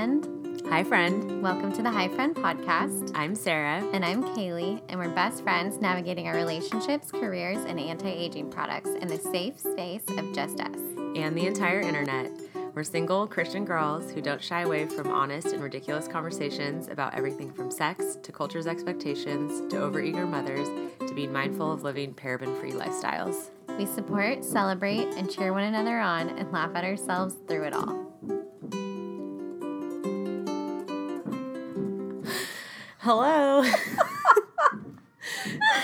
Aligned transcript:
friend. 0.00 0.62
Hi, 0.70 0.82
friend. 0.82 1.42
Welcome 1.42 1.74
to 1.74 1.82
the 1.82 1.90
Hi 1.90 2.08
Friend 2.08 2.34
podcast. 2.34 3.12
I'm 3.14 3.34
Sarah. 3.34 3.86
And 3.92 4.02
I'm 4.02 4.24
Kaylee, 4.24 4.80
and 4.88 4.98
we're 4.98 5.10
best 5.10 5.42
friends 5.42 5.76
navigating 5.76 6.26
our 6.26 6.34
relationships, 6.34 7.10
careers, 7.10 7.62
and 7.66 7.78
anti 7.78 8.08
aging 8.08 8.50
products 8.50 8.88
in 8.88 9.08
the 9.08 9.18
safe 9.18 9.60
space 9.60 10.04
of 10.16 10.34
just 10.34 10.58
us. 10.58 10.78
And 11.16 11.36
the 11.36 11.46
entire 11.46 11.80
internet. 11.80 12.30
We're 12.74 12.82
single 12.82 13.26
Christian 13.26 13.66
girls 13.66 14.10
who 14.10 14.22
don't 14.22 14.42
shy 14.42 14.62
away 14.62 14.86
from 14.86 15.08
honest 15.08 15.48
and 15.48 15.62
ridiculous 15.62 16.08
conversations 16.08 16.88
about 16.88 17.14
everything 17.14 17.52
from 17.52 17.70
sex 17.70 18.16
to 18.22 18.32
culture's 18.32 18.66
expectations 18.66 19.70
to 19.70 19.80
overeager 19.80 20.26
mothers 20.26 20.68
to 21.06 21.14
being 21.14 21.30
mindful 21.30 21.70
of 21.70 21.82
living 21.82 22.14
paraben 22.14 22.58
free 22.58 22.72
lifestyles. 22.72 23.50
We 23.76 23.84
support, 23.84 24.46
celebrate, 24.46 25.08
and 25.18 25.30
cheer 25.30 25.52
one 25.52 25.64
another 25.64 25.98
on 25.98 26.30
and 26.30 26.50
laugh 26.52 26.70
at 26.74 26.84
ourselves 26.84 27.36
through 27.46 27.64
it 27.64 27.74
all. 27.74 28.09
Hello. 33.00 33.64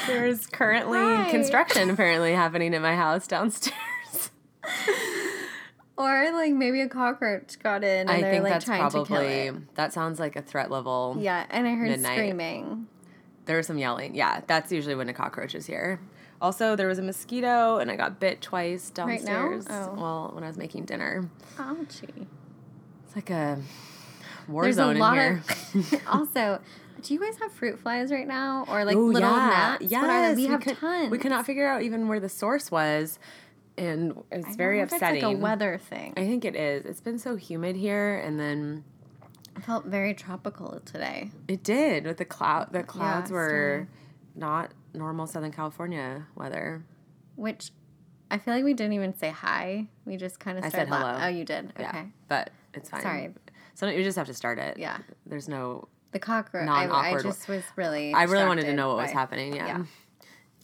There's 0.07 0.47
currently 0.47 1.30
construction 1.30 1.91
apparently 1.91 2.33
happening 2.33 2.74
in 2.74 2.83
my 2.83 2.95
house 2.95 3.27
downstairs. 3.27 3.77
Or 5.98 6.30
like 6.34 6.52
maybe 6.52 6.83
a 6.83 6.91
cockroach 6.91 7.59
got 7.59 7.83
in 7.83 8.01
and 8.01 8.10
I 8.10 8.21
they're 8.21 8.33
think 8.33 8.45
like 8.45 8.52
that's 8.52 8.66
trying 8.66 8.84
to 8.91 8.97
kill 8.97 9.07
probably 9.07 9.27
it. 9.29 9.74
that 9.77 9.95
sounds 9.95 10.21
like 10.21 10.37
a 10.37 10.43
threat 10.43 10.71
level. 10.71 11.16
Yeah, 11.19 11.47
and 11.48 11.66
I 11.66 11.71
heard 11.73 11.88
Midnight. 11.88 12.16
screaming. 12.19 12.87
There 13.46 13.57
was 13.57 13.66
some 13.66 13.79
yelling. 13.79 14.15
Yeah, 14.15 14.43
that's 14.46 14.71
usually 14.71 14.95
when 14.95 15.09
a 15.09 15.15
cockroach 15.15 15.55
is 15.55 15.65
here. 15.65 15.98
Also, 16.43 16.77
there 16.77 16.87
was 16.87 16.98
a 16.98 17.02
mosquito, 17.02 17.79
and 17.79 17.91
I 17.91 17.96
got 17.96 18.21
bit 18.21 18.43
twice 18.43 18.93
Right 18.98 19.24
downstairs. 19.24 19.66
Oh. 19.71 19.95
Well, 19.96 20.30
when 20.35 20.45
I 20.45 20.48
was 20.48 20.59
making 20.59 20.85
dinner, 20.85 21.30
Ouchie. 21.57 22.27
it's 23.07 23.16
like 23.16 23.30
a 23.30 23.59
war 24.49 24.65
There's 24.65 24.77
zone 24.77 24.99
a 24.99 25.07
in 25.07 25.15
here. 25.15 25.43
of. 25.74 26.02
also, 26.12 26.60
do 27.02 27.15
you 27.15 27.21
guys 27.21 27.37
have 27.39 27.52
fruit 27.52 27.79
flies 27.79 28.11
right 28.13 28.27
now, 28.27 28.65
or 28.69 28.85
like 28.85 28.97
Ooh, 28.97 29.13
little 29.13 29.30
yeah. 29.30 29.77
gnats? 29.79 29.80
They? 29.80 29.87
We, 29.87 30.43
Yes, 30.43 30.51
have 30.51 30.61
could, 30.61 30.77
tons. 30.77 31.11
We 31.11 31.19
could 31.19 31.30
not 31.30 31.47
figure 31.47 31.66
out 31.69 31.83
even 31.83 32.09
where 32.09 32.21
the 32.21 32.29
source 32.29 32.71
was, 32.71 33.19
and 33.79 34.23
it's 34.33 34.57
very 34.57 34.79
don't 34.79 34.91
know 34.91 34.97
if 34.97 35.02
upsetting. 35.02 35.17
It's 35.17 35.24
like 35.27 35.37
a 35.37 35.39
weather 35.39 35.79
thing. 35.79 36.15
I 36.17 36.27
think 36.27 36.45
it 36.45 36.57
is. 36.57 36.85
It's 36.85 37.01
been 37.01 37.19
so 37.19 37.37
humid 37.37 37.77
here, 37.77 38.19
and 38.19 38.39
then 38.41 38.85
It 39.57 39.63
felt 39.65 39.87
very 39.87 40.15
tropical 40.15 40.80
today. 40.85 41.30
it 41.49 41.63
did 41.63 42.05
with 42.05 42.17
the 42.19 42.24
cloud. 42.24 42.73
The 42.73 42.83
clouds 42.83 43.30
Yeah, 43.30 43.37
were 43.37 43.89
not 44.35 44.73
normal 44.95 45.27
Southern 45.27 45.52
California 45.52 46.27
weather. 46.35 46.85
Which 47.37 47.71
I 48.30 48.39
feel 48.39 48.55
like 48.55 48.65
we 48.65 48.74
didn't 48.74 48.95
even 48.95 49.17
say 49.17 49.30
hi. 49.30 49.87
We 50.05 50.17
just 50.17 50.41
kind 50.41 50.59
of 50.59 50.65
I 50.65 50.69
said 50.71 50.89
la- 50.91 50.99
hello. 50.99 51.24
oh, 51.24 51.29
you 51.29 51.45
did. 51.45 51.67
Okay. 51.79 51.83
Yeah, 51.83 52.05
but 52.29 52.51
it's 52.74 52.89
fine. 52.91 53.02
Sorry. 53.02 53.35
So 53.74 53.87
you 53.89 54.02
just 54.02 54.17
have 54.17 54.27
to 54.27 54.35
start 54.35 54.59
it. 54.59 54.79
Yeah. 54.79 54.99
There's 55.27 55.49
no. 55.49 55.89
The 56.16 56.20
cockroach. 56.20 56.66
I, 56.66 56.88
I 56.88 57.20
just 57.20 57.46
was 57.46 57.62
really. 57.76 58.14
I 58.14 58.22
really 58.22 58.46
wanted 58.46 58.64
to 58.64 58.72
know 58.72 58.88
what 58.88 58.96
was 58.96 59.10
happening. 59.10 59.54
Yeah. 59.54 59.66
yeah. 59.66 59.84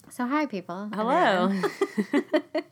So 0.09 0.25
hi, 0.25 0.47
people. 0.47 0.89
Hello. 0.91 1.53
Did 2.11 2.63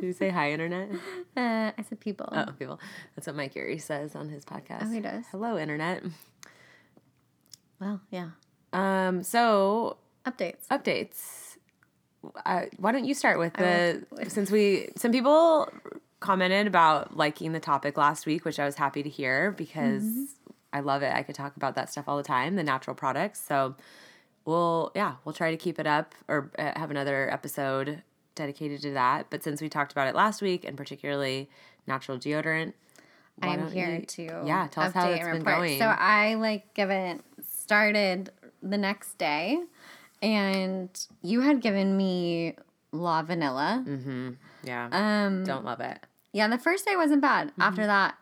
you 0.00 0.12
say 0.12 0.28
hi, 0.28 0.50
internet? 0.50 0.90
Uh, 1.36 1.70
I 1.78 1.84
said 1.88 2.00
people. 2.00 2.28
Oh, 2.32 2.46
people. 2.58 2.80
That's 3.14 3.28
what 3.28 3.36
Mike 3.36 3.54
Erie 3.54 3.78
says 3.78 4.16
on 4.16 4.28
his 4.28 4.44
podcast. 4.44 4.86
Oh, 4.86 4.90
he 4.90 4.98
does? 4.98 5.24
Hello, 5.30 5.56
internet. 5.56 6.02
Well, 7.80 8.00
yeah. 8.10 8.30
Um. 8.72 9.22
So 9.22 9.98
Updates. 10.26 10.66
updates. 10.68 11.58
Uh, 12.44 12.62
why 12.78 12.90
don't 12.90 13.04
you 13.04 13.14
start 13.14 13.38
with 13.38 13.52
the 13.52 14.04
since 14.26 14.50
we 14.50 14.88
some 14.96 15.12
people 15.12 15.68
commented 16.18 16.66
about 16.66 17.16
liking 17.16 17.52
the 17.52 17.60
topic 17.60 17.96
last 17.96 18.26
week, 18.26 18.44
which 18.44 18.58
I 18.58 18.64
was 18.64 18.74
happy 18.74 19.04
to 19.04 19.08
hear 19.08 19.52
because 19.52 20.02
Mm-hmm. 20.02 20.24
I 20.72 20.80
love 20.80 21.02
it. 21.02 21.12
I 21.14 21.22
could 21.22 21.34
talk 21.34 21.56
about 21.56 21.74
that 21.74 21.90
stuff 21.90 22.04
all 22.08 22.16
the 22.16 22.22
time, 22.22 22.56
the 22.56 22.62
natural 22.62 22.94
products. 22.94 23.40
So 23.40 23.74
we'll 24.44 24.92
yeah, 24.94 25.14
we'll 25.24 25.32
try 25.32 25.50
to 25.50 25.56
keep 25.56 25.78
it 25.78 25.86
up 25.86 26.14
or 26.28 26.50
uh, 26.58 26.72
have 26.78 26.90
another 26.90 27.30
episode 27.32 28.02
dedicated 28.34 28.80
to 28.82 28.92
that. 28.92 29.26
But 29.30 29.42
since 29.42 29.60
we 29.60 29.68
talked 29.68 29.92
about 29.92 30.06
it 30.08 30.14
last 30.14 30.40
week 30.42 30.64
and 30.64 30.76
particularly 30.76 31.48
natural 31.86 32.18
deodorant, 32.18 32.72
I'm 33.42 33.70
here 33.70 33.96
you- 34.00 34.06
to 34.06 34.22
yeah 34.46 34.68
tell 34.70 34.84
us 34.84 34.92
how 34.94 35.08
it's 35.08 35.24
been 35.24 35.38
report. 35.38 35.56
going. 35.56 35.78
So 35.78 35.86
I 35.86 36.34
like 36.34 36.72
given 36.74 37.22
started 37.46 38.30
the 38.62 38.78
next 38.78 39.16
day, 39.18 39.58
and 40.22 40.88
you 41.22 41.40
had 41.40 41.60
given 41.60 41.96
me 41.96 42.54
La 42.92 43.22
Vanilla. 43.22 43.84
yeah, 44.62 44.88
Um, 44.92 45.44
don't 45.44 45.64
love 45.64 45.80
it. 45.80 45.98
yeah, 46.32 46.46
the 46.48 46.58
first 46.58 46.84
day 46.84 46.96
wasn't 46.96 47.22
bad. 47.22 47.48
Mm-hmm. 47.48 47.62
After 47.62 47.86
that, 47.86 48.16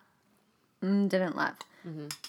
mm, 0.82 1.08
didn't 1.08 1.36
love. 1.36 1.54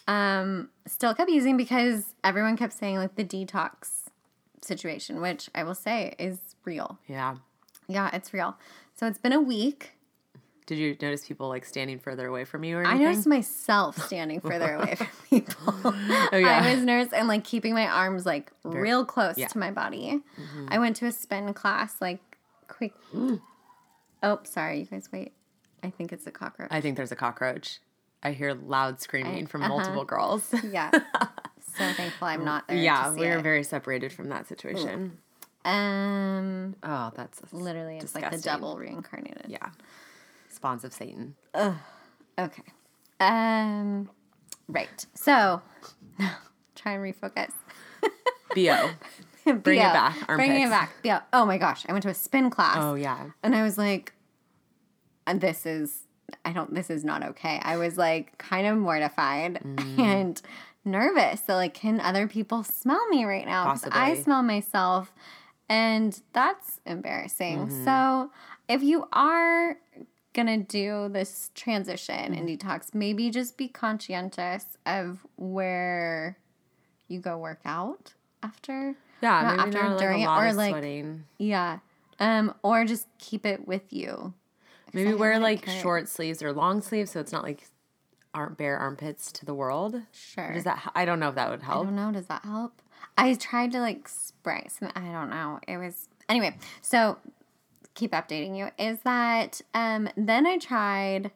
Um, 0.08 0.70
still 0.88 1.14
kept 1.14 1.30
using 1.30 1.58
because 1.58 2.16
everyone 2.24 2.58
kept 2.58 2.74
saying 2.74 2.98
like 2.98 3.16
the 3.16 3.26
detox 3.26 4.10
situation, 4.62 5.22
which 5.22 5.50
I 5.54 5.64
will 5.64 5.76
say 5.76 6.16
is 6.18 6.40
real. 6.66 7.00
Yeah. 7.08 7.38
Yeah, 7.88 8.10
it's 8.14 8.34
real. 8.34 8.58
So 8.96 9.08
it's 9.08 9.18
been 9.18 9.34
a 9.34 9.42
week. 9.42 9.92
Did 10.66 10.78
you 10.78 10.96
notice 11.02 11.26
people 11.26 11.48
like 11.48 11.66
standing 11.66 11.98
further 11.98 12.28
away 12.28 12.46
from 12.46 12.64
you 12.64 12.78
or 12.78 12.86
I 12.86 12.96
noticed 12.98 13.26
myself 13.26 13.98
standing 14.06 14.40
further 14.40 14.76
away 14.76 14.96
from 14.96 15.08
people. 15.30 15.74
Oh, 16.31 16.38
yeah. 16.38 16.62
I 16.64 16.76
was 16.76 16.84
nervous 16.84 17.12
and 17.12 17.28
like 17.28 17.44
keeping 17.44 17.74
my 17.74 17.88
arms 17.88 18.26
like 18.26 18.52
real 18.64 19.04
close 19.04 19.38
yeah. 19.38 19.48
Mm-hmm. 19.48 19.54
to 19.54 19.60
my 19.60 19.72
body. 19.72 20.22
I 20.68 20.78
went 20.78 20.96
to 20.98 21.08
a 21.08 21.12
spin 21.12 21.52
class 21.56 21.96
like 22.00 22.20
quick. 22.68 22.94
oh, 24.22 24.40
sorry, 24.44 24.81
you 24.81 24.86
guys 24.86 25.10
wait. 25.12 25.34
I 25.81 25.90
think 25.90 26.12
it's 26.12 26.28
a 26.28 26.31
cockroach. 26.31 26.70
I 26.72 26.81
think 26.81 26.98
there's 26.98 27.12
a 27.12 27.16
cockroach. 27.16 27.80
I 28.22 28.31
hear 28.31 28.53
loud 28.53 29.00
screaming 29.02 29.47
from 29.47 29.62
uh-huh. 29.63 29.69
multiple 29.75 30.06
girls. 30.06 30.53
yeah. 30.63 30.91
so 30.91 31.91
thankful 31.94 32.28
I'm 32.28 32.44
not 32.44 32.68
there. 32.68 32.78
yeah, 32.78 33.06
to 33.09 33.13
see 33.13 33.22
we 33.22 33.28
are 33.28 33.38
it. 33.40 33.44
very 33.44 33.63
separated 33.63 34.12
from 34.12 34.30
that 34.30 34.47
situation. 34.47 35.18
Um, 35.66 36.75
Oh, 36.84 37.12
that's 37.16 37.41
literally, 37.53 37.97
it's 37.97 38.16
like 38.16 38.25
the 38.25 38.31
disgusting. 38.38 38.59
devil 38.59 38.78
reincarnated. 38.78 39.46
Yeah. 39.47 39.69
Spawns 40.50 40.84
of 40.84 40.94
Satan. 40.94 41.35
Okay. 42.38 42.63
Um, 43.19 44.09
right. 44.68 45.06
So, 45.13 45.62
try 46.75 46.94
and 46.94 47.03
refocus. 47.03 47.51
BO. 48.56 48.90
Bring 49.59 49.80
it 49.80 49.84
back, 49.84 50.28
Bringing 50.28 50.63
it 50.63 50.69
back. 50.69 50.91
Yeah. 51.03 51.22
Oh 51.34 51.46
my 51.46 51.57
gosh. 51.57 51.86
I 51.88 51.91
went 51.91 52.03
to 52.03 52.09
a 52.09 52.13
spin 52.13 52.50
class. 52.50 52.78
Oh, 52.80 52.96
yeah. 52.96 53.31
And 53.44 53.56
I 53.56 53.63
was 53.63 53.78
like, 53.78 54.13
and 55.28 55.41
this 55.41 55.66
is, 55.66 56.07
I 56.46 56.52
don't, 56.54 56.74
this 56.74 56.90
is 56.90 57.04
not 57.04 57.24
okay. 57.24 57.60
I 57.64 57.78
was 57.78 57.98
like 57.98 58.38
kind 58.38 58.68
of 58.68 58.78
mortified 58.78 59.60
Mm. 59.64 60.00
and 60.00 60.42
nervous. 60.86 61.42
So, 61.46 61.56
like, 61.56 61.74
can 61.74 62.00
other 62.00 62.28
people 62.28 62.64
smell 62.64 63.06
me 63.10 63.26
right 63.26 63.46
now? 63.46 63.66
'Cause 63.66 63.88
I 63.92 64.16
smell 64.16 64.42
myself. 64.44 65.14
And 65.68 66.20
that's 66.34 66.80
embarrassing. 66.86 67.68
Mm-hmm. 67.68 67.84
So, 67.86 68.32
if 68.68 68.82
you 68.82 69.08
are 69.14 69.78
gonna 70.34 70.58
do 70.58 71.10
this 71.10 71.52
transition 71.56 72.16
and 72.34 72.48
Mm-hmm. 72.50 72.68
detox, 72.68 72.94
maybe 72.96 73.30
just 73.30 73.58
be 73.58 73.68
conscientious 73.68 74.78
of 74.86 75.26
where 75.38 76.38
you 77.08 77.20
go 77.20 77.38
work 77.38 77.62
out 77.66 78.14
after. 78.42 78.96
Yeah, 79.22 79.42
Not 79.42 79.58
maybe 79.58 79.76
after, 79.78 79.90
not 79.90 80.00
during 80.00 80.26
a 80.26 80.32
it, 80.34 80.38
or, 80.40 80.48
of 80.48 80.56
like, 80.56 80.72
sweating. 80.72 81.26
Yeah. 81.38 81.80
Um, 82.20 82.54
or 82.64 82.86
just 82.86 83.08
keep 83.18 83.46
it 83.46 83.68
with 83.68 83.92
you. 83.92 84.34
Maybe 84.94 85.14
wear 85.14 85.40
like 85.40 85.64
care. 85.64 85.82
short 85.82 86.08
sleeves 86.10 86.42
or 86.44 86.52
long 86.54 86.82
sleeves 86.82 87.12
so 87.12 87.20
it's 87.20 87.32
not 87.32 87.44
like 87.44 87.64
arm 88.34 88.54
bare 88.58 88.78
armpits 88.78 89.32
to 89.34 89.46
the 89.46 89.54
world. 89.54 90.02
Sure. 90.12 90.54
Does 90.54 90.64
that? 90.66 90.92
I 90.96 91.06
don't 91.06 91.20
know 91.20 91.30
if 91.30 91.36
that 91.36 91.50
would 91.50 91.62
help. 91.64 91.82
I 91.82 91.84
don't 91.86 91.96
know. 91.96 92.12
Does 92.12 92.28
that 92.28 92.44
help? 92.44 92.82
I 93.18 93.34
tried 93.34 93.72
to 93.74 93.80
like 93.80 94.08
spray 94.08 94.68
some. 94.70 94.92
I 94.96 95.12
don't 95.12 95.30
know. 95.30 95.60
It 95.68 95.78
was 95.78 96.08
anyway. 96.28 96.56
So 96.82 97.18
keep 97.96 98.12
updating 98.12 98.58
you. 98.58 98.70
Is 98.78 99.00
that 99.04 99.62
um? 99.74 100.10
Then 100.16 100.46
I 100.48 100.58
tried. 100.58 101.31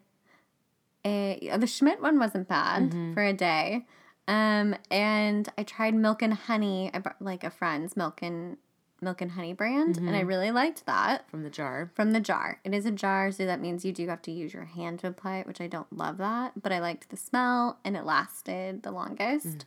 A 1.05 1.51
the 1.57 1.67
Schmidt 1.67 2.01
one 2.01 2.17
wasn't 2.19 2.47
bad 2.47 2.83
Mm-hmm. 2.91 3.13
for 3.13 3.23
a 3.23 3.33
day. 3.33 3.85
Um, 4.25 4.73
and 4.89 5.49
I 5.57 5.63
tried 5.63 5.95
milk 5.95 6.21
and 6.21 6.33
honey. 6.33 6.89
I 6.93 6.99
brought 6.99 7.21
like 7.21 7.43
a 7.43 7.49
friend's 7.49 7.97
milk 7.97 8.21
and 8.21 8.55
milk 9.03 9.21
and 9.21 9.31
honey 9.31 9.53
brand, 9.53 9.97
and 9.97 10.09
I 10.09 10.19
Mm-hmm. 10.19 10.27
really 10.27 10.51
liked 10.51 10.85
that. 10.85 11.29
From 11.29 11.43
the 11.43 11.49
jar. 11.49 11.91
from 11.95 12.11
the 12.13 12.19
jar. 12.19 12.59
It 12.63 12.73
is 12.73 12.85
a 12.85 12.91
jar, 12.91 13.31
so 13.31 13.45
that 13.45 13.59
means 13.61 13.83
you 13.85 13.91
do 13.91 14.07
have 14.07 14.21
to 14.23 14.31
use 14.31 14.53
your 14.53 14.65
hand 14.65 14.99
to 14.99 15.07
apply 15.07 15.37
it, 15.37 15.47
which 15.47 15.61
I 15.61 15.67
don't 15.67 15.91
love 15.95 16.17
that, 16.17 16.61
but 16.61 16.71
I 16.71 16.79
liked 16.79 17.09
the 17.09 17.17
smell 17.17 17.79
and 17.83 17.95
it 17.97 18.05
lasted 18.05 18.83
the 18.83 18.91
longest. 18.91 19.65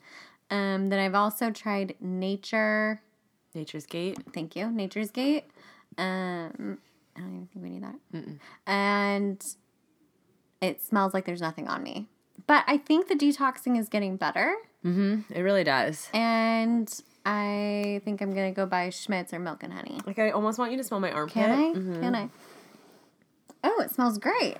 Um, 0.51 0.89
then 0.91 0.99
I've 0.99 1.15
also 1.15 1.51
tried 1.51 1.95
Nature. 2.01 3.01
Nature's 3.55 3.87
Gate. 3.87 4.19
Thank 4.33 4.55
you, 4.57 4.71
Nature's 4.71 5.11
Gate. 5.11 5.45
Um, 5.99 6.79
I 7.17 7.21
don't 7.21 7.35
even 7.35 7.49
think 7.53 7.63
we 7.65 7.71
need 7.71 7.83
that. 7.83 7.97
And 8.67 9.41
it 10.61 10.83
smells 10.83 11.15
like 11.15 11.25
there's 11.25 11.41
nothing 11.41 11.69
on 11.69 11.83
me. 11.83 12.09
But 12.47 12.65
I 12.67 12.77
think 12.79 13.09
the 13.09 13.15
detoxing 13.15 13.79
is 13.79 13.89
getting 13.89 14.17
better, 14.17 14.55
Mm-hmm. 14.85 15.33
It 15.35 15.41
really 15.41 15.65
does. 15.65 16.09
and 16.15 16.89
I 17.29 18.01
think 18.05 18.23
I'm 18.23 18.33
gonna 18.33 18.53
go 18.53 18.67
buy 18.67 18.89
Schmidt's 18.91 19.35
or 19.35 19.41
Milk 19.41 19.65
and 19.65 19.73
Honey. 19.73 20.01
Like 20.07 20.19
I 20.21 20.31
almost 20.31 20.59
want 20.61 20.71
you 20.71 20.79
to 20.79 20.85
smell 20.85 21.01
my 21.01 21.11
armpit. 21.11 21.35
Can 21.35 21.51
I? 21.51 21.79
Mhm. 21.79 22.01
Can 22.01 22.15
I? 22.15 22.29
Oh, 23.65 23.83
it 23.83 23.91
smells 23.91 24.17
great. 24.19 24.59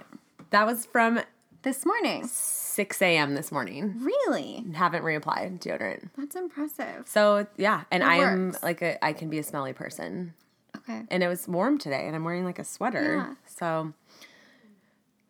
That 0.51 0.67
was 0.67 0.85
from 0.85 1.21
this 1.63 1.87
morning. 1.87 2.27
6 2.27 3.03
a.m. 3.03 3.35
this 3.37 3.53
morning. 3.53 3.95
Really? 4.01 4.65
Haven't 4.75 5.05
reapplied 5.05 5.61
deodorant. 5.61 6.11
That's 6.19 6.35
impressive. 6.35 7.05
So 7.07 7.47
yeah, 7.57 7.85
and 7.93 8.03
I 8.03 8.17
am 8.17 8.57
like 8.65 8.83
a 8.83 9.03
I 9.05 9.13
can 9.13 9.31
be 9.31 9.39
a 9.39 9.45
smelly 9.45 9.73
person. 9.73 10.35
Okay. 10.77 11.03
And 11.09 11.23
it 11.23 11.29
was 11.29 11.47
warm 11.47 11.79
today 11.79 12.07
and 12.07 12.17
I'm 12.17 12.25
wearing 12.25 12.45
like 12.45 12.59
a 12.59 12.65
sweater. 12.65 13.17
Yeah. 13.17 13.35
So 13.47 13.93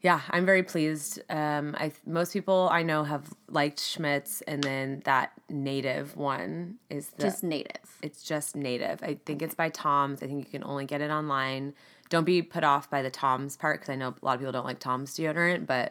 yeah, 0.07 0.21
I'm 0.31 0.47
very 0.53 0.63
pleased. 0.63 1.13
Um 1.29 1.75
I 1.85 1.87
most 2.07 2.33
people 2.33 2.69
I 2.71 2.83
know 2.91 3.03
have 3.13 3.25
liked 3.49 3.81
Schmidt's 3.81 4.43
and 4.51 4.63
then 4.63 5.03
that 5.05 5.29
native 5.51 6.17
one 6.17 6.77
is 6.91 7.05
the 7.17 7.23
Just 7.23 7.43
native. 7.43 7.89
it's 8.07 8.23
just 8.23 8.55
native. 8.55 9.03
I 9.03 9.19
think 9.27 9.43
it's 9.43 9.57
by 9.63 9.69
Tom's. 9.71 10.23
I 10.23 10.27
think 10.29 10.45
you 10.45 10.51
can 10.59 10.65
only 10.73 10.87
get 10.93 11.01
it 11.01 11.11
online. 11.11 11.75
Don't 12.09 12.25
be 12.25 12.41
put 12.41 12.63
off 12.73 12.89
by 12.89 13.03
the 13.03 13.11
Tom's 13.11 13.57
part 13.57 13.81
because 13.81 13.93
I 13.93 13.97
know 13.97 14.11
a 14.11 14.25
lot 14.25 14.35
of 14.35 14.41
people 14.41 14.53
don't 14.53 14.65
like 14.71 14.79
Tom's 14.79 15.11
deodorant, 15.17 15.67
but 15.67 15.89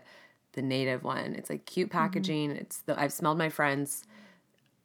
the 0.53 0.61
native 0.61 1.03
one, 1.03 1.35
it's 1.37 1.49
like 1.49 1.65
cute 1.65 1.89
packaging. 1.89 2.51
It's 2.51 2.77
the 2.87 2.93
I've 2.97 3.11
smelled 3.11 3.37
my 3.37 3.49
friend's 3.49 4.05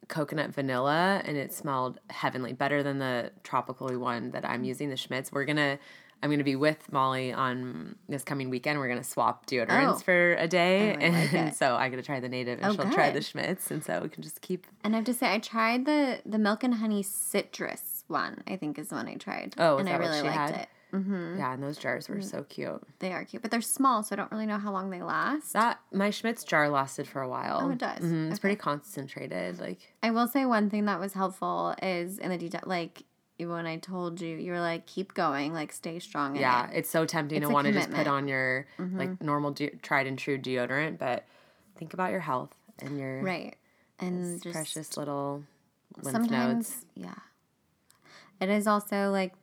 coconut 0.09 0.53
vanilla 0.53 1.21
and 1.23 1.37
it 1.37 1.53
smelled 1.53 1.99
heavenly, 2.09 2.51
better 2.51 2.83
than 2.83 2.99
the 2.99 3.31
tropically 3.43 3.95
one 3.95 4.31
that 4.31 4.43
I'm 4.51 4.65
using, 4.65 4.89
the 4.89 4.97
Schmidt's. 4.97 5.31
We're 5.31 5.45
gonna 5.45 5.79
I'm 6.23 6.29
gonna 6.29 6.43
be 6.43 6.55
with 6.55 6.91
Molly 6.91 7.33
on 7.33 7.95
this 8.07 8.23
coming 8.23 8.49
weekend. 8.49 8.79
We're 8.79 8.87
gonna 8.89 9.03
swap 9.03 9.45
deodorants 9.47 9.95
Oh. 9.95 9.99
for 9.99 10.33
a 10.33 10.47
day, 10.47 10.95
Oh, 10.95 11.09
like 11.09 11.33
and 11.33 11.53
so 11.55 11.75
I 11.75 11.89
gotta 11.89 12.03
try 12.03 12.19
the 12.19 12.29
native, 12.29 12.59
and 12.61 12.67
Oh, 12.67 12.75
she'll 12.75 12.91
try 12.91 13.07
the 13.09 13.19
good. 13.19 13.25
Schmidt's, 13.25 13.71
and 13.71 13.83
so 13.83 14.01
we 14.01 14.09
can 14.09 14.21
just 14.23 14.41
keep. 14.41 14.67
And 14.83 14.93
I 14.93 14.97
have 14.97 15.05
to 15.05 15.13
say, 15.13 15.33
I 15.33 15.39
tried 15.39 15.85
the 15.85 16.21
the 16.25 16.37
milk 16.37 16.63
and 16.63 16.75
honey 16.75 17.03
citrus 17.03 18.03
one. 18.07 18.43
I 18.47 18.55
think 18.57 18.77
is 18.77 18.89
the 18.89 18.95
one 18.95 19.07
I 19.07 19.15
tried. 19.15 19.55
Oh, 19.57 19.77
and 19.77 19.89
I 19.89 19.95
really 19.97 20.17
she 20.19 20.23
liked 20.23 20.35
had? 20.37 20.51
it. 20.61 20.67
Mm-hmm. 20.93 21.37
Yeah, 21.39 21.53
and 21.53 21.63
those 21.63 21.77
jars 21.77 22.09
were 22.09 22.21
so 22.21 22.43
cute. 22.43 22.83
They 22.99 23.13
are 23.13 23.23
cute, 23.23 23.41
but 23.41 23.49
they're 23.49 23.61
small, 23.61 24.03
so 24.03 24.13
I 24.13 24.17
don't 24.17 24.29
really 24.29 24.45
know 24.45 24.57
how 24.57 24.73
long 24.73 24.89
they 24.89 25.01
last. 25.01 25.53
That 25.53 25.79
my 25.93 26.09
Schmidt's 26.09 26.43
jar 26.43 26.67
lasted 26.69 27.07
for 27.07 27.21
a 27.21 27.29
while. 27.29 27.59
Oh, 27.63 27.69
it 27.69 27.77
does? 27.77 27.99
Mhm, 27.99 28.25
It's 28.27 28.33
Okay. 28.35 28.41
pretty 28.41 28.55
concentrated. 28.57 29.59
Like 29.59 29.79
I 30.03 30.11
will 30.11 30.27
say 30.27 30.45
one 30.45 30.69
thing 30.69 30.85
that 30.85 30.99
was 30.99 31.13
helpful 31.13 31.75
is 31.81 32.19
in 32.19 32.29
the 32.29 32.37
detail, 32.37 32.61
like 32.65 33.03
when 33.45 33.65
I 33.65 33.77
told 33.77 34.21
you, 34.21 34.35
you 34.37 34.51
were 34.51 34.59
like, 34.59 34.85
keep 34.85 35.13
going, 35.13 35.53
like 35.53 35.71
stay 35.71 35.99
strong. 35.99 36.35
Yeah, 36.35 36.69
it. 36.69 36.77
it's 36.79 36.89
so 36.89 37.05
tempting 37.05 37.39
It's 37.39 37.47
to 37.47 37.53
want 37.53 37.67
to 37.67 37.73
just 37.73 37.91
put 37.91 38.07
on 38.07 38.27
your 38.27 38.65
Mm-hmm. 38.79 38.97
like 38.97 39.21
normal 39.21 39.51
de- 39.51 39.69
tried 39.81 40.07
and 40.07 40.17
true 40.17 40.37
deodorant, 40.37 40.97
but 40.97 41.25
think 41.77 41.93
about 41.93 42.11
your 42.11 42.19
health 42.21 42.53
and 42.79 42.99
your 42.99 43.21
right. 43.21 43.55
And 43.99 44.41
just 44.41 44.53
precious 44.53 44.97
little 44.97 45.43
lymph 46.01 46.13
sometimes, 46.15 46.69
nodes. 46.69 46.85
yeah. 46.95 47.15
It 48.39 48.49
is 48.49 48.65
also 48.67 49.11
like 49.11 49.33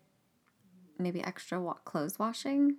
maybe 0.99 1.23
extra 1.23 1.61
wa- 1.61 1.75
clothes 1.85 2.19
washing. 2.19 2.77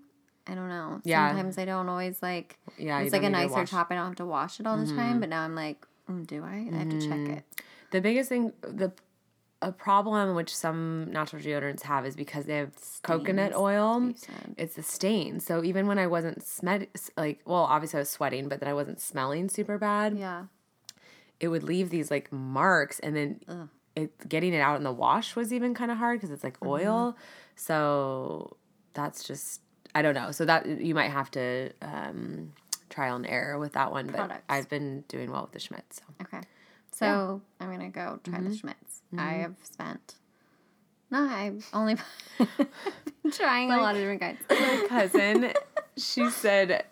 I 0.48 0.56
don't 0.56 0.69
know. 0.69 1.00
Yeah. 1.04 1.30
Sometimes 1.30 1.57
I 1.57 1.66
don't 1.66 1.88
always 1.89 2.21
like. 2.21 2.57
Yeah, 2.77 3.00
it's 3.01 3.13
like 3.13 3.21
a 3.21 3.25
to 3.25 3.30
nicer 3.31 3.54
Mm-hmm. 3.56 3.75
top. 3.75 3.88
I 3.92 3.95
don't 3.95 4.06
have 4.07 4.16
to 4.16 4.25
wash 4.25 4.60
it 4.60 4.66
all 4.68 4.77
the 4.77 4.88
time. 4.88 5.19
But 5.19 5.30
now 5.30 5.44
I'm 5.44 5.56
like, 5.56 5.86
mm, 6.10 6.25
do 6.25 6.44
I? 6.44 6.68
I 6.74 6.77
have 6.77 6.89
to 6.89 7.00
check 7.07 7.19
it. 7.38 7.44
The 7.92 8.01
biggest 8.01 8.30
thing, 8.30 8.51
the 8.62 8.92
a 9.61 9.71
problem 9.71 10.35
which 10.35 10.56
some 10.56 11.11
natural 11.11 11.41
deodorants 11.41 11.81
have 11.81 12.06
is 12.06 12.15
because 12.15 12.45
they 12.45 12.57
have 12.57 12.71
coconut 13.03 13.53
oil. 13.53 14.13
It's 14.57 14.77
a 14.77 14.83
stain. 14.83 15.39
So 15.41 15.63
even 15.63 15.85
when 15.88 16.00
I 16.00 16.07
wasn't 16.07 16.39
smed 16.39 16.88
like, 17.17 17.41
well, 17.45 17.63
obviously 17.63 17.97
I 17.97 18.01
was 18.01 18.09
sweating, 18.09 18.47
but 18.47 18.59
then 18.61 18.69
I 18.69 18.73
wasn't 18.73 19.01
smelling 19.01 19.50
super 19.50 19.77
bad. 19.77 20.17
Yeah. 20.17 20.45
It 21.39 21.47
would 21.50 21.63
leave 21.63 21.89
these 21.89 22.09
like 22.11 22.31
marks, 22.33 23.00
and 23.00 23.15
then 23.15 23.39
it 23.95 24.27
getting 24.29 24.53
it 24.53 24.59
out 24.59 24.77
in 24.77 24.83
the 24.83 24.91
wash 24.91 25.35
was 25.35 25.51
even 25.53 25.73
kind 25.73 25.89
of 25.91 25.97
hard 25.97 26.19
because 26.19 26.31
it's 26.31 26.44
like 26.44 26.59
Mm-hmm. 26.59 26.69
oil. 26.69 27.17
So 27.56 28.57
that's 28.94 29.23
just 29.23 29.61
I 29.95 30.01
don't 30.01 30.13
know. 30.15 30.31
So 30.31 30.45
that 30.45 30.67
you 30.67 30.94
might 30.95 31.09
have 31.09 31.31
to 31.31 31.71
um, 31.81 32.53
trial 32.89 33.15
and 33.15 33.25
error 33.27 33.57
with 33.57 33.73
that 33.73 33.91
one, 33.91 34.07
but 34.07 34.17
Products. 34.17 34.44
I've 34.50 34.69
been 34.69 35.03
doing 35.07 35.31
well 35.31 35.41
with 35.44 35.51
the 35.51 35.59
Schmidt. 35.59 35.83
So 35.91 36.03
Okay. 36.21 36.41
So 36.91 37.41
I'm 37.59 37.71
gonna 37.71 37.89
go 37.89 38.19
try 38.23 38.39
Mm-hmm. 38.39 38.50
the 38.50 38.56
Schmidt's. 39.09 39.23
I 39.27 39.33
have 39.33 39.56
spent. 39.63 40.15
No, 41.11 41.23
I've 41.27 41.67
only 41.73 41.95
been 42.38 43.31
trying 43.31 43.71
a 43.71 43.77
lot 43.77 43.95
of 43.95 44.01
different 44.01 44.21
kinds. 44.21 44.39
my 44.50 44.85
cousin, 44.89 45.53
she 45.97 46.29
said, 46.29 46.83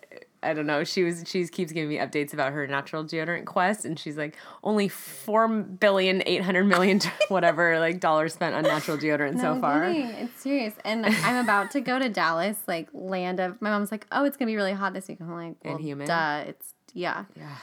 I 0.42 0.54
don't 0.54 0.66
know. 0.66 0.82
She 0.82 1.04
was 1.04 1.22
she 1.26 1.46
keeps 1.46 1.70
giving 1.70 1.88
me 1.88 1.98
updates 1.98 2.32
about 2.32 2.52
her 2.52 2.66
natural 2.66 3.04
deodorant 3.04 3.44
quest, 3.44 3.84
and 3.84 3.96
she's 3.98 4.16
like, 4.16 4.36
only 4.64 4.88
four 4.88 5.46
billion 5.48 6.22
eight 6.26 6.42
hundred 6.42 6.64
million 6.64 7.00
whatever 7.28 7.78
like 7.78 8.00
dollars 8.00 8.34
spent 8.34 8.56
on 8.56 8.62
natural 8.64 8.96
deodorant 8.98 9.36
so 9.40 9.54
No 9.54 9.60
far. 9.60 9.86
kidding. 9.86 10.06
It's 10.10 10.40
serious. 10.42 10.74
And 10.84 11.06
I'm 11.06 11.36
about 11.44 11.70
to 11.72 11.80
go 11.80 11.98
to 12.00 12.08
Dallas, 12.08 12.56
like 12.66 12.88
land 12.92 13.38
of. 13.40 13.60
My 13.62 13.70
mom's 13.70 13.92
like, 13.92 14.06
"Oh, 14.10 14.24
it's 14.24 14.36
gonna 14.36 14.50
be 14.50 14.56
really 14.56 14.72
hot 14.72 14.94
this 14.94 15.06
week." 15.06 15.18
I'm 15.20 15.32
like, 15.32 15.56
"Well, 15.64 15.76
humid? 15.76 16.08
duh." 16.08 16.44
It's 16.48 16.74
yeah. 16.92 17.24
Yeah. 17.36 17.56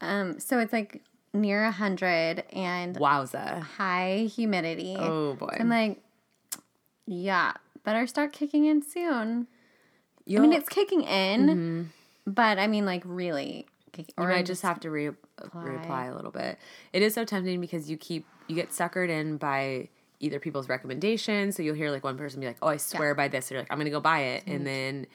Um. 0.00 0.38
So 0.40 0.58
it's 0.60 0.72
like 0.72 1.02
near 1.32 1.64
a 1.64 1.72
hundred 1.72 2.44
and 2.52 2.96
Wowza. 2.96 3.62
high 3.62 4.28
humidity. 4.34 4.96
Oh 4.98 5.34
boy. 5.34 5.56
I'm 5.58 5.68
like, 5.68 6.02
yeah, 7.06 7.52
better 7.84 8.06
start 8.06 8.32
kicking 8.32 8.66
in 8.66 8.82
soon. 8.82 9.46
You'll, 10.24 10.42
mean, 10.42 10.52
it's 10.52 10.68
kicking 10.68 11.02
in, 11.02 11.46
mm-hmm. 11.46 11.82
but 12.26 12.58
I 12.58 12.66
mean, 12.66 12.84
like 12.84 13.02
really. 13.04 13.66
kick- 13.92 14.08
you 14.08 14.24
or 14.24 14.28
might 14.28 14.46
just 14.46 14.62
have 14.62 14.80
to 14.80 14.90
re- 14.90 15.10
reapply 15.40 16.10
a 16.10 16.14
little 16.14 16.32
bit. 16.32 16.58
It 16.92 17.02
is 17.02 17.14
so 17.14 17.24
tempting 17.24 17.60
because 17.60 17.88
you 17.88 17.96
keep 17.96 18.26
you 18.48 18.56
get 18.56 18.70
suckered 18.70 19.08
in 19.08 19.36
by 19.36 19.88
either 20.18 20.40
people's 20.40 20.68
recommendations. 20.68 21.56
So 21.56 21.62
you'll 21.62 21.76
hear 21.76 21.90
like 21.90 22.02
one 22.02 22.18
person 22.18 22.40
be 22.40 22.46
like, 22.46 22.58
"Oh, 22.60 22.68
I 22.68 22.76
swear 22.78 23.14
by 23.14 23.28
this," 23.28 23.50
or 23.50 23.54
you're 23.54 23.62
like, 23.62 23.72
"I'm 23.72 23.78
gonna 23.78 23.90
go 23.90 24.00
buy 24.00 24.20
it," 24.20 24.44
and 24.46 24.56
mm-hmm. 24.56 24.64
then 24.64 25.06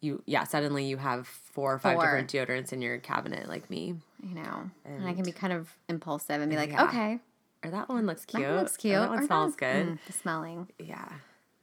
you 0.00 0.22
yeah 0.26 0.44
suddenly 0.44 0.84
you 0.84 0.96
have 0.96 1.26
four 1.26 1.74
or 1.74 1.78
five 1.78 1.96
Four. 1.96 2.04
different 2.04 2.30
deodorants 2.30 2.72
in 2.72 2.82
your 2.82 2.98
cabinet 2.98 3.48
like 3.48 3.68
me. 3.70 3.96
You 4.24 4.34
know, 4.34 4.70
and, 4.84 5.06
I 5.06 5.12
can 5.12 5.24
be 5.24 5.32
kind 5.32 5.52
of 5.52 5.68
impulsive 5.88 6.40
and 6.40 6.50
be 6.50 6.56
like, 6.56 6.70
Yeah. 6.70 6.84
okay, 6.84 7.20
Or 7.64 7.70
that 7.70 7.88
one 7.88 8.06
looks 8.06 8.24
cute. 8.24 8.42
that 8.42 8.56
looks 8.56 8.74
Or 8.76 8.78
cute. 8.78 8.94
that 8.94 9.10
one 9.10 9.18
or 9.20 9.26
smells 9.26 9.56
that- 9.56 9.58
good. 9.58 9.86
Mm, 9.86 9.98
the 10.06 10.12
smelling. 10.12 10.68
Yeah. 10.78 11.08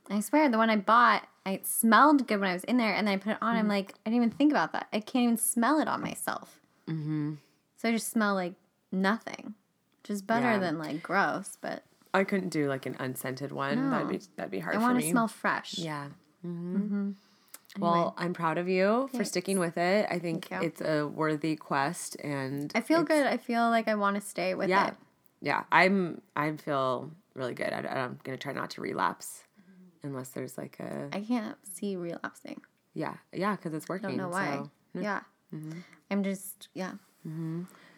I 0.09 0.19
swear, 0.19 0.49
the 0.49 0.57
one 0.57 0.69
I 0.69 0.75
bought, 0.75 1.27
I 1.45 1.51
it 1.53 1.65
smelled 1.67 2.27
good 2.27 2.39
when 2.39 2.49
I 2.49 2.53
was 2.53 2.63
in 2.65 2.77
there, 2.77 2.93
and 2.93 3.07
then 3.07 3.15
I 3.15 3.17
put 3.17 3.31
it 3.33 3.37
on. 3.41 3.55
I'm 3.55 3.65
Mm. 3.65 3.69
like, 3.69 3.93
I 4.05 4.09
didn't 4.09 4.17
even 4.23 4.31
think 4.31 4.51
about 4.51 4.73
that. 4.73 4.87
I 4.93 4.99
can't 4.99 5.23
even 5.23 5.37
smell 5.37 5.79
it 5.79 5.87
on 5.87 6.01
myself. 6.01 6.59
Mm-hmm. 6.87 7.33
So 7.77 7.89
I 7.89 7.91
just 7.93 8.11
smell 8.11 8.33
like 8.35 8.53
nothing, 8.91 9.55
which 10.01 10.09
is 10.11 10.21
better 10.21 10.51
Yeah. 10.53 10.57
than 10.59 10.77
like 10.77 11.01
gross. 11.01 11.57
But 11.61 11.83
I 12.13 12.23
couldn't 12.25 12.49
do 12.49 12.67
like 12.67 12.85
an 12.85 12.95
unscented 12.99 13.51
one. 13.51 13.89
That'd 13.89 14.09
be 14.09 14.19
that'd 14.35 14.51
be 14.51 14.59
hard 14.59 14.75
I 14.75 14.79
want 14.79 14.99
to 14.99 15.09
smell 15.09 15.27
fresh. 15.29 15.77
Yeah. 15.77 16.09
Hmm 17.75 17.81
Well, 17.81 18.13
I'm 18.17 18.33
proud 18.33 18.57
of 18.57 18.67
you 18.67 19.09
for 19.15 19.23
sticking 19.23 19.59
with 19.59 19.77
it. 19.77 20.07
I 20.09 20.19
think 20.19 20.47
it's 20.51 20.81
a 20.81 21.05
worthy 21.07 21.55
quest, 21.55 22.15
and 22.23 22.71
I 22.75 22.81
feel 22.81 23.03
good. 23.03 23.25
I 23.27 23.37
feel 23.37 23.69
like 23.69 23.87
I 23.87 23.95
want 23.95 24.15
to 24.15 24.21
stay 24.21 24.53
with 24.55 24.69
Yeah, 24.69 24.87
it. 24.89 24.93
yeah. 25.41 25.63
I'm 25.71 26.21
I 26.35 26.51
feel 26.57 27.11
really 27.33 27.53
good. 27.53 27.71
I, 27.71 27.79
I'm 27.79 28.19
gonna 28.23 28.37
try 28.37 28.53
not 28.53 28.69
to 28.71 28.81
relapse, 28.81 29.43
unless 30.03 30.29
there's 30.29 30.57
like 30.57 30.79
a 30.79 31.09
I 31.13 31.21
can't 31.21 31.57
see 31.63 31.95
relapsing. 31.95 32.61
yeah 32.93 33.15
yeah 33.33 33.55
because 33.55 33.73
it's 33.73 33.87
working. 33.87 34.07
I 34.07 34.09
Don't 34.09 34.17
know 34.17 34.29
why. 34.29 34.63
So. 34.95 35.01
Yeah. 35.01 35.21
Mm-hmm. 35.53 35.79
I'm 36.09 36.23
just 36.23 36.67
yeah. 36.73 36.93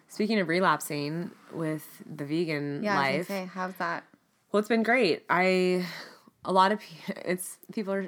Speaking 0.08 0.38
of 0.38 0.48
relapsing 0.48 1.30
with 1.52 1.86
the 2.06 2.24
vegan 2.24 2.82
Yeah. 2.82 2.96
Life, 2.96 3.26
gonna 3.28 3.46
how's 3.48 3.74
that? 3.76 4.04
Well, 4.52 4.60
it's 4.60 4.68
been 4.68 4.84
great. 4.84 5.24
I 5.28 5.84
a 6.44 6.52
lot 6.52 6.72
of 6.72 6.80
it's 7.24 7.58
people 7.72 7.92
are 7.92 8.06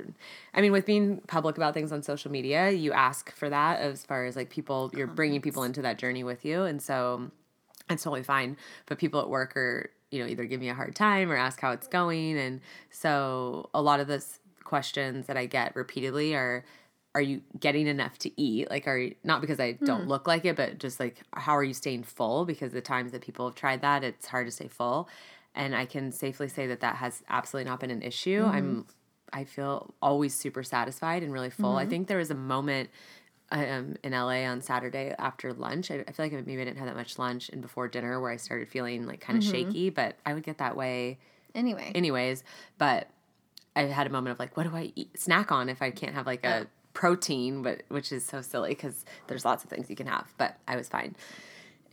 I 0.54 0.60
mean 0.60 0.72
with 0.72 0.86
being 0.86 1.20
public 1.26 1.56
about 1.56 1.74
things 1.74 1.92
on 1.92 2.02
social 2.02 2.30
media, 2.30 2.70
you 2.70 2.92
ask 2.92 3.32
for 3.32 3.48
that 3.48 3.80
as 3.80 4.04
far 4.04 4.24
as 4.24 4.36
like 4.36 4.50
people 4.50 4.90
you're 4.94 5.06
bringing 5.06 5.40
people 5.40 5.62
into 5.62 5.82
that 5.82 5.98
journey 5.98 6.24
with 6.24 6.44
you 6.44 6.62
and 6.62 6.80
so 6.80 7.30
it's 7.88 8.02
totally 8.02 8.22
fine. 8.22 8.56
But 8.86 8.98
people 8.98 9.20
at 9.20 9.28
work 9.28 9.56
are, 9.56 9.90
you 10.10 10.20
know, 10.20 10.28
either 10.28 10.44
give 10.44 10.60
me 10.60 10.68
a 10.68 10.74
hard 10.74 10.96
time 10.96 11.30
or 11.30 11.36
ask 11.36 11.60
how 11.60 11.70
it's 11.72 11.86
going 11.86 12.38
and 12.38 12.60
so 12.90 13.70
a 13.74 13.82
lot 13.82 14.00
of 14.00 14.08
those 14.08 14.40
questions 14.64 15.26
that 15.26 15.36
I 15.36 15.46
get 15.46 15.76
repeatedly 15.76 16.34
are 16.34 16.64
are 17.16 17.22
you 17.22 17.40
getting 17.58 17.86
enough 17.86 18.18
to 18.18 18.30
eat? 18.38 18.68
Like, 18.68 18.86
are 18.86 18.98
you, 18.98 19.14
not 19.24 19.40
because 19.40 19.58
I 19.58 19.72
don't 19.72 20.02
hmm. 20.02 20.08
look 20.08 20.28
like 20.28 20.44
it, 20.44 20.54
but 20.54 20.76
just 20.78 21.00
like, 21.00 21.22
how 21.32 21.56
are 21.56 21.64
you 21.64 21.72
staying 21.72 22.02
full? 22.02 22.44
Because 22.44 22.72
the 22.72 22.82
times 22.82 23.12
that 23.12 23.22
people 23.22 23.46
have 23.46 23.54
tried 23.54 23.80
that, 23.80 24.04
it's 24.04 24.26
hard 24.26 24.46
to 24.46 24.50
stay 24.52 24.68
full. 24.68 25.08
And 25.56 25.74
I 25.74 25.86
can 25.86 26.12
safely 26.12 26.48
say 26.48 26.66
that 26.68 26.80
that 26.80 26.96
has 26.96 27.22
absolutely 27.28 27.68
not 27.70 27.80
been 27.80 27.90
an 27.90 28.02
issue. 28.02 28.42
Mm-hmm. 28.42 28.54
I'm, 28.54 28.86
I 29.32 29.44
feel 29.44 29.94
always 30.00 30.34
super 30.34 30.62
satisfied 30.62 31.22
and 31.22 31.32
really 31.32 31.50
full. 31.50 31.76
I 31.76 31.82
mm-hmm. 31.82 31.90
think 31.90 32.08
there 32.08 32.18
was 32.18 32.30
a 32.30 32.34
moment 32.34 32.90
um, 33.50 33.96
in 34.04 34.12
LA 34.12 34.44
on 34.44 34.60
Saturday 34.60 35.14
after 35.18 35.52
lunch. 35.52 35.90
I, 35.90 36.04
I 36.06 36.12
feel 36.12 36.26
like 36.26 36.32
maybe 36.32 36.60
I 36.60 36.64
didn't 36.64 36.78
have 36.78 36.86
that 36.86 36.96
much 36.96 37.18
lunch 37.18 37.48
and 37.48 37.62
before 37.62 37.88
dinner 37.88 38.20
where 38.20 38.30
I 38.30 38.36
started 38.36 38.68
feeling 38.68 39.06
like 39.06 39.20
kind 39.20 39.38
of 39.38 39.44
mm-hmm. 39.44 39.70
shaky, 39.70 39.90
but 39.90 40.16
I 40.26 40.34
would 40.34 40.42
get 40.42 40.58
that 40.58 40.76
way 40.76 41.18
Anyway. 41.54 41.90
anyways. 41.94 42.44
But 42.76 43.08
I 43.74 43.82
had 43.82 44.06
a 44.06 44.10
moment 44.10 44.32
of 44.32 44.38
like, 44.38 44.56
what 44.56 44.68
do 44.68 44.76
I 44.76 44.92
eat, 44.94 45.18
snack 45.18 45.50
on 45.50 45.68
if 45.68 45.80
I 45.80 45.90
can't 45.90 46.14
have 46.14 46.26
like 46.26 46.44
a 46.44 46.66
protein, 46.92 47.62
but 47.62 47.82
which 47.88 48.10
is 48.10 48.24
so 48.24 48.40
silly 48.40 48.70
because 48.70 49.04
there's 49.26 49.44
lots 49.44 49.64
of 49.64 49.70
things 49.70 49.88
you 49.90 49.96
can 49.96 50.06
have. 50.06 50.32
But 50.38 50.56
I 50.66 50.76
was 50.76 50.88
fine. 50.88 51.14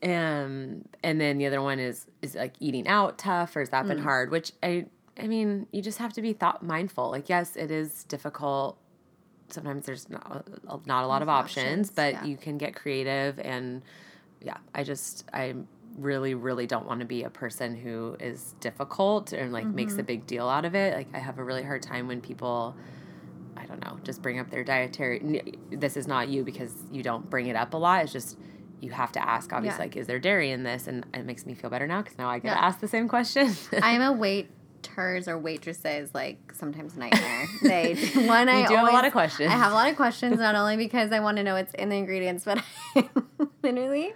Um, 0.03 0.85
and 1.01 1.21
then 1.21 1.37
the 1.37 1.45
other 1.45 1.61
one 1.61 1.79
is 1.79 2.05
is 2.21 2.35
like 2.35 2.53
eating 2.59 2.87
out 2.87 3.17
tough 3.17 3.55
or 3.55 3.61
has 3.61 3.69
that 3.69 3.87
been 3.87 3.99
hard? 3.99 4.31
Which 4.31 4.51
I 4.61 4.87
I 5.17 5.27
mean, 5.27 5.67
you 5.71 5.81
just 5.81 5.99
have 5.99 6.13
to 6.13 6.21
be 6.21 6.33
thought 6.33 6.63
mindful. 6.63 7.11
Like, 7.11 7.29
yes, 7.29 7.55
it 7.55 7.71
is 7.71 8.03
difficult 8.05 8.77
sometimes 9.49 9.85
there's 9.85 10.09
not, 10.09 10.47
not 10.85 11.03
a 11.03 11.07
lot 11.07 11.21
of 11.21 11.29
options, 11.29 11.89
options, 11.89 11.91
but 11.91 12.13
yeah. 12.13 12.25
you 12.25 12.37
can 12.37 12.57
get 12.57 12.75
creative 12.75 13.39
and 13.39 13.81
yeah, 14.41 14.57
I 14.73 14.83
just 14.83 15.25
I 15.31 15.55
really 15.97 16.33
really 16.33 16.65
don't 16.65 16.87
want 16.87 17.01
to 17.01 17.05
be 17.05 17.23
a 17.23 17.29
person 17.29 17.75
who 17.75 18.17
is 18.19 18.55
difficult 18.59 19.31
and 19.31 19.53
like 19.53 19.65
makes 19.65 19.93
Mm-hmm. 19.93 19.99
a 19.99 20.03
big 20.03 20.27
deal 20.27 20.49
out 20.49 20.65
of 20.65 20.75
it. 20.75 20.95
Like 20.95 21.07
I 21.13 21.19
have 21.19 21.37
a 21.37 21.43
really 21.43 21.63
hard 21.63 21.83
time 21.83 22.07
when 22.07 22.19
people 22.19 22.75
I 23.55 23.65
don't 23.65 23.83
know, 23.85 23.99
just 24.03 24.21
bring 24.21 24.39
up 24.39 24.49
their 24.49 24.63
dietary 24.63 25.57
this 25.69 25.95
is 25.95 26.07
not 26.07 26.27
you 26.27 26.43
because 26.43 26.73
you 26.91 27.03
don't 27.03 27.29
bring 27.29 27.47
it 27.47 27.55
up 27.55 27.73
a 27.73 27.77
lot. 27.77 28.03
It's 28.03 28.11
just 28.11 28.37
you 28.83 28.91
have 28.91 29.11
to 29.13 29.21
ask 29.35 29.51
obviously 29.53 29.77
Yeah. 29.77 29.83
like 29.85 29.95
is 29.97 30.07
there 30.07 30.19
dairy 30.19 30.51
in 30.51 30.63
this 30.63 30.87
and 30.87 31.05
it 31.13 31.25
makes 31.25 31.45
me 31.45 31.53
feel 31.53 31.69
better 31.69 31.87
now 31.87 32.01
cuz 32.01 32.17
now 32.17 32.29
I 32.29 32.39
get 32.39 32.49
Yeah. 32.49 32.55
to 32.55 32.63
ask 32.63 32.79
the 32.79 32.87
same 32.87 33.07
question. 33.07 33.45
I'm 33.81 34.01
a 34.01 34.11
waiters 34.11 35.27
or 35.27 35.37
waitresses 35.37 36.13
like 36.13 36.37
sometimes 36.53 36.95
nightmare. 36.97 37.45
They 37.63 37.95
one 38.27 38.49
I 38.49 38.67
do 38.67 38.75
have 38.75 38.87
a 38.87 38.91
lot 38.91 39.05
of 39.05 39.11
questions. 39.13 39.49
I 39.49 39.57
have 39.57 39.71
a 39.71 39.75
lot 39.75 39.89
of 39.89 39.95
questions 39.95 40.37
not 40.47 40.55
only 40.55 40.77
because 40.77 41.11
I 41.11 41.19
want 41.21 41.37
to 41.37 41.43
know 41.43 41.53
what's 41.55 41.73
in 41.75 41.89
the 41.89 41.95
ingredients, 41.95 42.43
but 42.43 42.57
I, 42.95 43.09
literally 43.61 44.13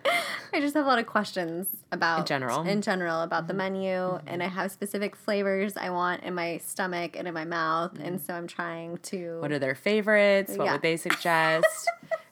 I 0.54 0.60
just 0.60 0.76
have 0.76 0.86
a 0.86 0.88
lot 0.90 1.00
of 1.00 1.06
questions 1.06 1.68
about 1.92 2.20
In 2.22 2.26
general. 2.26 2.60
Mm-hmm. 2.60 2.70
in 2.70 2.82
general 2.82 3.22
about 3.22 3.48
the 3.48 3.54
menu, 3.54 4.20
and 4.28 4.44
I 4.44 4.48
have 4.48 4.72
specific 4.72 5.16
flavors 5.16 5.78
I 5.78 5.90
want 5.90 6.24
in 6.24 6.34
my 6.36 6.58
stomach 6.58 7.16
and 7.18 7.28
in 7.28 7.34
my 7.34 7.46
mouth, 7.46 7.94
and 8.00 8.20
so 8.20 8.34
I'm 8.34 8.48
trying 8.48 8.98
to. 9.12 9.18
Mm-hmm. 9.18 9.42
What 9.42 9.52
are 9.54 9.60
their 9.60 9.76
favorites? 9.76 10.52
What 10.58 10.66
Yeah. 10.66 10.72
would 10.74 10.82
they 10.82 10.98
suggest? 10.98 11.90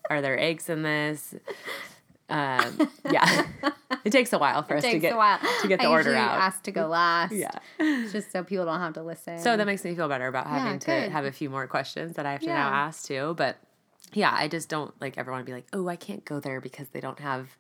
are 0.10 0.22
there 0.22 0.38
eggs 0.40 0.70
in 0.70 0.84
this? 0.84 1.34
Um, 2.28 2.90
yeah, 3.12 3.46
it 4.04 4.10
takes 4.12 4.34
a 4.34 4.40
while 4.40 4.64
for 4.64 4.78
us 4.78 4.84
it 4.84 4.92
to 4.92 5.00
get 5.00 5.14
a 5.14 5.18
while 5.18 5.40
to 5.62 5.68
get 5.68 5.80
the 5.80 5.86
I 5.86 5.92
order 5.92 6.16
out. 6.16 6.40
Ask 6.40 6.64
to 6.64 6.72
go 6.72 6.88
last. 6.88 7.34
yeah, 7.34 7.52
just 8.12 8.32
so 8.32 8.44
people 8.44 8.66
don't 8.66 8.80
have 8.80 8.94
to 8.94 9.04
listen. 9.04 9.40
so 9.40 9.56
that 9.56 9.66
makes 9.66 9.84
me 9.84 9.94
feel 9.96 10.08
better 10.08 10.28
about 10.28 10.48
having 10.48 10.80
to 10.80 10.86
good. 10.88 11.12
have 11.12 11.26
a 11.26 11.32
few 11.32 11.50
more 11.50 11.68
questions 11.68 12.16
that 12.16 12.26
I 12.26 12.32
have 12.32 12.42
to 12.42 12.48
now 12.48 12.70
ask 12.70 13.06
too. 13.06 13.36
But 13.38 13.58
yeah, 14.14 14.34
I 14.36 14.48
just 14.48 14.70
don't 14.70 15.00
like 15.02 15.18
everyone 15.18 15.42
to 15.42 15.46
be 15.46 15.54
like, 15.54 15.68
oh, 15.74 15.88
I 15.88 15.96
can't 15.96 16.26
go 16.26 16.40
there 16.40 16.62
because 16.62 16.88
they 16.90 17.00
don't 17.00 17.20
have 17.20 17.58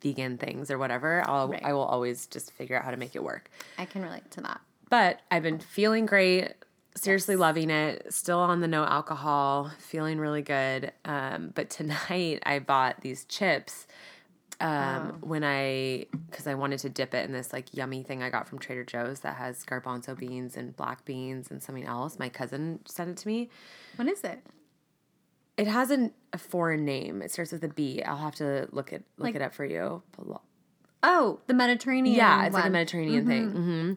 vegan 0.00 0.38
things 0.38 0.70
or 0.70 0.78
whatever. 0.78 1.22
I'll 1.26 1.48
Right. 1.48 1.64
I 1.64 1.72
will 1.72 1.84
always 1.84 2.26
just 2.26 2.52
figure 2.52 2.76
out 2.76 2.84
how 2.84 2.90
to 2.90 2.96
make 2.96 3.16
it 3.16 3.22
work. 3.24 3.50
I 3.78 3.84
can 3.84 4.02
relate 4.02 4.30
to 4.32 4.40
that. 4.42 4.60
But 4.90 5.20
I've 5.30 5.42
been 5.42 5.58
feeling 5.58 6.06
great, 6.06 6.52
seriously 6.94 7.36
loving 7.36 7.70
it, 7.70 8.12
still 8.12 8.38
on 8.38 8.60
the 8.60 8.68
no 8.68 8.84
alcohol, 8.84 9.70
feeling 9.78 10.18
really 10.18 10.42
good. 10.42 10.92
Um, 11.04 11.50
but 11.54 11.70
tonight 11.78 12.42
I 12.46 12.58
bought 12.60 13.00
these 13.00 13.24
chips 13.24 13.86
um, 14.60 15.18
when 15.20 15.42
I, 15.42 16.06
because 16.30 16.46
I 16.46 16.54
wanted 16.54 16.78
to 16.80 16.88
dip 16.88 17.12
it 17.14 17.24
in 17.26 17.32
this 17.32 17.52
like 17.52 17.74
yummy 17.74 18.02
thing 18.04 18.22
I 18.22 18.30
got 18.30 18.48
from 18.48 18.58
Trader 18.60 18.84
Joe's 18.84 19.20
that 19.20 19.36
has 19.36 19.64
garbanzo 19.64 20.16
beans 20.16 20.56
and 20.56 20.76
black 20.76 21.04
beans 21.04 21.50
and 21.50 21.62
something 21.62 21.84
else. 21.84 22.18
My 22.18 22.28
cousin 22.28 22.78
sent 22.86 23.10
it 23.10 23.16
to 23.18 23.28
me. 23.28 23.50
What 23.96 24.06
is 24.08 24.22
it? 24.22 24.40
It 25.56 25.66
has 25.68 25.90
an, 25.90 26.12
a 26.32 26.38
foreign 26.38 26.84
name. 26.84 27.22
It 27.22 27.30
starts 27.30 27.52
with 27.52 27.62
a 27.64 27.68
B. 27.68 28.02
I'll 28.02 28.16
have 28.16 28.34
to 28.36 28.68
look 28.72 28.92
it 28.92 29.04
look 29.18 29.26
Like- 29.26 29.34
it 29.36 29.42
up 29.42 29.54
for 29.54 29.64
you. 29.64 30.02
Oh, 31.06 31.40
the 31.48 31.54
Mediterranean. 31.54 32.16
Yeah, 32.16 32.46
it's 32.46 32.54
like 32.54 32.62
a 32.62 32.66
one. 32.66 32.72
Mediterranean 32.72 33.26
thing. 33.26 33.50
hmm 33.50 33.92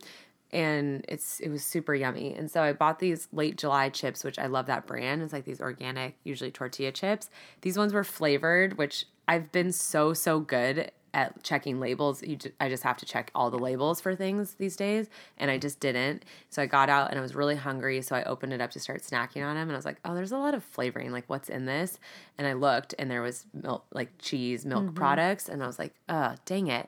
And 0.51 1.03
it's 1.07 1.39
it 1.39 1.49
was 1.49 1.63
super 1.63 1.93
yummy. 1.93 2.33
And 2.33 2.49
so 2.49 2.61
I 2.61 2.73
bought 2.73 2.99
these 2.99 3.27
late 3.33 3.57
July 3.57 3.89
chips, 3.89 4.23
which 4.23 4.39
I 4.39 4.47
love 4.47 4.65
that 4.67 4.87
brand. 4.87 5.21
It's 5.21 5.33
like 5.33 5.45
these 5.45 5.61
organic, 5.61 6.15
usually 6.23 6.51
tortilla 6.51 6.91
chips. 6.91 7.29
These 7.61 7.77
ones 7.77 7.93
were 7.93 8.03
flavored, 8.03 8.77
which 8.77 9.05
I've 9.27 9.51
been 9.51 9.71
so 9.71 10.13
so 10.13 10.39
good 10.39 10.91
at 11.13 11.41
checking 11.41 11.79
labels. 11.79 12.21
You 12.21 12.35
ju- 12.35 12.51
I 12.59 12.69
just 12.69 12.83
have 12.83 12.97
to 12.97 13.05
check 13.05 13.31
all 13.33 13.49
the 13.49 13.57
labels 13.57 13.99
for 13.99 14.15
things 14.15 14.53
these 14.53 14.75
days, 14.75 15.09
and 15.37 15.49
I 15.49 15.57
just 15.57 15.79
didn't. 15.79 16.23
So 16.49 16.61
I 16.61 16.67
got 16.67 16.89
out 16.89 17.09
and 17.09 17.17
I 17.17 17.21
was 17.21 17.33
really 17.33 17.55
hungry, 17.55 18.01
so 18.03 18.15
I 18.15 18.23
opened 18.23 18.53
it 18.53 18.61
up 18.61 18.71
to 18.71 18.79
start 18.79 19.01
snacking 19.01 19.43
on 19.43 19.55
them, 19.55 19.67
and 19.67 19.71
I 19.71 19.75
was 19.75 19.85
like, 19.85 19.99
"Oh, 20.05 20.13
there's 20.13 20.31
a 20.31 20.37
lot 20.37 20.53
of 20.53 20.63
flavoring. 20.63 21.11
Like, 21.11 21.25
what's 21.27 21.49
in 21.49 21.65
this?" 21.65 21.99
And 22.37 22.45
I 22.45 22.53
looked, 22.53 22.93
and 22.99 23.09
there 23.09 23.23
was 23.23 23.45
milk, 23.51 23.85
like 23.91 24.11
cheese, 24.19 24.65
milk 24.65 24.85
mm-hmm. 24.85 24.93
products, 24.93 25.49
and 25.49 25.63
I 25.63 25.67
was 25.67 25.79
like, 25.79 25.93
"Oh, 26.07 26.35
dang 26.45 26.67
it." 26.67 26.87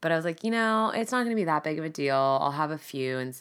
But 0.00 0.12
I 0.12 0.16
was 0.16 0.24
like, 0.24 0.44
you 0.44 0.50
know, 0.50 0.92
it's 0.94 1.12
not 1.12 1.18
going 1.18 1.30
to 1.30 1.36
be 1.36 1.44
that 1.44 1.64
big 1.64 1.78
of 1.78 1.84
a 1.84 1.88
deal. 1.88 2.14
I'll 2.14 2.50
have 2.50 2.70
a 2.70 2.78
few. 2.78 3.18
And 3.18 3.36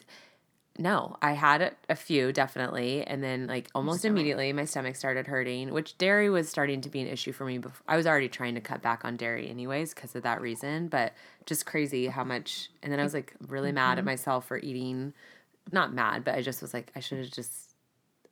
no, 0.77 1.15
I 1.21 1.33
had 1.33 1.61
a, 1.61 1.71
a 1.89 1.95
few 1.95 2.31
definitely. 2.31 3.03
And 3.05 3.23
then, 3.23 3.47
like, 3.47 3.69
almost 3.75 4.03
immediately, 4.05 4.51
my 4.53 4.65
stomach 4.65 4.95
started 4.95 5.27
hurting, 5.27 5.71
which 5.73 5.97
dairy 5.97 6.29
was 6.29 6.49
starting 6.49 6.81
to 6.81 6.89
be 6.89 7.01
an 7.01 7.07
issue 7.07 7.31
for 7.31 7.45
me. 7.45 7.57
Before. 7.57 7.83
I 7.87 7.97
was 7.97 8.07
already 8.07 8.29
trying 8.29 8.55
to 8.55 8.61
cut 8.61 8.81
back 8.81 9.05
on 9.05 9.15
dairy, 9.15 9.49
anyways, 9.49 9.93
because 9.93 10.15
of 10.15 10.23
that 10.23 10.41
reason. 10.41 10.87
But 10.87 11.13
just 11.45 11.65
crazy 11.65 12.07
how 12.07 12.23
much. 12.23 12.69
And 12.81 12.91
then 12.91 12.99
I 12.99 13.03
was 13.03 13.13
like 13.13 13.33
really 13.47 13.71
mad 13.71 13.93
at 13.93 13.97
mm-hmm. 13.99 14.07
myself 14.07 14.47
for 14.47 14.57
eating. 14.57 15.13
Not 15.71 15.93
mad, 15.93 16.23
but 16.23 16.35
I 16.35 16.41
just 16.41 16.61
was 16.61 16.73
like, 16.73 16.91
I 16.95 16.99
should 16.99 17.17
have 17.17 17.31
just, 17.31 17.73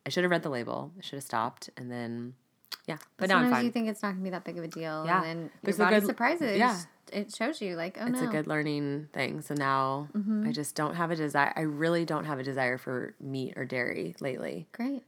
I 0.05 0.09
should 0.09 0.23
have 0.23 0.31
read 0.31 0.43
the 0.43 0.49
label. 0.49 0.91
I 0.97 1.01
should 1.01 1.17
have 1.17 1.23
stopped. 1.23 1.69
And 1.77 1.91
then, 1.91 2.35
yeah. 2.87 2.97
But 3.17 3.29
now 3.29 3.37
I'm 3.37 3.45
Sometimes 3.45 3.57
fine. 3.57 3.65
you 3.65 3.71
think 3.71 3.89
it's 3.89 4.03
not 4.03 4.11
gonna 4.11 4.23
be 4.23 4.29
that 4.29 4.43
big 4.43 4.57
of 4.57 4.63
a 4.63 4.67
deal, 4.67 5.03
Yeah. 5.05 5.23
and 5.23 5.25
then 5.25 5.49
your 5.65 5.77
body 5.77 5.95
good- 5.95 6.05
surprises. 6.05 6.57
yeah. 6.57 6.77
It 7.13 7.33
shows 7.35 7.61
you 7.61 7.75
like, 7.75 7.97
oh 8.01 8.07
it's 8.07 8.21
no, 8.21 8.27
a 8.27 8.31
good 8.31 8.47
learning 8.47 9.07
thing. 9.13 9.41
So 9.41 9.53
now 9.53 10.09
Mm-hmm. 10.15 10.47
I 10.47 10.51
just 10.51 10.75
don't 10.75 10.95
have 10.95 11.11
a 11.11 11.15
desire. 11.15 11.53
I 11.55 11.61
really 11.61 12.05
don't 12.05 12.25
have 12.25 12.39
a 12.39 12.43
desire 12.43 12.77
for 12.77 13.15
meat 13.21 13.53
or 13.55 13.65
dairy 13.65 14.15
lately. 14.19 14.67
great. 14.71 15.03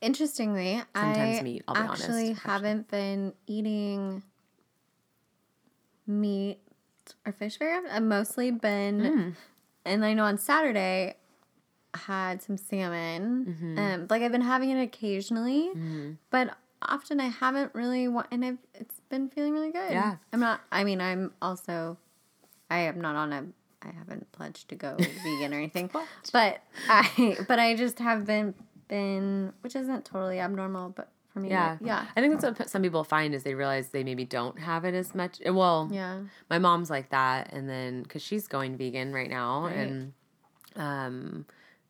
Interestingly, 0.00 0.82
Sometimes 0.96 1.38
I 1.38 1.42
meat, 1.42 1.62
I'll 1.68 1.74
be 1.74 1.80
actually 1.80 2.30
actually. 2.30 2.32
haven't 2.32 2.88
been 2.90 3.34
eating 3.46 4.22
meat 6.06 6.58
or 7.24 7.32
fish 7.32 7.56
very 7.58 7.76
often. 7.76 7.90
I've 7.90 8.02
mostly 8.02 8.50
been, 8.50 9.04
Hmm. 9.04 9.30
and 9.84 10.04
I 10.04 10.14
know 10.14 10.24
on 10.24 10.38
Saturday 10.38 11.14
I 11.94 11.98
had 11.98 12.42
some 12.42 12.56
salmon. 12.56 13.46
Mm-hmm. 13.46 13.78
Um, 13.78 14.06
like 14.10 14.22
I've 14.22 14.32
been 14.32 14.40
having 14.40 14.70
it 14.70 14.82
occasionally, 14.82 15.70
but 16.30 16.56
often 16.80 17.20
I 17.20 17.26
haven't 17.26 17.72
really. 17.74 18.08
Wa- 18.08 18.26
and 18.30 18.44
I've 18.44 18.58
it's 18.74 19.00
been 19.12 19.28
feeling 19.28 19.52
really 19.52 19.70
good. 19.70 19.92
Yeah. 19.92 20.16
I'm 20.32 20.40
not. 20.40 20.62
I 20.72 20.82
mean, 20.82 21.00
I'm 21.00 21.32
also. 21.40 21.96
I 22.68 22.80
am 22.80 23.00
not 23.00 23.14
on 23.14 23.32
a. 23.32 23.44
I 23.82 23.90
haven't 23.92 24.30
pledged 24.32 24.68
to 24.70 24.74
go 24.74 24.96
vegan 24.98 25.54
or 25.54 25.58
anything, 25.58 25.90
but 26.32 26.60
I. 26.88 27.36
But 27.46 27.58
I 27.60 27.76
just 27.76 27.98
have 28.00 28.26
been 28.26 28.54
been, 28.88 29.52
which 29.60 29.76
isn't 29.76 30.04
totally 30.04 30.40
abnormal, 30.40 30.90
but 30.90 31.08
for 31.32 31.40
me, 31.40 31.48
Yeah. 31.48 31.78
yeah, 31.82 32.06
I 32.14 32.20
think 32.20 32.38
that's 32.38 32.58
what 32.58 32.68
some 32.68 32.82
people 32.82 33.04
find 33.04 33.34
is 33.34 33.42
they 33.42 33.54
realize 33.54 33.88
they 33.88 34.04
maybe 34.04 34.24
don't 34.26 34.58
have 34.58 34.84
it 34.84 34.94
as 34.94 35.14
much. 35.14 35.40
Well, 35.46 35.88
yeah. 35.90 36.20
my 36.50 36.58
mom's 36.58 36.90
like 36.90 37.08
that. 37.08 37.52
And 37.54 37.68
then, 37.68 38.04
cause 38.04 38.20
she's 38.20 38.46
going 38.46 38.76
vegan 38.76 39.14
right 39.14 39.30
now. 39.30 39.64
Right. 39.64 39.76
And, 39.76 40.12
um, 40.76 41.46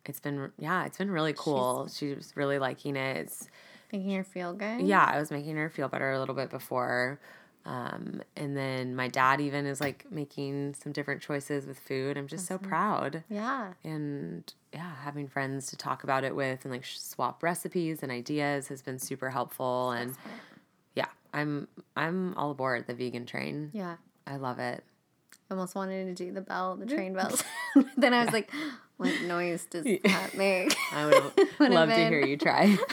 it's 0.06 0.20
been, 0.20 0.52
yeah, 0.58 0.84
it's 0.84 0.98
been 0.98 1.10
really 1.10 1.34
cool. 1.36 1.88
She's 1.92 2.32
really 2.36 2.60
liking 2.60 2.94
it. 2.94 3.16
It's, 3.16 3.48
Making 3.92 4.14
her 4.16 4.24
feel 4.24 4.54
good. 4.54 4.80
yeah, 4.80 5.04
I 5.04 5.18
was 5.18 5.30
making 5.30 5.56
her 5.56 5.68
feel 5.68 5.88
better 5.88 6.12
a 6.12 6.18
little 6.18 6.34
bit 6.34 6.50
before. 6.50 7.20
Um, 7.64 8.22
and 8.36 8.56
then 8.56 8.96
my 8.96 9.06
dad 9.06 9.40
even 9.40 9.66
is 9.66 9.80
like 9.80 10.10
making 10.10 10.74
some 10.74 10.90
different 10.90 11.22
choices 11.22 11.64
with 11.66 11.78
food. 11.78 12.16
I'm 12.16 12.26
just 12.26 12.46
so 12.46 12.58
proud. 12.58 13.22
yeah. 13.28 13.74
And 13.84 14.52
yeah, 14.72 14.90
having 15.04 15.28
friends 15.28 15.66
to 15.68 15.76
talk 15.76 16.02
about 16.02 16.24
it 16.24 16.34
with 16.34 16.64
and 16.64 16.72
like 16.72 16.84
swap 16.84 17.42
recipes 17.42 18.02
and 18.02 18.10
ideas 18.10 18.66
has 18.68 18.82
been 18.82 18.98
super 18.98 19.30
helpful. 19.30 19.92
And 19.92 20.16
yeah, 20.96 21.06
I'm 21.32 21.68
I'm 21.94 22.34
all 22.34 22.50
aboard 22.50 22.86
the 22.88 22.94
vegan 22.94 23.26
train. 23.26 23.70
Yeah. 23.72 23.96
I 24.26 24.36
love 24.36 24.58
it. 24.58 24.82
I 25.50 25.54
almost 25.54 25.74
wanted 25.74 26.16
to 26.16 26.24
do 26.24 26.32
the 26.32 26.40
bell, 26.40 26.76
the 26.76 26.86
train 26.94 27.12
bells. 27.12 27.44
then 27.96 28.12
I 28.14 28.24
was 28.24 28.32
like, 28.32 28.50
what 29.02 29.22
noise 29.22 29.66
does 29.70 29.84
that 30.04 30.34
make? 30.36 30.74
I 30.92 31.06
would 31.06 31.14
love 31.72 31.88
to 31.88 31.94
hear 32.08 32.24
you 32.24 32.36
try. 32.36 32.76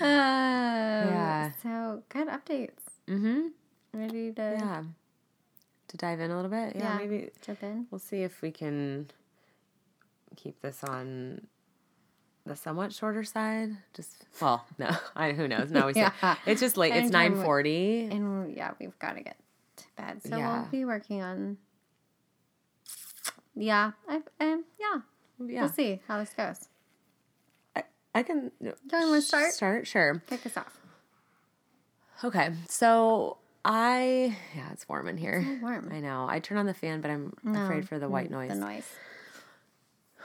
Yeah. 0.00 1.50
So 1.62 2.02
good 2.08 2.28
updates. 2.28 2.80
mm-hmm. 3.08 3.48
Ready 3.92 4.32
to 4.32 4.42
Yeah. 4.58 4.82
To 5.88 5.96
dive 5.96 6.20
in 6.20 6.30
a 6.30 6.36
little 6.36 6.50
bit. 6.50 6.76
Yeah, 6.76 6.92
Yeah. 6.92 6.98
maybe 6.98 7.30
jump 7.42 7.62
in? 7.62 7.86
we'll 7.90 7.98
see 7.98 8.22
if 8.22 8.40
we 8.42 8.50
can 8.50 9.10
keep 10.36 10.60
this 10.62 10.84
on 10.84 11.46
the 12.46 12.56
somewhat 12.56 12.92
shorter 12.92 13.24
side. 13.24 13.70
Just 13.94 14.24
well, 14.40 14.64
no, 14.78 14.90
I 15.16 15.32
who 15.32 15.48
knows. 15.48 15.70
No, 15.70 15.86
we 15.86 15.94
Yeah. 15.94 16.12
it's 16.46 16.60
just 16.60 16.76
late. 16.76 16.94
It's 16.94 17.10
nine 17.10 17.34
forty. 17.42 18.04
And 18.10 18.54
yeah, 18.56 18.72
we've 18.80 18.98
got 18.98 19.16
to 19.16 19.22
get 19.22 19.36
to 19.76 19.84
bed. 19.96 20.22
So 20.22 20.36
Yeah. 20.36 20.60
we'll 20.62 20.70
be 20.70 20.84
working 20.84 21.22
on. 21.22 21.58
Yeah, 23.58 23.92
I 24.08 24.16
um 24.40 24.64
yeah. 24.78 25.00
Yeah, 25.40 25.60
We'll 25.62 25.68
see 25.70 26.00
how 26.08 26.18
this 26.18 26.30
goes. 26.36 26.68
I, 27.76 27.84
I 28.14 28.22
can. 28.22 28.50
Do 28.60 28.72
you 28.92 29.08
want 29.08 29.22
to 29.22 29.22
start? 29.22 29.52
Start 29.52 29.86
sure. 29.86 30.22
Kick 30.26 30.44
us 30.46 30.56
off. 30.56 30.80
Okay, 32.24 32.50
so 32.68 33.36
I 33.64 34.36
yeah, 34.56 34.72
it's 34.72 34.88
warm 34.88 35.08
in 35.08 35.16
here. 35.16 35.44
so 35.44 35.58
warm. 35.62 35.90
I 35.92 36.00
know. 36.00 36.26
I 36.28 36.40
turn 36.40 36.58
on 36.58 36.66
the 36.66 36.74
fan, 36.74 37.00
but 37.00 37.10
I'm 37.10 37.32
afraid 37.54 37.88
for 37.88 37.98
the 37.98 38.08
white 38.08 38.30
noise. 38.30 38.50
The 38.50 38.56
noise. 38.56 38.86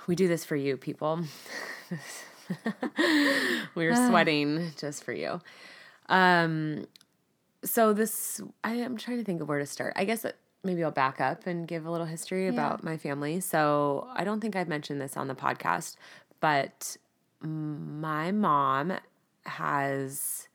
We 0.08 0.16
do 0.16 0.28
this 0.28 0.44
for 0.44 0.56
you, 0.56 0.78
people. 0.78 1.22
We're 3.76 3.96
sweating 4.10 4.72
just 4.78 5.04
for 5.04 5.14
you. 5.14 5.40
Um, 6.10 6.88
so 7.64 7.94
this, 7.94 8.42
I 8.64 8.74
am 8.74 8.98
trying 8.98 9.18
to 9.20 9.24
think 9.24 9.42
of 9.42 9.48
where 9.48 9.60
to 9.60 9.66
start. 9.66 9.94
I 9.96 10.04
guess 10.04 10.26
maybe 10.64 10.84
I'll 10.84 10.92
back 10.92 11.20
up 11.20 11.46
and 11.46 11.68
give 11.68 11.86
a 11.86 11.92
little 11.92 12.08
history 12.08 12.48
about 12.48 12.84
my 12.84 12.98
family. 12.98 13.40
So 13.40 14.08
I 14.14 14.24
don't 14.24 14.40
think 14.40 14.56
I've 14.56 14.68
mentioned 14.68 15.02
this 15.02 15.18
on 15.18 15.28
the 15.28 15.36
podcast, 15.36 15.98
but 16.40 16.98
my 17.42 18.32
mom 18.32 18.94
has 19.46 20.48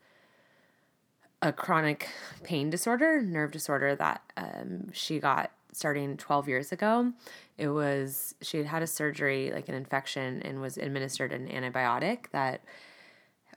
a 1.42 1.52
chronic 1.52 2.08
pain 2.42 2.70
disorder, 2.70 3.20
nerve 3.22 3.52
disorder 3.52 3.94
that 3.96 4.22
um, 4.36 4.90
she 4.92 5.18
got 5.18 5.52
starting 5.72 6.16
12 6.16 6.48
years 6.48 6.72
ago. 6.72 7.12
It 7.56 7.68
was, 7.68 8.34
she 8.40 8.56
had 8.58 8.66
had 8.66 8.82
a 8.82 8.86
surgery, 8.86 9.50
like 9.52 9.68
an 9.68 9.74
infection, 9.74 10.42
and 10.42 10.60
was 10.60 10.78
administered 10.78 11.32
an 11.32 11.48
antibiotic 11.48 12.30
that 12.32 12.62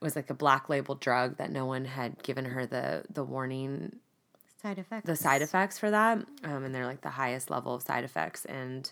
was 0.01 0.15
like 0.15 0.29
a 0.29 0.33
black 0.33 0.69
label 0.69 0.95
drug 0.95 1.37
that 1.37 1.51
no 1.51 1.65
one 1.65 1.85
had 1.85 2.21
given 2.23 2.45
her 2.45 2.65
the, 2.65 3.03
the 3.11 3.23
warning, 3.23 3.95
Side 4.61 4.77
effects. 4.77 5.05
the 5.07 5.15
side 5.15 5.41
effects 5.41 5.79
for 5.79 5.89
that. 5.89 6.19
Um, 6.43 6.63
and 6.63 6.73
they're 6.75 6.85
like 6.85 7.01
the 7.01 7.09
highest 7.09 7.49
level 7.49 7.73
of 7.73 7.81
side 7.81 8.03
effects. 8.03 8.45
And 8.45 8.91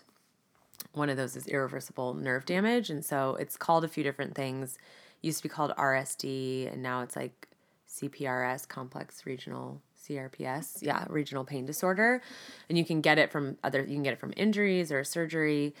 one 0.92 1.08
of 1.08 1.16
those 1.16 1.36
is 1.36 1.46
irreversible 1.46 2.14
nerve 2.14 2.44
damage. 2.44 2.90
And 2.90 3.04
so 3.04 3.36
it's 3.36 3.56
called 3.56 3.84
a 3.84 3.88
few 3.88 4.02
different 4.02 4.34
things. 4.34 4.78
It 5.22 5.26
used 5.26 5.38
to 5.38 5.42
be 5.44 5.48
called 5.48 5.72
RSD, 5.76 6.72
and 6.72 6.82
now 6.82 7.02
it's 7.02 7.14
like 7.14 7.48
CPRS, 7.88 8.66
complex 8.66 9.26
regional 9.26 9.80
CRPS, 10.02 10.82
yeah, 10.82 11.04
regional 11.08 11.44
pain 11.44 11.66
disorder. 11.66 12.22
And 12.68 12.78
you 12.78 12.84
can 12.84 13.00
get 13.00 13.18
it 13.18 13.30
from 13.30 13.58
other, 13.62 13.80
you 13.80 13.94
can 13.94 14.02
get 14.02 14.14
it 14.14 14.18
from 14.18 14.32
injuries 14.36 14.90
or 14.90 15.04
surgery. 15.04 15.74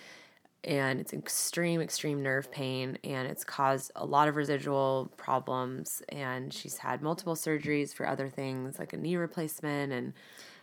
And 0.62 1.00
it's 1.00 1.12
extreme, 1.14 1.80
extreme 1.80 2.22
nerve 2.22 2.50
pain, 2.52 2.98
and 3.02 3.26
it's 3.26 3.44
caused 3.44 3.92
a 3.96 4.04
lot 4.04 4.28
of 4.28 4.36
residual 4.36 5.10
problems. 5.16 6.02
And 6.10 6.52
she's 6.52 6.76
had 6.76 7.00
multiple 7.02 7.34
surgeries 7.34 7.94
for 7.94 8.06
other 8.06 8.28
things, 8.28 8.78
like 8.78 8.92
a 8.92 8.98
knee 8.98 9.16
replacement. 9.16 9.92
And 9.92 10.12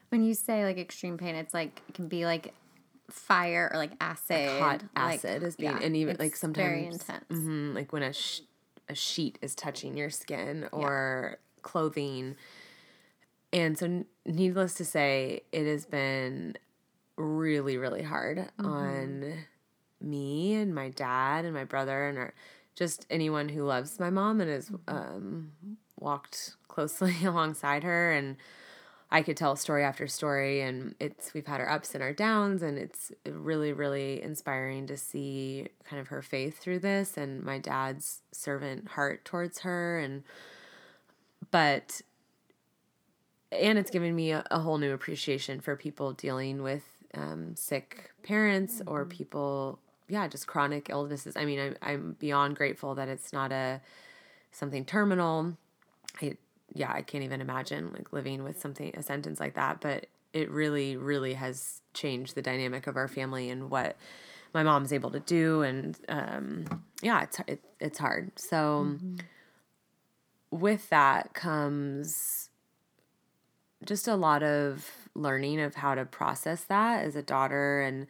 when 0.09 0.23
you 0.23 0.35
say 0.35 0.63
like 0.65 0.77
extreme 0.77 1.17
pain, 1.17 1.33
it's 1.35 1.53
like 1.53 1.81
it 1.89 1.95
can 1.95 2.07
be 2.07 2.25
like 2.25 2.53
fire 3.09 3.71
or 3.73 3.77
like 3.77 3.91
acid. 3.99 4.49
hot 4.59 4.81
like- 4.95 5.15
acid 5.23 5.41
is 5.41 5.55
being, 5.55 5.71
yeah, 5.71 5.79
and 5.81 5.95
even 5.95 6.17
like 6.19 6.35
sometimes 6.35 6.67
very 6.67 6.85
intense. 6.85 7.25
Mhm, 7.29 7.73
like 7.73 7.91
when 7.91 8.03
a 8.03 8.13
sh- 8.13 8.41
a 8.89 8.93
sheet 8.95 9.39
is 9.41 9.55
touching 9.55 9.97
your 9.97 10.09
skin 10.11 10.69
or 10.71 11.39
clothing. 11.63 12.35
And 13.51 13.77
so, 13.77 13.85
n- 13.85 14.05
needless 14.25 14.75
to 14.75 14.85
say, 14.85 15.41
it 15.51 15.65
has 15.65 15.85
been 15.85 16.55
really, 17.15 17.77
really 17.77 18.03
hard 18.03 18.37
Mm-hmm. 18.59 18.65
on 18.65 19.33
me 20.01 20.53
and 20.55 20.73
my 20.73 20.89
dad 20.89 21.45
and 21.45 21.53
my 21.53 21.63
brother 21.63 22.07
and 22.07 22.17
our, 22.17 22.33
just 22.75 23.05
anyone 23.09 23.49
who 23.49 23.63
loves 23.63 23.99
my 23.99 24.09
mom 24.09 24.41
and 24.41 24.49
has 24.49 24.69
Mm-hmm. 24.69 24.95
um, 24.95 25.51
walked 25.99 26.55
closely 26.67 27.15
alongside 27.25 27.83
her. 27.83 28.11
And 28.11 28.37
I 29.09 29.21
could 29.21 29.37
tell 29.37 29.55
story 29.55 29.83
after 29.85 30.05
story, 30.07 30.61
and 30.61 30.93
it's 30.99 31.33
we've 31.33 31.47
had 31.47 31.61
our 31.61 31.69
ups 31.69 31.93
and 31.93 32.03
our 32.03 32.11
downs, 32.11 32.61
and 32.61 32.77
it's 32.77 33.11
really, 33.25 33.71
really 33.71 34.21
inspiring 34.21 34.85
to 34.87 34.97
see 34.97 35.67
kind 35.85 36.01
of 36.01 36.09
her 36.09 36.21
faith 36.21 36.59
through 36.59 36.79
this 36.79 37.15
and 37.15 37.41
my 37.41 37.57
dad's 37.57 38.21
servant 38.33 38.89
heart 38.89 39.23
towards 39.23 39.59
her, 39.59 39.97
and 39.97 40.23
but 41.51 42.01
and 43.51 43.77
it's 43.77 43.89
given 43.89 44.13
me 44.13 44.31
a, 44.31 44.45
a 44.51 44.59
whole 44.59 44.77
new 44.77 44.91
appreciation 44.93 45.61
for 45.61 45.77
people 45.77 46.11
dealing 46.11 46.61
with 46.61 46.83
um, 47.13 47.55
sick 47.55 48.11
parents 48.23 48.81
or 48.85 49.05
people, 49.05 49.79
yeah, 50.09 50.27
just 50.27 50.47
chronic 50.47 50.89
illnesses. 50.89 51.35
I 51.35 51.45
mean, 51.45 51.59
I'm 51.59 51.75
I'm 51.81 52.15
beyond 52.19 52.55
grateful 52.55 52.95
that 52.95 53.07
it's 53.07 53.33
not 53.33 53.51
a 53.51 53.81
something 54.51 54.85
terminal. 54.85 55.57
I 56.21 56.37
yeah, 56.73 56.91
I 56.91 57.01
can't 57.01 57.23
even 57.23 57.41
imagine 57.41 57.91
like 57.93 58.13
living 58.13 58.43
with 58.43 58.59
something 58.59 58.93
a 58.95 59.03
sentence 59.03 59.39
like 59.39 59.55
that, 59.55 59.81
but 59.81 60.07
it 60.33 60.49
really 60.51 60.97
really 60.97 61.33
has 61.33 61.81
changed 61.93 62.35
the 62.35 62.41
dynamic 62.41 62.87
of 62.87 62.95
our 62.95 63.07
family 63.07 63.49
and 63.49 63.69
what 63.69 63.97
my 64.53 64.63
mom's 64.63 64.93
able 64.93 65.11
to 65.11 65.19
do 65.19 65.61
and 65.61 65.97
um 66.09 66.83
yeah, 67.01 67.23
it's 67.23 67.39
it, 67.47 67.61
it's 67.79 67.99
hard. 67.99 68.31
So 68.37 68.97
with 70.51 70.89
that 70.89 71.33
comes 71.33 72.49
just 73.85 74.07
a 74.07 74.15
lot 74.15 74.43
of 74.43 74.89
learning 75.13 75.59
of 75.59 75.75
how 75.75 75.95
to 75.95 76.05
process 76.05 76.63
that 76.65 77.05
as 77.05 77.15
a 77.15 77.21
daughter 77.21 77.81
and 77.81 78.07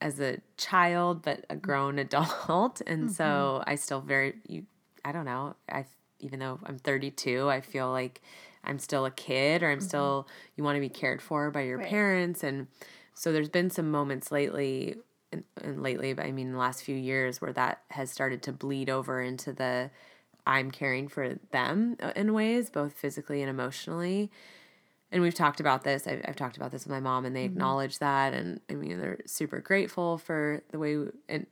as 0.00 0.20
a 0.20 0.38
child 0.56 1.22
but 1.22 1.44
a 1.50 1.56
grown 1.56 1.98
adult. 2.06 2.80
And 2.86 3.10
so 3.10 3.62
i 3.66 3.74
still 3.74 4.00
very 4.00 4.34
you 4.46 4.64
i 5.04 5.12
don't 5.12 5.24
know. 5.24 5.56
I 5.68 5.84
even 6.20 6.38
though 6.38 6.58
i'm 6.64 6.78
32 6.78 7.48
i 7.48 7.60
feel 7.60 7.90
like 7.90 8.22
i'm 8.64 8.78
still 8.78 9.04
a 9.04 9.10
kid 9.10 9.62
or 9.62 9.70
i'm 9.70 9.80
still 9.80 10.26
you 10.56 10.64
want 10.64 10.76
to 10.76 10.80
be 10.80 10.88
cared 10.88 11.20
for 11.20 11.50
by 11.50 11.62
your 11.62 11.78
Right. 11.78 11.88
parents. 11.88 12.42
And 12.42 12.68
so 13.14 13.32
there's 13.32 13.48
been 13.50 13.70
some 13.70 13.90
moments 13.90 14.30
lately 14.30 14.96
and, 15.32 15.44
and 15.62 15.82
lately 15.82 16.12
but 16.12 16.24
i 16.24 16.32
mean 16.32 16.52
the 16.52 16.58
last 16.58 16.82
few 16.84 16.94
years 16.96 17.40
where 17.40 17.52
that 17.52 17.82
has 17.90 18.10
started 18.10 18.42
to 18.42 18.52
bleed 18.52 18.88
over 18.88 19.20
into 19.20 19.52
the 19.52 19.90
i'm 20.46 20.70
caring 20.70 21.08
for 21.08 21.34
them 21.50 21.96
uh, 22.00 22.12
in 22.14 22.32
ways 22.32 22.70
both 22.70 22.92
physically 22.92 23.40
and 23.42 23.50
emotionally 23.50 24.30
and 25.12 25.22
we've 25.22 25.34
talked 25.34 25.60
about 25.60 25.84
this. 25.84 26.06
I've, 26.06 26.22
I've 26.26 26.36
talked 26.36 26.56
about 26.56 26.72
this 26.72 26.84
with 26.84 26.90
my 26.90 27.00
mom, 27.00 27.24
and 27.24 27.34
they 27.34 27.44
acknowledge 27.44 27.98
that, 28.00 28.34
and 28.34 28.60
I 28.68 28.74
mean 28.74 28.98
they're 29.00 29.20
super 29.26 29.60
grateful 29.60 30.18
for 30.18 30.62
the 30.70 30.78
way, 30.78 30.96
we, 30.96 31.06
and 31.28 31.46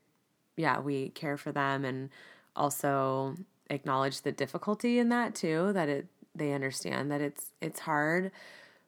yeah, 0.57 0.81
we 0.81 1.11
care 1.11 1.37
for 1.37 1.53
them, 1.53 1.85
and 1.85 2.11
also 2.57 3.37
acknowledge 3.71 4.23
the 4.23 4.33
difficulty 4.33 4.99
in 4.99 5.09
that 5.11 5.35
too. 5.35 5.73
That 5.73 5.89
it 5.89 6.07
they 6.35 6.53
understand 6.53 7.11
that 7.11 7.21
it's 7.21 7.53
it's 7.61 7.81
hard 7.81 8.33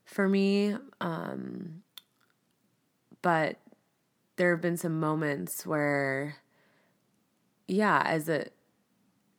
for 0.04 0.28
me, 0.28 0.76
um, 1.00 1.82
but 3.22 3.56
there 4.36 4.50
have 4.50 4.60
been 4.60 4.76
some 4.76 5.00
moments 5.00 5.66
where, 5.66 6.36
yeah, 7.66 8.02
as 8.04 8.28
a 8.28 8.46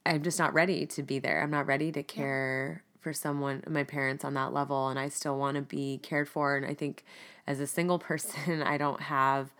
I'm 0.05 0.23
just 0.23 0.39
not 0.39 0.53
ready 0.53 0.85
to 0.85 1.03
be 1.03 1.19
there. 1.19 1.41
I'm 1.41 1.51
not 1.51 1.67
ready 1.67 1.91
to 1.91 2.01
care 2.01 2.83
for 3.07 3.13
someone, 3.13 3.63
my 3.69 3.85
parents 3.85 4.25
on 4.25 4.33
that 4.33 4.51
level, 4.51 4.89
and 4.89 4.99
I 4.99 5.07
still 5.07 5.37
want 5.37 5.55
to 5.55 5.61
be 5.61 5.97
cared 6.03 6.27
for. 6.27 6.57
And 6.57 6.65
I 6.65 6.73
think 6.73 7.05
as 7.47 7.61
a 7.61 7.65
single 7.65 7.99
person, 8.09 8.61
I 8.61 8.77
don't 8.77 8.99
have 9.03 9.53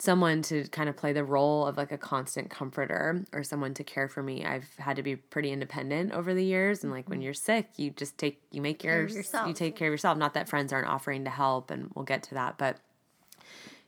someone 0.00 0.42
to 0.42 0.64
kind 0.64 0.88
of 0.88 0.96
play 0.96 1.12
the 1.12 1.22
role 1.22 1.64
of 1.64 1.76
like 1.76 1.92
a 1.92 1.98
constant 1.98 2.50
comforter 2.50 3.24
or 3.32 3.44
someone 3.44 3.72
to 3.74 3.84
care 3.84 4.08
for 4.08 4.20
me. 4.20 4.44
I've 4.44 4.68
had 4.78 4.96
to 4.96 5.02
be 5.04 5.14
pretty 5.14 5.52
independent 5.52 6.10
over 6.10 6.34
the 6.34 6.42
years 6.42 6.82
and 6.82 6.92
like 6.92 7.08
when 7.08 7.18
mm-hmm. 7.18 7.26
you're 7.26 7.34
sick, 7.34 7.68
you 7.76 7.90
just 7.90 8.18
take 8.18 8.40
you 8.50 8.60
make 8.60 8.82
your 8.82 9.06
yourself. 9.06 9.46
you 9.46 9.52
take 9.52 9.76
care 9.76 9.88
of 9.88 9.92
yourself. 9.92 10.18
Not 10.18 10.34
that 10.34 10.48
friends 10.48 10.72
aren't 10.72 10.88
offering 10.88 11.24
to 11.24 11.30
help 11.30 11.70
and 11.70 11.90
we'll 11.94 12.06
get 12.06 12.22
to 12.24 12.34
that, 12.34 12.56
but 12.56 12.78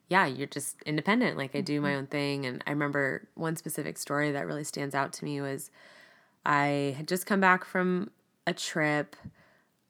yeah, 0.09 0.27
you're 0.27 0.47
just 0.47 0.77
independent. 0.85 1.39
Like 1.39 1.57
I 1.57 1.63
do 1.63 1.81
my 1.81 1.89
mm-hmm. 1.89 1.99
own 1.99 2.07
thing. 2.07 2.47
And 2.47 2.63
I 2.67 2.71
remember 2.71 3.27
one 3.35 3.57
specific 3.57 3.97
story 3.97 4.31
that 4.33 4.47
really 4.47 4.65
stands 4.65 4.95
out 4.95 5.15
to 5.15 5.25
me 5.25 5.41
was 5.41 5.71
I 6.45 6.95
had 6.97 7.09
just 7.09 7.25
come 7.25 7.41
back 7.41 7.65
from 7.65 8.11
a 8.47 8.53
trip. 8.55 9.17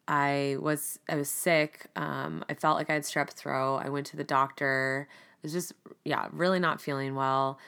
I 0.08 0.56
was 0.60 0.98
I 1.08 1.16
was 1.16 1.30
sick. 1.30 1.86
Um, 1.96 2.44
I 2.48 2.54
felt 2.54 2.76
like 2.76 2.90
I 2.90 2.94
had 2.94 3.02
strep 3.02 3.30
throat. 3.30 3.82
I 3.84 3.88
went 3.88 4.06
to 4.08 4.16
the 4.16 4.24
doctor. 4.24 5.08
I 5.10 5.38
was 5.42 5.52
just 5.52 5.72
yeah, 6.04 6.28
really 6.32 6.58
not 6.58 6.80
feeling 6.80 7.14
well. 7.14 7.58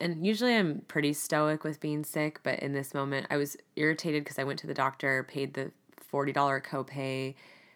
And 0.00 0.26
usually 0.26 0.56
I'm 0.56 0.82
pretty 0.88 1.12
stoic 1.12 1.62
with 1.62 1.78
being 1.78 2.04
sick, 2.04 2.40
but 2.42 2.58
in 2.60 2.72
this 2.72 2.94
moment 2.94 3.26
I 3.30 3.36
was 3.36 3.56
irritated 3.76 4.24
because 4.24 4.38
I 4.38 4.44
went 4.44 4.58
to 4.60 4.66
the 4.66 4.74
doctor, 4.74 5.24
paid 5.24 5.54
the 5.54 5.70
forty 5.98 6.32
dollar 6.32 6.60
copay, 6.60 7.34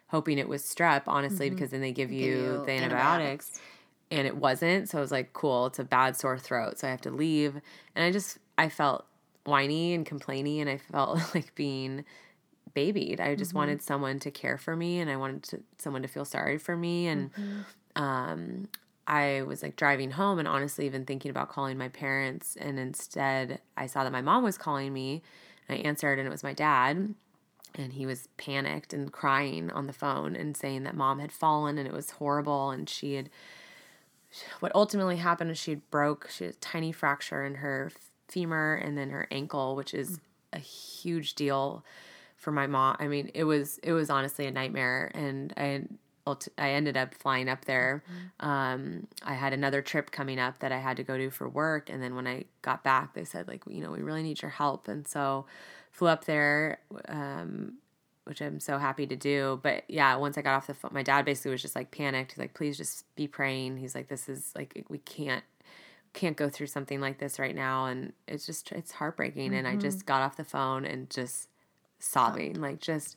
hoping 0.08 0.38
it 0.38 0.48
was 0.48 0.62
strep. 0.62 1.02
Honestly, 1.06 1.50
because 1.50 1.70
then 1.70 1.80
they 1.80 1.92
give 1.92 2.10
you, 2.10 2.26
you 2.26 2.62
the 2.66 2.72
antibiotics. 2.72 2.80
antibiotics 2.82 3.60
and 4.10 4.26
it 4.26 4.36
wasn't. 4.36 4.88
So 4.88 4.98
I 4.98 5.00
was 5.00 5.12
like, 5.12 5.32
cool, 5.32 5.66
it's 5.66 5.78
a 5.78 5.84
bad 5.84 6.16
sore 6.16 6.38
throat. 6.38 6.78
So 6.78 6.88
I 6.88 6.90
have 6.90 7.00
to 7.02 7.10
leave. 7.10 7.60
And 7.94 8.04
I 8.04 8.10
just, 8.10 8.38
I 8.56 8.68
felt 8.68 9.06
whiny 9.44 9.94
and 9.94 10.06
complainy, 10.06 10.60
and 10.60 10.68
I 10.68 10.78
felt 10.78 11.18
like 11.34 11.54
being 11.54 12.04
babied. 12.74 13.20
I 13.20 13.34
just 13.34 13.50
mm-hmm. 13.50 13.58
wanted 13.58 13.82
someone 13.82 14.18
to 14.20 14.30
care 14.30 14.58
for 14.58 14.76
me 14.76 15.00
and 15.00 15.10
I 15.10 15.16
wanted 15.16 15.42
to, 15.44 15.60
someone 15.78 16.02
to 16.02 16.08
feel 16.08 16.24
sorry 16.24 16.58
for 16.58 16.76
me. 16.76 17.06
And 17.06 17.32
mm-hmm. 17.32 18.02
um, 18.02 18.68
I 19.06 19.42
was 19.42 19.62
like 19.62 19.76
driving 19.76 20.12
home 20.12 20.38
and 20.38 20.46
honestly 20.46 20.86
even 20.86 21.04
thinking 21.04 21.30
about 21.30 21.48
calling 21.48 21.78
my 21.78 21.88
parents. 21.88 22.56
And 22.60 22.78
instead, 22.78 23.60
I 23.76 23.86
saw 23.86 24.04
that 24.04 24.12
my 24.12 24.22
mom 24.22 24.44
was 24.44 24.58
calling 24.58 24.92
me. 24.92 25.22
And 25.68 25.78
I 25.78 25.82
answered 25.82 26.18
and 26.18 26.26
it 26.26 26.30
was 26.30 26.42
my 26.42 26.54
dad 26.54 27.14
and 27.74 27.92
he 27.92 28.06
was 28.06 28.28
panicked 28.36 28.92
and 28.92 29.12
crying 29.12 29.70
on 29.70 29.86
the 29.86 29.92
phone 29.92 30.36
and 30.36 30.56
saying 30.56 30.84
that 30.84 30.96
mom 30.96 31.18
had 31.18 31.32
fallen 31.32 31.78
and 31.78 31.86
it 31.86 31.92
was 31.92 32.10
horrible 32.10 32.70
and 32.70 32.88
she 32.88 33.14
had 33.14 33.30
what 34.60 34.74
ultimately 34.74 35.16
happened 35.16 35.50
is 35.50 35.58
she 35.58 35.76
broke 35.76 36.28
she 36.30 36.44
had 36.44 36.54
a 36.54 36.56
tiny 36.58 36.92
fracture 36.92 37.44
in 37.44 37.56
her 37.56 37.90
femur 38.28 38.74
and 38.74 38.96
then 38.96 39.10
her 39.10 39.26
ankle 39.30 39.74
which 39.76 39.94
is 39.94 40.18
mm. 40.18 40.20
a 40.54 40.58
huge 40.58 41.34
deal 41.34 41.84
for 42.38 42.50
my 42.50 42.66
mom 42.66 42.96
i 42.98 43.06
mean 43.06 43.30
it 43.34 43.44
was 43.44 43.78
it 43.82 43.92
was 43.92 44.08
honestly 44.08 44.46
a 44.46 44.50
nightmare 44.50 45.10
and 45.14 45.52
i 45.56 45.82
i 46.58 46.70
ended 46.70 46.96
up 46.96 47.14
flying 47.14 47.48
up 47.48 47.64
there 47.64 48.02
um, 48.40 49.06
i 49.22 49.32
had 49.34 49.52
another 49.52 49.80
trip 49.80 50.10
coming 50.10 50.38
up 50.38 50.58
that 50.58 50.72
i 50.72 50.78
had 50.78 50.96
to 50.96 51.02
go 51.02 51.16
to 51.16 51.30
for 51.30 51.48
work 51.48 51.88
and 51.88 52.02
then 52.02 52.14
when 52.14 52.26
i 52.26 52.44
got 52.62 52.84
back 52.84 53.14
they 53.14 53.24
said 53.24 53.48
like 53.48 53.62
you 53.68 53.82
know 53.82 53.90
we 53.90 54.02
really 54.02 54.22
need 54.22 54.40
your 54.42 54.50
help 54.50 54.88
and 54.88 55.06
so 55.06 55.46
flew 55.90 56.08
up 56.08 56.24
there 56.24 56.78
um, 57.08 57.78
which 58.28 58.42
I'm 58.42 58.60
so 58.60 58.76
happy 58.76 59.06
to 59.06 59.16
do. 59.16 59.58
But 59.62 59.84
yeah, 59.88 60.14
once 60.16 60.36
I 60.36 60.42
got 60.42 60.54
off 60.54 60.66
the 60.66 60.74
phone, 60.74 60.90
my 60.92 61.02
dad 61.02 61.24
basically 61.24 61.50
was 61.52 61.62
just 61.62 61.74
like 61.74 61.90
panicked. 61.90 62.32
He's 62.32 62.38
like, 62.38 62.52
please 62.52 62.76
just 62.76 63.06
be 63.16 63.26
praying. 63.26 63.78
He's 63.78 63.94
like, 63.94 64.08
this 64.08 64.28
is 64.28 64.52
like, 64.54 64.84
we 64.90 64.98
can't 64.98 65.42
can't 66.14 66.36
go 66.36 66.48
through 66.48 66.66
something 66.66 67.00
like 67.00 67.18
this 67.18 67.38
right 67.38 67.54
now 67.54 67.84
and 67.84 68.12
it's 68.26 68.46
just 68.46 68.72
it's 68.72 68.92
heartbreaking 68.92 69.54
and 69.54 69.68
I 69.68 69.76
just 69.76 70.06
got 70.06 70.22
off 70.22 70.36
the 70.38 70.44
phone 70.44 70.86
and 70.86 71.08
just 71.10 71.48
sobbing 71.98 72.60
like 72.60 72.80
just 72.80 73.16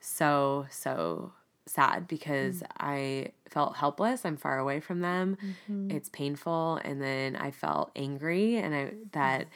so 0.00 0.66
so 0.70 1.32
sad 1.68 2.08
because 2.08 2.56
mm. 2.56 2.66
I 2.78 3.32
felt 3.48 3.76
helpless. 3.76 4.24
I'm 4.24 4.36
far 4.36 4.58
away 4.58 4.80
from 4.80 5.00
them. 5.00 5.36
Mm-hmm. 5.42 5.90
It's 5.90 6.08
painful 6.08 6.80
and 6.84 7.00
then 7.00 7.36
I 7.36 7.50
felt 7.50 7.90
angry 7.94 8.56
and 8.56 8.74
I 8.74 8.78
mm. 8.78 9.12
that 9.12 9.46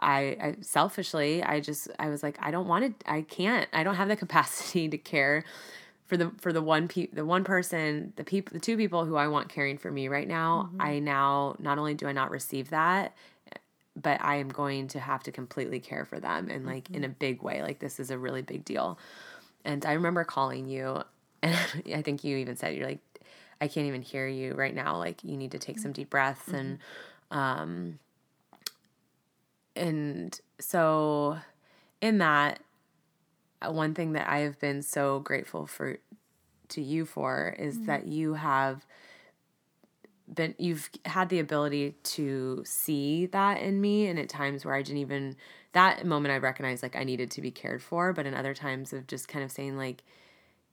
I, 0.00 0.20
I 0.40 0.56
selfishly 0.60 1.42
I 1.42 1.60
just 1.60 1.88
I 1.98 2.08
was 2.08 2.22
like 2.22 2.38
I 2.40 2.50
don't 2.50 2.68
want 2.68 3.00
to 3.00 3.10
I 3.10 3.22
can't 3.22 3.68
I 3.72 3.82
don't 3.82 3.96
have 3.96 4.08
the 4.08 4.16
capacity 4.24 4.88
to 4.88 4.98
care 4.98 5.44
for 6.06 6.16
the 6.16 6.30
for 6.38 6.52
the 6.52 6.62
one 6.62 6.88
pe- 6.88 7.08
the 7.08 7.24
one 7.24 7.44
person 7.44 8.12
the 8.16 8.24
people 8.24 8.54
the 8.54 8.60
two 8.60 8.76
people 8.76 9.04
who 9.04 9.16
I 9.16 9.28
want 9.28 9.48
caring 9.48 9.78
for 9.78 9.90
me 9.90 10.08
right 10.08 10.28
now. 10.28 10.70
Mm-hmm. 10.72 10.82
I 10.82 10.98
now 11.00 11.56
not 11.58 11.78
only 11.78 11.94
do 11.94 12.06
I 12.06 12.12
not 12.12 12.30
receive 12.30 12.70
that 12.70 13.14
but 14.00 14.22
I 14.22 14.36
am 14.36 14.48
going 14.48 14.88
to 14.88 15.00
have 15.00 15.22
to 15.24 15.32
completely 15.32 15.80
care 15.80 16.04
for 16.04 16.20
them 16.20 16.48
and 16.50 16.66
like 16.66 16.90
in 16.90 17.04
a 17.04 17.08
big 17.08 17.42
way 17.42 17.62
like 17.62 17.78
this 17.78 17.98
is 17.98 18.10
a 18.10 18.18
really 18.18 18.42
big 18.42 18.64
deal. 18.64 18.98
And 19.64 19.84
I 19.84 19.92
remember 19.92 20.24
calling 20.24 20.68
you 20.68 21.02
and 21.42 21.56
I 21.94 22.02
think 22.02 22.24
you 22.24 22.36
even 22.38 22.56
said 22.56 22.74
you're 22.74 22.86
like 22.86 23.00
I 23.60 23.68
can't 23.68 23.86
even 23.86 24.02
hear 24.02 24.26
you 24.26 24.54
right 24.54 24.74
now 24.74 24.96
like 24.96 25.24
you 25.24 25.36
need 25.36 25.52
to 25.52 25.58
take 25.58 25.78
some 25.78 25.92
deep 25.92 26.10
breaths 26.10 26.48
and 26.48 26.78
um 27.30 27.98
and 29.76 30.40
so 30.60 31.38
in 32.00 32.18
that 32.18 32.60
uh, 33.60 33.72
one 33.72 33.94
thing 33.94 34.12
that 34.12 34.28
I 34.28 34.40
have 34.40 34.58
been 34.58 34.82
so 34.82 35.20
grateful 35.20 35.66
for 35.66 35.98
to 36.68 36.82
you 36.82 37.06
for 37.06 37.54
is 37.58 37.86
that 37.86 38.06
you 38.06 38.34
have 38.34 38.84
been 40.34 40.54
you've 40.58 40.90
had 41.04 41.28
the 41.28 41.38
ability 41.38 41.94
to 42.02 42.62
see 42.64 43.26
that 43.26 43.60
in 43.60 43.80
me 43.80 44.06
and 44.06 44.18
at 44.18 44.28
times 44.28 44.64
where 44.64 44.74
I 44.74 44.82
didn't 44.82 44.98
even 44.98 45.36
that 45.72 46.04
moment 46.04 46.32
I 46.32 46.38
recognized 46.38 46.82
like 46.82 46.96
I 46.96 47.04
needed 47.04 47.30
to 47.32 47.40
be 47.40 47.50
cared 47.50 47.82
for 47.82 48.12
but 48.12 48.26
in 48.26 48.34
other 48.34 48.54
times 48.54 48.92
of 48.92 49.06
just 49.06 49.28
kind 49.28 49.44
of 49.44 49.50
saying 49.50 49.76
like 49.76 50.02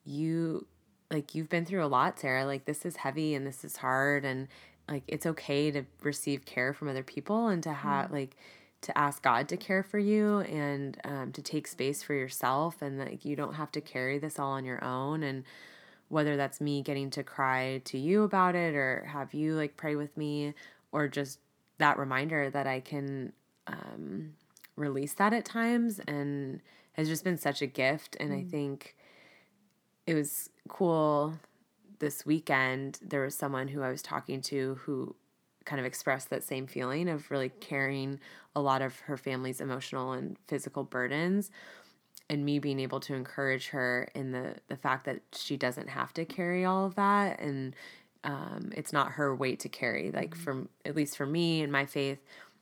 you 0.04 0.66
like 1.12 1.36
you've 1.36 1.50
been 1.50 1.66
through 1.66 1.84
a 1.84 1.88
lot 1.88 2.20
Sarah. 2.20 2.46
Like 2.46 2.66
this 2.66 2.86
is 2.86 2.98
heavy 2.98 3.34
and 3.34 3.46
this 3.46 3.64
is 3.64 3.78
hard 3.78 4.26
and 4.26 4.48
like 4.90 5.04
it's 5.08 5.26
okay 5.26 5.72
to 5.72 5.84
receive 6.02 6.46
care 6.46 6.74
from 6.74 6.88
other 6.90 7.04
people 7.04 7.48
and 7.48 7.64
to 7.64 7.74
have 7.74 8.12
like 8.12 8.36
to 8.82 8.98
ask 8.98 9.24
God 9.24 9.50
to 9.50 9.58
care 9.58 9.82
for 9.82 9.98
you 9.98 10.42
and 10.42 11.00
um, 11.04 11.32
to 11.32 11.42
take 11.42 11.68
space 11.68 12.04
for 12.04 12.14
yourself 12.14 12.82
and 12.82 13.00
like 13.00 13.26
you 13.26 13.36
don't 13.36 13.56
have 13.56 13.72
to 13.72 13.82
carry 13.82 14.20
this 14.20 14.38
all 14.38 14.52
on 14.52 14.66
your 14.66 14.84
own 14.84 15.24
and 15.24 15.44
whether 16.10 16.38
that's 16.38 16.62
me 16.62 16.82
getting 16.82 17.10
to 17.12 17.24
cry 17.24 17.82
to 17.86 17.98
you 17.98 18.24
about 18.24 18.56
it 18.56 18.76
or 18.76 19.06
have 19.12 19.34
you 19.34 19.56
like 19.56 19.76
pray 19.76 19.96
with 19.96 20.16
me 20.16 20.54
or 20.92 21.08
just 21.08 21.40
that 21.78 21.98
reminder 21.98 22.50
that 22.50 22.68
I 22.68 22.80
can 22.80 23.34
um, 23.68 24.34
release 24.76 25.14
that 25.14 25.34
at 25.34 25.46
times 25.46 26.00
and 26.08 26.62
has 26.94 27.08
just 27.08 27.24
been 27.24 27.38
such 27.38 27.62
a 27.62 27.68
gift. 27.68 28.16
And 28.20 28.34
I 28.34 28.44
think 28.44 28.96
it 30.08 30.14
was 30.14 30.50
cool 30.70 31.34
this 32.00 32.26
weekend 32.26 33.00
there 33.02 33.22
was 33.22 33.36
someone 33.36 33.68
who 33.68 33.82
I 33.82 33.90
was 33.90 34.02
talking 34.02 34.42
to 34.42 34.76
who 34.82 35.16
kind 35.66 35.80
of 35.80 35.86
expressed 35.86 36.30
that 36.30 36.44
same 36.44 36.68
feeling 36.68 37.10
of 37.10 37.32
really 37.32 37.50
carrying 37.50 38.20
a 38.56 38.62
lot 38.62 38.82
of 38.82 39.00
her 39.02 39.18
family's 39.18 39.62
emotional 39.62 40.12
and 40.12 40.38
physical 40.48 40.84
burdens 40.84 41.50
and 42.30 42.44
me 42.44 42.60
being 42.60 42.80
able 42.80 43.00
to 43.00 43.14
encourage 43.14 43.68
her 43.70 44.10
in 44.16 44.32
the 44.32 44.56
the 44.68 44.78
fact 44.78 45.06
that 45.06 45.22
she 45.34 45.58
doesn't 45.58 45.90
have 45.90 46.14
to 46.14 46.26
carry 46.26 46.66
all 46.66 46.86
of 46.86 46.96
that 46.96 47.40
and 47.40 47.76
um, 48.24 48.72
it's 48.76 48.92
not 48.92 49.12
her 49.12 49.36
weight 49.36 49.60
to 49.60 49.70
carry. 49.70 50.12
Like 50.12 50.36
from 50.36 50.70
at 50.84 50.96
least 50.96 51.16
for 51.16 51.28
me 51.28 51.62
and 51.62 51.72
my 51.72 51.86
faith 51.86 52.20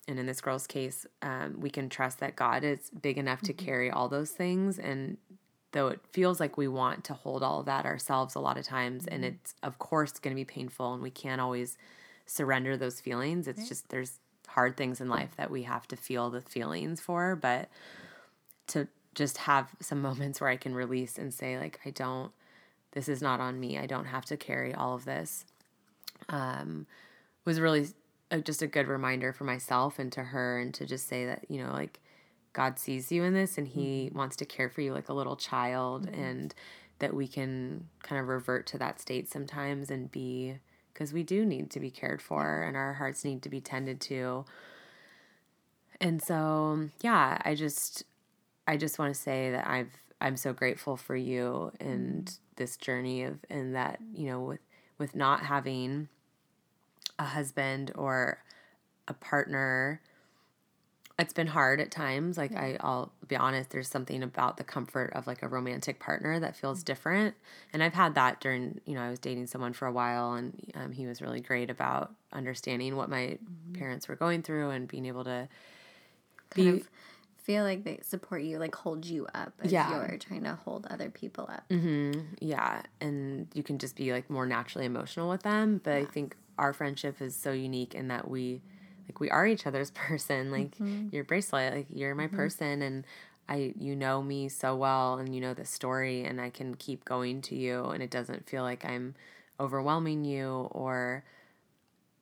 and 0.08 0.19
in 0.19 0.26
this 0.26 0.41
girl's 0.41 0.67
case 0.67 1.06
um, 1.21 1.56
we 1.60 1.69
can 1.69 1.88
trust 1.88 2.19
that 2.19 2.36
god 2.36 2.65
is 2.65 2.91
big 3.02 3.17
enough 3.17 3.41
to 3.41 3.54
carry 3.54 3.89
all 3.89 4.10
those 4.10 4.32
things. 4.32 4.78
And 4.78 5.17
though 5.71 5.88
it 5.88 6.02
feels 6.12 6.39
like 6.39 6.58
we 6.58 6.67
want 6.67 7.06
to 7.06 7.13
hold 7.13 7.41
all 7.41 7.62
of 7.62 7.65
that 7.65 7.86
ourselves 7.86 8.36
a 8.36 8.39
lot 8.39 8.58
of 8.58 8.65
times 8.65 9.08
and 9.08 9.23
it's 9.26 9.56
of 9.63 9.80
course 9.80 10.12
going 10.19 10.36
to 10.36 10.39
be 10.39 10.45
painful 10.45 10.93
and 10.93 11.02
we 11.02 11.10
can't 11.10 11.41
always 11.41 11.78
surrender 12.26 12.76
those 12.76 12.99
feelings. 12.99 13.47
It's 13.47 13.67
just 13.67 13.89
there's 13.89 14.19
hard 14.47 14.78
things 14.78 15.02
in 15.02 15.10
life 15.10 15.32
that 15.38 15.49
we 15.49 15.63
have 15.63 15.88
to 15.88 15.95
feel 15.95 16.30
the 16.30 16.41
feelings 16.41 17.02
for. 17.02 17.36
But 17.36 17.69
to 18.67 18.88
just 19.13 19.38
have 19.38 19.69
some 19.80 20.02
moments 20.02 20.41
where 20.41 20.49
i 20.49 20.58
can 20.58 20.73
release 20.73 21.17
and 21.17 21.34
say 21.34 21.58
like 21.58 21.80
i 21.86 21.89
don't 21.89 22.32
this 22.93 23.10
is 23.10 23.21
not 23.21 23.39
on 23.39 23.60
me. 23.60 23.78
I 23.78 23.86
don't 23.86 24.06
have 24.06 24.26
to 24.26 24.38
carry 24.38 24.73
all 24.73 24.95
of 24.95 25.06
this. 25.06 25.45
Um 26.30 26.88
was 27.43 27.60
really 27.60 27.88
a, 28.32 28.39
just 28.39 28.62
a 28.62 28.67
good 28.67 28.88
reminder 28.88 29.34
for 29.34 29.43
myself 29.43 29.99
and 29.99 30.12
to 30.13 30.23
her 30.23 30.60
and 30.60 30.73
to 30.76 30.86
just 30.86 31.10
say 31.10 31.26
that 31.26 31.45
you 31.49 31.62
know 31.62 31.73
like 31.73 31.99
God 32.54 32.80
sees 32.80 33.12
you 33.12 33.23
in 33.23 33.34
this 33.34 33.58
and 33.58 33.67
he 33.67 34.12
wants 34.13 34.36
to 34.38 34.45
care 34.45 34.69
for 34.69 34.82
you 34.82 34.93
like 34.93 35.10
a 35.10 35.13
little 35.13 35.36
child 35.36 36.08
and 36.08 36.54
that 36.99 37.13
we 37.13 37.28
can 37.28 37.89
kind 38.04 38.21
of 38.21 38.28
revert 38.28 38.67
to 38.67 38.78
that 38.78 39.02
state 39.02 39.30
sometimes 39.30 39.91
and 39.91 40.10
be 40.12 40.60
because 40.93 41.12
we 41.12 41.23
do 41.23 41.43
need 41.43 41.71
to 41.71 41.80
be 41.80 41.89
cared 41.89 42.21
for 42.21 42.62
and 42.62 42.78
our 42.78 42.93
hearts 42.93 43.26
need 43.26 43.41
to 43.41 43.49
be 43.49 43.60
tended 43.60 43.99
to. 43.99 44.45
And 45.99 46.21
so, 46.21 46.89
yeah, 47.02 47.39
I 47.43 47.56
just 47.56 48.04
I 48.67 48.78
just 48.78 48.99
want 48.99 49.13
to 49.13 49.19
say 49.19 49.52
that 49.52 49.67
I've 49.67 49.91
I'm 50.21 50.38
so 50.38 50.54
grateful 50.54 50.95
for 50.95 51.15
you 51.15 51.71
and 51.82 52.26
mm-hmm. 52.26 52.36
this 52.56 52.78
journey 52.78 53.23
of 53.23 53.39
and 53.49 53.76
that, 53.76 53.99
you 54.13 54.28
know, 54.28 54.41
with 54.41 54.62
with 54.97 55.15
not 55.15 55.41
having 55.41 56.08
a 57.19 57.26
husband 57.26 57.91
or 57.95 58.39
a 59.08 59.13
partner 59.13 60.02
it's 61.19 61.34
been 61.34 61.47
hard 61.47 61.80
at 61.80 61.91
times 61.91 62.38
like 62.38 62.56
I, 62.56 62.78
i'll 62.80 63.12
be 63.28 63.36
honest 63.36 63.69
there's 63.69 63.88
something 63.88 64.23
about 64.23 64.58
the 64.58 64.63
comfort 64.63 65.13
of 65.13 65.28
like 65.28 65.43
a 65.43 65.47
romantic 65.47 65.99
partner 65.99 66.39
that 66.39 66.56
feels 66.56 66.80
mm-hmm. 66.80 66.86
different. 66.86 67.36
And 67.71 67.84
i've 67.84 67.93
had 67.93 68.15
that 68.15 68.39
during 68.39 68.82
you 68.86 68.95
know 68.95 69.02
i 69.02 69.10
was 69.10 69.19
dating 69.19 69.47
someone 69.47 69.73
for 69.73 69.88
a 69.88 69.91
while 69.91 70.34
and 70.34 70.71
um, 70.76 70.91
he 70.91 71.06
was 71.06 71.21
really 71.21 71.39
great 71.39 71.69
about 71.69 72.13
understanding 72.32 72.95
what 72.95 73.10
my 73.10 73.38
mm-hmm. 73.38 73.73
parents 73.73 74.08
were 74.08 74.15
going 74.15 74.41
through 74.41 74.71
and 74.71 74.88
being 74.88 75.06
able 75.06 75.23
to 75.26 75.47
kind 76.49 76.80
be 76.80 76.86
feel 77.43 77.63
like 77.63 77.84
they 77.84 77.99
support 78.01 78.41
you, 78.41 78.58
like 78.58 78.73
hold 78.73 79.06
you 79.06 79.27
up 79.36 79.53
as 79.62 79.71
Yeah. 79.71 79.89
you're 79.89 80.17
trying 80.17 80.43
to 80.43 80.56
hold 80.63 80.88
other 80.89 81.10
people 81.10 81.45
up. 81.49 81.67
Mm-hmm. 81.69 82.21
yeah 82.39 82.82
and 83.01 83.47
you 83.53 83.63
can 83.63 83.77
just 83.77 83.95
be 83.95 84.12
like 84.12 84.29
more 84.29 84.45
naturally 84.45 84.86
emotional 84.86 85.29
with 85.29 85.43
them 85.43 85.82
but 85.84 85.93
i 85.93 86.06
think 86.06 86.36
our 86.58 86.73
friendship 86.73 87.21
is 87.21 87.36
so 87.36 87.51
unique 87.51 87.95
in 87.95 88.08
that 88.10 88.29
we 88.29 88.62
like 89.08 89.19
we 89.19 89.29
are 89.29 89.45
each 89.45 89.65
other's 89.65 89.91
person 90.08 90.51
like 90.51 90.71
mm-hmm. 90.77 91.08
your 91.12 91.23
bracelet 91.23 91.73
like 91.73 91.88
you're 91.93 92.15
my 92.15 92.27
mm-hmm. 92.27 92.36
person 92.36 92.82
and 92.82 93.06
i 93.49 93.73
you 93.77 93.95
know 93.95 94.21
me 94.21 94.47
so 94.49 94.75
well 94.75 95.17
and 95.17 95.34
you 95.34 95.41
know 95.41 95.53
the 95.53 95.65
story 95.65 96.23
and 96.23 96.39
i 96.39 96.49
can 96.49 96.75
keep 96.75 97.03
going 97.06 97.41
to 97.41 97.56
you 97.56 97.86
and 97.86 98.01
it 98.03 98.10
doesn't 98.10 98.47
feel 98.47 98.63
like 98.63 98.86
i'm 98.86 99.15
overwhelming 99.60 100.23
you 100.25 100.67
or 100.71 101.23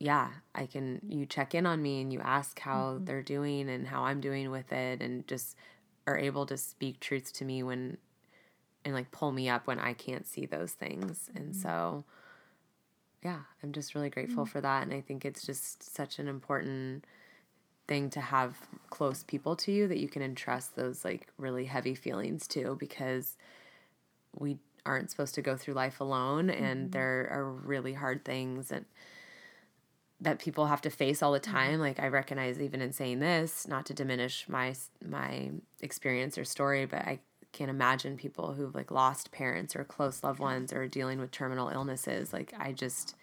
yeah 0.01 0.29
i 0.55 0.65
can 0.65 0.99
you 1.07 1.25
check 1.25 1.53
in 1.53 1.65
on 1.65 1.81
me 1.81 2.01
and 2.01 2.11
you 2.11 2.19
ask 2.19 2.59
how 2.59 2.93
mm-hmm. 2.93 3.05
they're 3.05 3.21
doing 3.21 3.69
and 3.69 3.87
how 3.87 4.03
i'm 4.03 4.19
doing 4.19 4.49
with 4.49 4.71
it 4.71 5.01
and 5.01 5.27
just 5.27 5.55
are 6.07 6.17
able 6.17 6.45
to 6.45 6.57
speak 6.57 6.99
truths 6.99 7.31
to 7.31 7.45
me 7.45 7.61
when 7.61 7.97
and 8.83 8.93
like 8.93 9.11
pull 9.11 9.31
me 9.31 9.49
up 9.49 9.67
when 9.67 9.79
I 9.79 9.93
can't 9.93 10.27
see 10.27 10.45
those 10.45 10.71
things. 10.71 11.29
And 11.35 11.51
mm-hmm. 11.51 11.61
so, 11.61 12.03
yeah, 13.23 13.41
I'm 13.61 13.71
just 13.71 13.95
really 13.95 14.09
grateful 14.09 14.43
mm-hmm. 14.43 14.51
for 14.51 14.61
that. 14.61 14.83
And 14.83 14.93
I 14.93 15.01
think 15.01 15.25
it's 15.25 15.45
just 15.45 15.95
such 15.95 16.19
an 16.19 16.27
important 16.27 17.05
thing 17.87 18.09
to 18.11 18.21
have 18.21 18.55
close 18.89 19.23
people 19.23 19.55
to 19.57 19.71
you 19.71 19.87
that 19.87 19.99
you 19.99 20.07
can 20.07 20.21
entrust 20.21 20.75
those 20.75 21.03
like 21.03 21.27
really 21.37 21.65
heavy 21.65 21.95
feelings 21.95 22.47
to 22.47 22.75
because 22.79 23.37
we 24.37 24.57
aren't 24.85 25.11
supposed 25.11 25.35
to 25.35 25.41
go 25.41 25.55
through 25.55 25.73
life 25.73 25.99
alone 25.99 26.49
and 26.49 26.91
there 26.91 27.27
are 27.31 27.51
really 27.51 27.93
hard 27.93 28.23
things 28.23 28.71
and 28.71 28.85
that 30.21 30.39
people 30.39 30.67
have 30.67 30.81
to 30.81 30.89
face 30.89 31.21
all 31.21 31.31
the 31.31 31.39
mm-hmm. 31.39 31.51
time 31.51 31.79
like 31.79 31.99
i 31.99 32.07
recognize 32.07 32.59
even 32.59 32.81
in 32.81 32.93
saying 32.93 33.19
this 33.19 33.67
not 33.67 33.85
to 33.85 33.93
diminish 33.93 34.45
my 34.47 34.73
my 35.05 35.49
experience 35.81 36.37
or 36.37 36.45
story 36.45 36.85
but 36.85 36.99
i 37.01 37.19
can't 37.51 37.69
imagine 37.69 38.15
people 38.15 38.53
who've 38.53 38.73
like 38.73 38.91
lost 38.91 39.31
parents 39.31 39.75
or 39.75 39.83
close 39.83 40.23
loved 40.23 40.39
ones 40.39 40.71
or 40.71 40.87
dealing 40.87 41.19
with 41.19 41.31
terminal 41.31 41.69
illnesses 41.69 42.31
like 42.31 42.53
i 42.57 42.71
just 42.71 43.15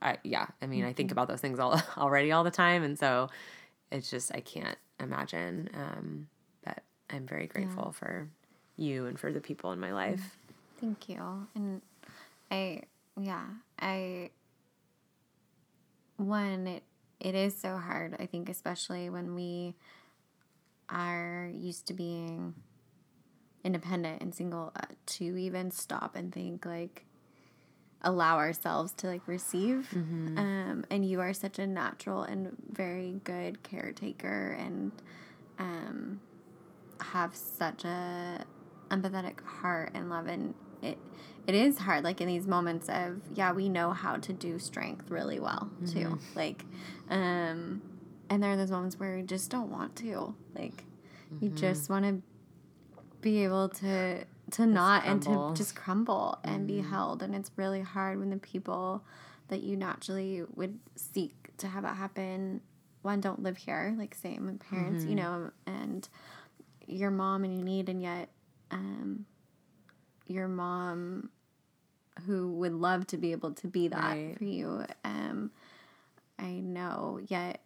i 0.00 0.16
yeah 0.22 0.46
i 0.60 0.66
mean 0.66 0.84
i 0.84 0.92
think 0.92 1.08
mm-hmm. 1.08 1.18
about 1.18 1.28
those 1.28 1.40
things 1.40 1.58
all 1.58 1.80
already 1.98 2.30
all 2.30 2.44
the 2.44 2.50
time 2.50 2.82
and 2.82 2.98
so 2.98 3.28
it's 3.90 4.08
just 4.08 4.32
i 4.34 4.40
can't 4.40 4.78
imagine 5.00 5.68
um 5.74 6.28
but 6.64 6.82
i'm 7.10 7.26
very 7.26 7.48
grateful 7.48 7.90
for 7.90 8.28
you 8.76 9.06
and 9.06 9.18
for 9.18 9.32
the 9.32 9.40
people 9.40 9.72
in 9.72 9.80
my 9.80 9.92
life. 9.92 10.20
Mm-hmm. 10.20 10.80
Thank 10.80 11.08
you. 11.08 11.46
And 11.54 11.80
I, 12.50 12.82
yeah, 13.18 13.44
I, 13.80 14.30
one, 16.22 16.66
it, 16.66 16.82
it 17.20 17.34
is 17.34 17.56
so 17.56 17.76
hard, 17.76 18.16
I 18.18 18.26
think, 18.26 18.48
especially 18.48 19.10
when 19.10 19.34
we 19.34 19.74
are 20.88 21.50
used 21.54 21.86
to 21.86 21.94
being 21.94 22.54
independent 23.64 24.22
and 24.22 24.34
single, 24.34 24.72
uh, 24.76 24.86
to 25.06 25.36
even 25.36 25.70
stop 25.70 26.16
and 26.16 26.32
think, 26.32 26.66
like, 26.66 27.04
allow 28.02 28.36
ourselves 28.36 28.92
to 28.92 29.06
like 29.06 29.26
receive. 29.28 29.88
Um, 30.38 30.84
and 30.90 31.08
you 31.08 31.20
are 31.20 31.32
such 31.32 31.58
a 31.58 31.66
natural 31.66 32.22
and 32.24 32.56
very 32.70 33.20
good 33.22 33.62
caretaker 33.62 34.56
and 34.58 34.90
um, 35.58 36.20
have 37.00 37.36
such 37.36 37.84
a 37.84 38.44
empathetic 38.90 39.40
heart 39.44 39.92
and 39.94 40.10
love 40.10 40.26
and 40.26 40.54
it 40.82 40.98
it 41.46 41.54
is 41.54 41.78
hard 41.78 42.04
like 42.04 42.20
in 42.20 42.28
these 42.28 42.46
moments 42.46 42.88
of 42.88 43.20
yeah 43.34 43.52
we 43.52 43.68
know 43.68 43.90
how 43.90 44.16
to 44.16 44.32
do 44.32 44.58
strength 44.58 45.10
really 45.10 45.40
well 45.40 45.70
too. 45.86 46.18
Like 46.34 46.64
um 47.10 47.82
and 48.30 48.42
there 48.42 48.52
are 48.52 48.56
those 48.56 48.70
moments 48.70 48.98
where 48.98 49.16
you 49.18 49.24
just 49.24 49.50
don't 49.50 49.70
want 49.70 49.96
to. 49.96 50.34
Like 50.54 50.84
you 51.40 51.48
just 51.50 51.90
want 51.90 52.04
to 52.04 52.22
be 53.20 53.44
able 53.44 53.68
to 53.68 54.24
to 54.52 54.66
not 54.66 55.04
and 55.06 55.22
to 55.22 55.54
just 55.54 55.74
crumble 55.74 56.38
and 56.44 56.66
be 56.66 56.80
held. 56.80 57.22
And 57.22 57.34
it's 57.34 57.50
really 57.56 57.80
hard 57.80 58.18
when 58.18 58.30
the 58.30 58.36
people 58.36 59.02
that 59.48 59.62
you 59.62 59.76
naturally 59.76 60.42
would 60.54 60.78
seek 60.96 61.56
to 61.58 61.66
have 61.68 61.82
that 61.82 61.96
happen 61.96 62.60
one 63.02 63.20
don't 63.20 63.42
live 63.42 63.56
here 63.56 63.94
like 63.98 64.14
same 64.14 64.58
parents 64.70 65.04
you 65.04 65.14
know 65.16 65.50
and 65.66 66.08
your 66.86 67.10
mom 67.10 67.44
and 67.44 67.56
you 67.56 67.62
need 67.64 67.88
and 67.88 68.00
yet 68.00 68.28
um 68.70 69.26
your 70.32 70.48
mom 70.48 71.30
who 72.26 72.52
would 72.52 72.72
love 72.74 73.06
to 73.08 73.16
be 73.16 73.32
able 73.32 73.52
to 73.52 73.66
be 73.66 73.88
that 73.88 74.12
Right. 74.16 74.34
for 74.38 74.44
you 74.44 74.84
um 75.04 75.50
i 76.38 76.52
know 76.52 77.20
yet 77.28 77.60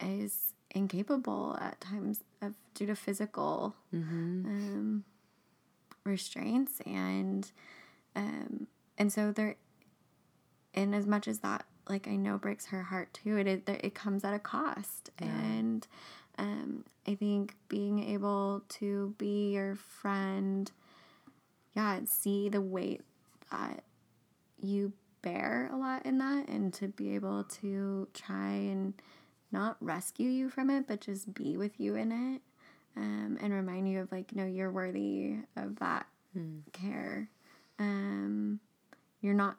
is 0.00 0.52
incapable 0.70 1.56
at 1.60 1.80
times 1.80 2.20
of 2.42 2.54
due 2.74 2.86
to 2.86 2.94
physical 2.94 3.74
um, 4.46 5.04
restraints 6.04 6.80
and 6.86 7.50
um, 8.16 8.66
and 8.96 9.12
so 9.12 9.30
there 9.32 9.56
and 10.74 10.94
as 10.94 11.06
much 11.06 11.26
as 11.28 11.38
that 11.40 11.64
like 11.88 12.06
i 12.08 12.16
know 12.16 12.36
breaks 12.38 12.66
her 12.66 12.82
heart 12.84 13.12
too 13.12 13.36
it 13.38 13.46
is 13.46 13.60
it 13.66 13.94
comes 13.94 14.24
at 14.24 14.34
a 14.34 14.38
cost 14.38 15.10
and 15.18 15.86
um, 16.38 16.84
i 17.06 17.14
think 17.14 17.54
being 17.68 18.02
able 18.02 18.62
to 18.68 19.14
be 19.18 19.52
your 19.52 19.74
friend 19.74 20.70
yeah 21.78 22.00
see 22.06 22.48
the 22.48 22.60
weight 22.60 23.02
that 23.52 23.84
you 24.60 24.92
bear 25.22 25.70
a 25.72 25.76
lot 25.76 26.04
in 26.04 26.18
that 26.18 26.48
and 26.48 26.74
to 26.74 26.88
be 26.88 27.14
able 27.14 27.44
to 27.44 28.08
try 28.14 28.50
and 28.50 28.94
not 29.52 29.76
rescue 29.80 30.28
you 30.28 30.48
from 30.50 30.70
it 30.70 30.86
but 30.88 31.00
just 31.00 31.32
be 31.34 31.56
with 31.56 31.78
you 31.78 31.94
in 31.94 32.10
it 32.10 32.42
um, 32.96 33.38
and 33.40 33.52
remind 33.52 33.88
you 33.88 34.00
of 34.00 34.10
like 34.10 34.34
no 34.34 34.44
you're 34.44 34.70
worthy 34.72 35.36
of 35.56 35.78
that 35.78 36.06
care. 36.72 37.28
Um, 37.78 38.60
you're 39.20 39.34
not 39.34 39.56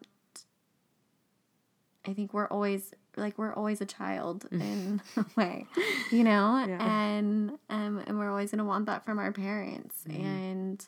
i 2.06 2.14
think 2.14 2.34
we're 2.34 2.48
always 2.48 2.94
like 3.18 3.38
we're 3.38 3.54
always 3.54 3.82
a 3.82 3.86
child 3.86 4.46
in 4.52 5.02
a 5.18 5.26
way 5.36 5.66
you 6.12 6.24
know? 6.24 6.66
Yeah. 6.68 6.78
and 6.82 7.52
um, 7.70 8.02
and 8.06 8.18
we're 8.20 8.30
always 8.30 8.52
going 8.52 8.60
to 8.60 8.66
want 8.66 8.88
that 8.88 9.06
from 9.06 9.20
our 9.20 9.32
parents 9.32 10.04
and 10.10 10.86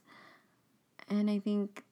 and 1.12 1.30
i 1.30 1.38
think 1.38 1.84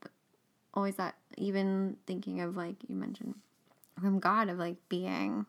always 0.74 0.96
that 0.96 1.16
even 1.38 1.98
thinking 2.08 2.42
of 2.42 2.58
like 2.58 2.78
you 2.88 2.96
mentioned 2.96 3.36
from 4.00 4.20
god 4.20 4.50
of 4.50 4.58
like 4.58 4.78
being 4.90 5.46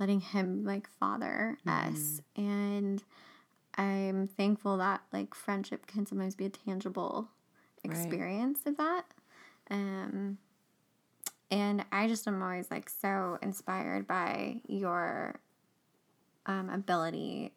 letting 0.00 0.20
him 0.20 0.64
like 0.64 0.88
father 0.98 1.58
us. 1.66 2.20
And 2.34 3.04
i'm 3.76 4.26
thankful 4.26 4.78
that 4.78 5.02
like 5.12 5.34
friendship 5.34 5.86
can 5.86 6.06
sometimes 6.06 6.34
be 6.34 6.46
a 6.46 6.50
tangible 6.50 7.28
experience 7.84 8.60
of 8.66 8.76
that. 8.78 9.04
Um 9.70 10.38
and 11.50 11.84
i 11.92 12.08
just 12.08 12.26
am 12.26 12.42
always 12.42 12.70
like 12.70 12.88
so 12.88 13.38
inspired 13.42 14.06
by 14.06 14.60
your 14.66 15.40
um 16.46 16.70
ability 16.70 17.52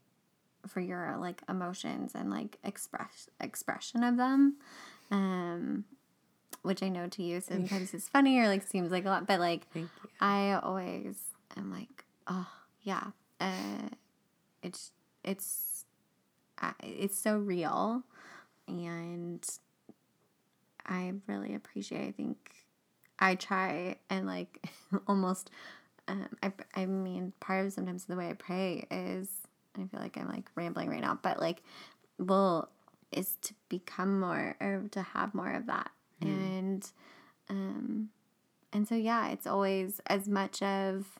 for 0.67 0.79
your 0.79 1.17
like 1.19 1.41
emotions 1.49 2.11
and 2.15 2.29
like 2.29 2.57
express 2.63 3.29
expression 3.39 4.03
of 4.03 4.17
them 4.17 4.57
um 5.11 5.85
which 6.61 6.81
i 6.81 6.89
know 6.89 7.07
to 7.07 7.21
you 7.23 7.41
sometimes 7.41 7.93
is 7.93 8.07
funny 8.07 8.39
or 8.39 8.47
like 8.47 8.65
seems 8.67 8.91
like 8.91 9.05
a 9.05 9.09
lot 9.09 9.27
but 9.27 9.39
like 9.39 9.61
I 10.19 10.53
always 10.53 11.17
am 11.57 11.69
like, 11.71 12.05
oh 12.27 12.47
yeah, 12.81 13.07
uh, 13.41 13.89
it's 14.61 14.91
it's 15.23 15.85
uh, 16.61 16.71
it's 16.81 17.17
so 17.17 17.37
real, 17.37 18.03
and 18.67 19.45
I 20.85 21.13
really 21.27 21.55
appreciate. 21.55 22.07
I 22.07 22.11
think 22.11 22.37
I 23.19 23.35
try 23.35 23.97
and 24.09 24.25
like 24.25 24.65
almost. 25.07 25.49
Um, 26.07 26.27
I 26.41 26.51
I 26.75 26.85
mean, 26.85 27.33
part 27.39 27.65
of 27.65 27.73
sometimes 27.73 28.05
the 28.05 28.15
way 28.15 28.29
I 28.29 28.33
pray 28.33 28.85
is 28.91 29.29
I 29.75 29.85
feel 29.87 29.99
like 29.99 30.17
I'm 30.17 30.27
like 30.27 30.49
rambling 30.55 30.89
right 30.89 31.01
now, 31.01 31.17
but 31.21 31.39
like, 31.39 31.63
well, 32.17 32.69
is 33.17 33.37
to 33.41 33.53
become 33.69 34.19
more 34.19 34.55
or 34.59 34.85
to 34.91 35.01
have 35.01 35.33
more 35.33 35.53
of 35.53 35.65
that, 35.67 35.91
and 36.21 36.91
um 37.49 38.09
and 38.71 38.87
so 38.87 38.95
yeah, 38.95 39.29
it's 39.29 39.47
always 39.47 40.01
as 40.07 40.27
much 40.27 40.61
of 40.61 41.19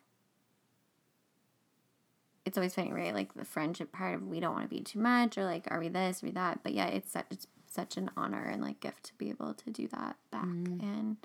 it's 2.45 2.57
always 2.57 2.75
funny, 2.75 2.91
right? 2.91 3.13
Like 3.13 3.33
the 3.33 3.45
friendship 3.45 3.91
part 3.91 4.15
of 4.15 4.27
we 4.27 4.39
don't 4.39 4.53
want 4.53 4.69
to 4.69 4.75
be 4.75 4.81
too 4.81 4.99
much 4.99 5.37
or 5.37 5.45
like 5.45 5.65
are 5.71 5.79
we 5.79 5.87
this, 5.89 6.23
are 6.23 6.27
we 6.27 6.31
that? 6.33 6.59
But 6.63 6.73
yeah, 6.73 6.87
it's 6.87 7.11
such 7.11 7.25
it's 7.31 7.47
such 7.67 7.97
an 7.97 8.11
honor 8.17 8.43
and 8.43 8.61
like 8.61 8.79
gift 8.79 9.03
to 9.05 9.13
be 9.15 9.29
able 9.29 9.53
to 9.53 9.69
do 9.69 9.87
that 9.87 10.15
back 10.31 10.43
and 10.43 11.17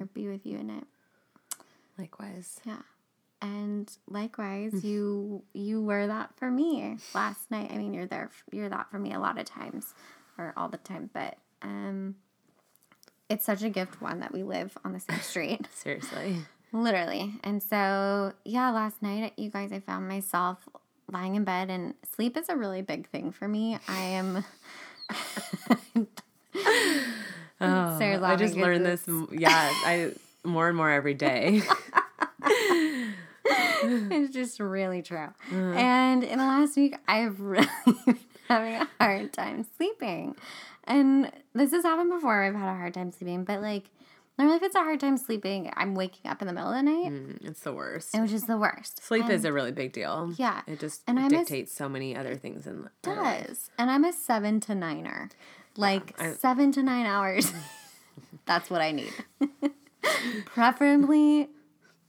or 0.00 0.06
be 0.06 0.26
with 0.28 0.46
you 0.46 0.58
in 0.58 0.70
it. 0.70 0.84
Likewise. 1.98 2.60
Yeah. 2.64 2.82
And 3.44 3.94
likewise, 4.08 4.82
you 4.82 5.42
you 5.52 5.82
were 5.82 6.06
that 6.06 6.30
for 6.36 6.50
me 6.50 6.96
last 7.14 7.50
night. 7.50 7.70
I 7.70 7.76
mean, 7.76 7.92
you're 7.92 8.06
there. 8.06 8.30
You're 8.50 8.70
that 8.70 8.90
for 8.90 8.98
me 8.98 9.12
a 9.12 9.20
lot 9.20 9.38
of 9.38 9.44
times, 9.44 9.92
or 10.38 10.54
all 10.56 10.70
the 10.70 10.78
time. 10.78 11.10
But 11.12 11.36
um, 11.60 12.14
it's 13.28 13.44
such 13.44 13.62
a 13.62 13.68
gift 13.68 14.00
one 14.00 14.20
that 14.20 14.32
we 14.32 14.42
live 14.42 14.78
on 14.82 14.94
the 14.94 15.00
same 15.00 15.20
street. 15.20 15.68
Seriously. 15.74 16.38
Literally. 16.72 17.34
And 17.44 17.62
so, 17.62 18.32
yeah, 18.46 18.70
last 18.70 19.02
night, 19.02 19.34
you 19.36 19.50
guys, 19.50 19.72
I 19.72 19.80
found 19.80 20.08
myself 20.08 20.66
lying 21.12 21.34
in 21.34 21.44
bed, 21.44 21.68
and 21.68 21.92
sleep 22.16 22.38
is 22.38 22.48
a 22.48 22.56
really 22.56 22.80
big 22.80 23.08
thing 23.10 23.30
for 23.30 23.46
me. 23.46 23.78
I 23.86 24.00
am. 24.00 24.44
Oh, 27.60 27.98
I 28.00 28.36
just 28.36 28.56
learned 28.56 28.84
this. 28.84 29.04
Yeah, 29.30 29.50
I 29.52 30.12
more 30.44 30.68
and 30.68 30.76
more 30.76 30.90
every 30.90 31.14
day. 31.14 31.62
it's 34.10 34.32
just 34.34 34.60
really 34.60 35.02
true. 35.02 35.28
And 35.50 36.22
in 36.24 36.38
the 36.38 36.44
last 36.44 36.76
week, 36.76 36.96
I've 37.08 37.40
really 37.54 37.66
been 38.06 38.18
having 38.48 38.74
a 38.74 38.88
hard 39.00 39.32
time 39.32 39.66
sleeping. 39.76 40.36
And 40.84 41.30
this 41.54 41.70
has 41.72 41.84
happened 41.84 42.10
before. 42.10 42.42
I've 42.44 42.54
had 42.54 42.68
a 42.70 42.74
hard 42.76 42.94
time 42.94 43.10
sleeping, 43.10 43.44
but 43.44 43.60
like, 43.62 43.84
normally 44.38 44.56
if 44.56 44.62
it's 44.62 44.74
a 44.74 44.80
hard 44.80 45.00
time 45.00 45.16
sleeping, 45.16 45.72
I'm 45.76 45.94
waking 45.94 46.30
up 46.30 46.42
in 46.42 46.46
the 46.46 46.52
middle 46.52 46.70
of 46.70 46.76
the 46.76 46.82
night, 46.82 47.10
Mm, 47.12 47.38
it's 47.46 47.60
the 47.60 47.72
worst. 47.72 48.18
which 48.20 48.32
is 48.32 48.44
the 48.44 48.58
worst. 48.58 49.02
Sleep 49.02 49.24
And 49.24 49.32
is 49.32 49.44
a 49.44 49.52
really 49.52 49.72
big 49.72 49.92
deal. 49.92 50.32
Yeah. 50.36 50.60
It 50.66 50.80
just 50.80 51.02
And 51.06 51.18
I'm 51.18 51.26
a 51.26 51.30
dictates 51.30 51.72
so 51.72 51.88
many 51.88 52.14
other 52.16 52.36
things 52.36 52.66
in 52.66 52.88
It 53.04 53.08
our 53.08 53.22
life. 53.22 53.46
does. 53.46 53.70
And 53.78 53.90
I'm 53.90 54.04
a 54.04 54.12
seven 54.12 54.60
to 54.60 54.74
niner. 54.74 55.30
Like 55.76 56.20
I- 56.20 56.32
seven 56.32 56.70
to 56.72 56.82
nine 56.82 57.06
hours. 57.06 57.50
That's 58.46 58.68
what 58.70 58.80
I 58.82 58.92
need. 58.92 59.12
Preferably, 60.44 61.48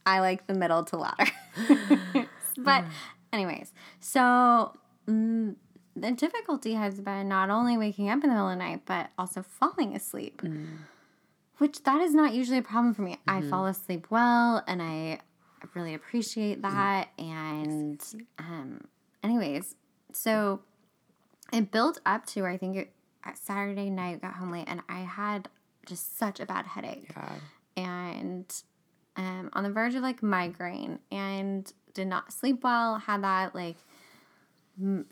I 0.04 0.20
like 0.20 0.46
the 0.46 0.54
middle 0.54 0.84
to 0.84 0.96
latter. 0.98 1.32
but, 2.58 2.84
mm. 2.84 2.90
anyways, 3.32 3.72
so 4.00 4.76
mm, 5.08 5.54
the 5.94 6.12
difficulty 6.12 6.74
has 6.74 7.00
been 7.00 7.28
not 7.28 7.50
only 7.50 7.76
waking 7.78 8.08
up 8.08 8.22
in 8.22 8.28
the 8.28 8.28
middle 8.28 8.48
of 8.48 8.58
the 8.58 8.64
night, 8.64 8.82
but 8.86 9.10
also 9.18 9.42
falling 9.42 9.94
asleep. 9.94 10.42
Mm. 10.42 10.78
Which 11.58 11.82
that 11.84 12.02
is 12.02 12.14
not 12.14 12.34
usually 12.34 12.58
a 12.58 12.62
problem 12.62 12.92
for 12.92 13.02
me. 13.02 13.18
I 13.26 13.40
mm-hmm. 13.40 13.48
fall 13.48 13.66
asleep 13.66 14.08
well, 14.10 14.62
and 14.66 14.82
I 14.82 15.20
really 15.74 15.94
appreciate 15.94 16.58
mm. 16.58 16.62
that. 16.62 17.08
And, 17.18 18.02
um, 18.38 18.84
anyways, 19.22 19.74
so 20.12 20.60
it 21.52 21.70
built 21.70 22.00
up 22.06 22.26
to 22.26 22.44
I 22.44 22.56
think 22.56 22.76
it, 22.76 22.92
at 23.24 23.38
Saturday 23.38 23.90
night 23.90 24.22
got 24.22 24.34
home 24.34 24.50
late 24.50 24.64
and 24.66 24.82
I 24.88 25.00
had 25.00 25.48
just 25.86 26.18
such 26.18 26.40
a 26.40 26.46
bad 26.46 26.66
headache 26.66 27.14
God. 27.14 27.40
and 27.76 28.62
um, 29.16 29.50
on 29.52 29.64
the 29.64 29.70
verge 29.70 29.94
of 29.94 30.02
like 30.02 30.22
migraine 30.22 30.98
and 31.10 31.72
did 31.94 32.06
not 32.06 32.32
sleep 32.32 32.62
well. 32.62 32.98
Had 32.98 33.22
that 33.22 33.54
like 33.54 33.76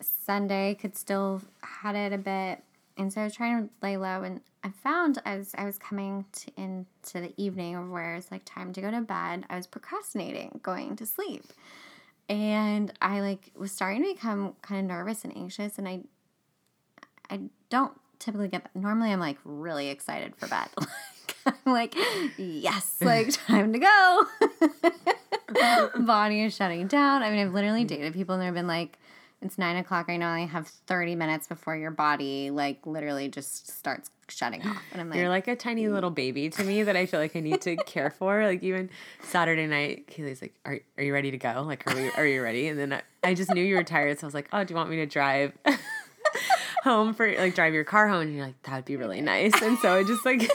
Sunday 0.00 0.74
could 0.74 0.96
still 0.96 1.40
had 1.62 1.96
it 1.96 2.12
a 2.12 2.18
bit, 2.18 2.62
and 2.96 3.12
so 3.12 3.22
I 3.22 3.24
was 3.24 3.34
trying 3.34 3.64
to 3.64 3.74
lay 3.82 3.96
low. 3.96 4.22
And 4.22 4.40
I 4.62 4.70
found 4.70 5.20
as 5.24 5.54
I 5.56 5.64
was 5.64 5.78
coming 5.78 6.26
to, 6.32 6.52
into 6.56 7.20
the 7.20 7.32
evening 7.36 7.76
of 7.76 7.90
where 7.90 8.14
it's 8.14 8.30
like 8.30 8.42
time 8.44 8.72
to 8.74 8.80
go 8.80 8.90
to 8.90 9.00
bed, 9.00 9.44
I 9.48 9.56
was 9.56 9.66
procrastinating 9.66 10.60
going 10.62 10.96
to 10.96 11.06
sleep, 11.06 11.44
and 12.28 12.92
I 13.00 13.20
like 13.20 13.52
was 13.56 13.72
starting 13.72 14.02
to 14.02 14.14
become 14.14 14.54
kind 14.62 14.80
of 14.80 14.86
nervous 14.86 15.24
and 15.24 15.36
anxious, 15.36 15.78
and 15.78 15.88
I 15.88 16.00
I 17.30 17.40
don't 17.70 17.98
typically 18.18 18.48
get 18.48 18.64
that. 18.64 18.76
Normally, 18.76 19.12
I'm 19.12 19.20
like 19.20 19.38
really 19.44 19.88
excited 19.88 20.36
for 20.36 20.46
bed. 20.46 20.68
I'm 21.66 21.72
like, 21.72 21.94
yes, 22.36 22.96
like 23.00 23.30
time 23.46 23.72
to 23.72 23.78
go. 23.78 24.24
Body 26.04 26.42
is 26.42 26.54
shutting 26.54 26.86
down. 26.86 27.22
I 27.22 27.30
mean, 27.30 27.40
I've 27.40 27.54
literally 27.54 27.84
dated 27.84 28.14
people 28.14 28.34
and 28.34 28.42
they've 28.42 28.54
been 28.54 28.66
like, 28.66 28.98
it's 29.42 29.58
nine 29.58 29.76
o'clock. 29.76 30.08
I 30.08 30.16
know 30.16 30.28
I 30.28 30.46
have 30.46 30.66
30 30.66 31.16
minutes 31.16 31.46
before 31.46 31.76
your 31.76 31.90
body, 31.90 32.50
like, 32.50 32.86
literally 32.86 33.28
just 33.28 33.68
starts 33.68 34.10
shutting 34.28 34.66
off. 34.66 34.82
And 34.92 35.00
I'm 35.00 35.10
like, 35.10 35.18
You're 35.18 35.28
like 35.28 35.48
a 35.48 35.56
tiny 35.56 35.84
mm. 35.84 35.92
little 35.92 36.10
baby 36.10 36.48
to 36.50 36.64
me 36.64 36.82
that 36.82 36.96
I 36.96 37.04
feel 37.04 37.20
like 37.20 37.36
I 37.36 37.40
need 37.40 37.60
to 37.62 37.76
care 37.76 38.10
for. 38.10 38.44
Like 38.44 38.62
even 38.62 38.90
Saturday 39.22 39.66
night, 39.66 40.08
Kaylee's 40.08 40.40
like, 40.40 40.54
"Are 40.64 40.78
are 40.96 41.04
you 41.04 41.12
ready 41.12 41.30
to 41.30 41.36
go? 41.36 41.62
Like, 41.66 41.86
are 41.90 41.94
we 41.94 42.10
are 42.12 42.26
you 42.26 42.42
ready?" 42.42 42.68
And 42.68 42.78
then 42.78 42.94
I, 42.94 43.02
I 43.22 43.34
just 43.34 43.52
knew 43.52 43.62
you 43.62 43.76
were 43.76 43.84
tired, 43.84 44.18
so 44.18 44.24
I 44.24 44.28
was 44.28 44.34
like, 44.34 44.48
"Oh, 44.52 44.64
do 44.64 44.72
you 44.72 44.76
want 44.76 44.88
me 44.88 44.96
to 44.96 45.06
drive 45.06 45.52
home 46.82 47.14
for 47.14 47.30
like 47.36 47.54
drive 47.54 47.74
your 47.74 47.84
car 47.84 48.08
home?" 48.08 48.22
And 48.22 48.34
you're 48.34 48.46
like, 48.46 48.62
"That 48.62 48.76
would 48.76 48.84
be 48.84 48.96
really 48.96 49.20
nice." 49.20 49.60
And 49.60 49.78
so 49.78 49.94
I 49.94 50.04
just 50.04 50.24
like 50.24 50.50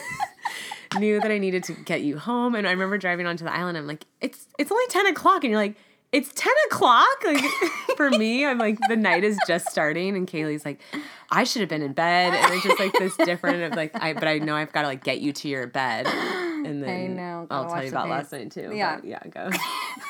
knew 1.00 1.20
that 1.20 1.32
I 1.32 1.38
needed 1.38 1.64
to 1.66 1.74
get 1.74 2.02
you 2.02 2.18
home. 2.18 2.56
And 2.56 2.68
I 2.68 2.72
remember 2.72 2.98
driving 2.98 3.26
onto 3.26 3.44
the 3.44 3.54
island. 3.54 3.78
I'm 3.78 3.88
like, 3.88 4.06
"It's 4.22 4.48
it's 4.58 4.72
only 4.72 4.86
ten 4.90 5.08
o'clock," 5.08 5.44
and 5.44 5.52
you're 5.52 5.60
like. 5.60 5.76
It's 6.12 6.34
10 6.34 6.52
o'clock. 6.72 7.24
Like 7.24 7.44
for 7.96 8.10
me, 8.10 8.44
I'm 8.44 8.58
like, 8.58 8.80
the 8.88 8.96
night 8.96 9.24
is 9.24 9.38
just 9.46 9.70
starting. 9.70 10.16
And 10.16 10.28
Kaylee's 10.28 10.66
like, 10.66 10.82
I 11.30 11.44
should 11.44 11.60
have 11.60 11.70
been 11.70 11.84
in 11.84 11.94
bed. 11.94 12.34
And 12.34 12.52
it's 12.52 12.64
just 12.64 12.80
like 12.80 12.94
this 12.94 13.16
different 13.18 13.62
of 13.62 13.76
like, 13.76 13.92
I, 13.94 14.14
but 14.14 14.28
I 14.28 14.40
know 14.40 14.56
I've 14.56 14.72
got 14.72 14.82
to 14.82 14.88
like 14.88 15.04
get 15.04 15.22
you 15.22 15.34
to 15.34 15.48
your 15.48 15.68
bed. 15.68 16.08
And 16.08 16.82
then 16.84 16.90
I 16.90 17.06
know, 17.14 17.48
I'll 17.52 17.70
tell 17.70 17.84
you 17.84 17.90
about 17.90 18.10
last 18.10 18.32
night 18.32 18.50
too. 18.50 18.72
Yeah. 18.74 18.96
But 18.96 19.06
yeah, 19.06 19.20
go. 19.30 19.52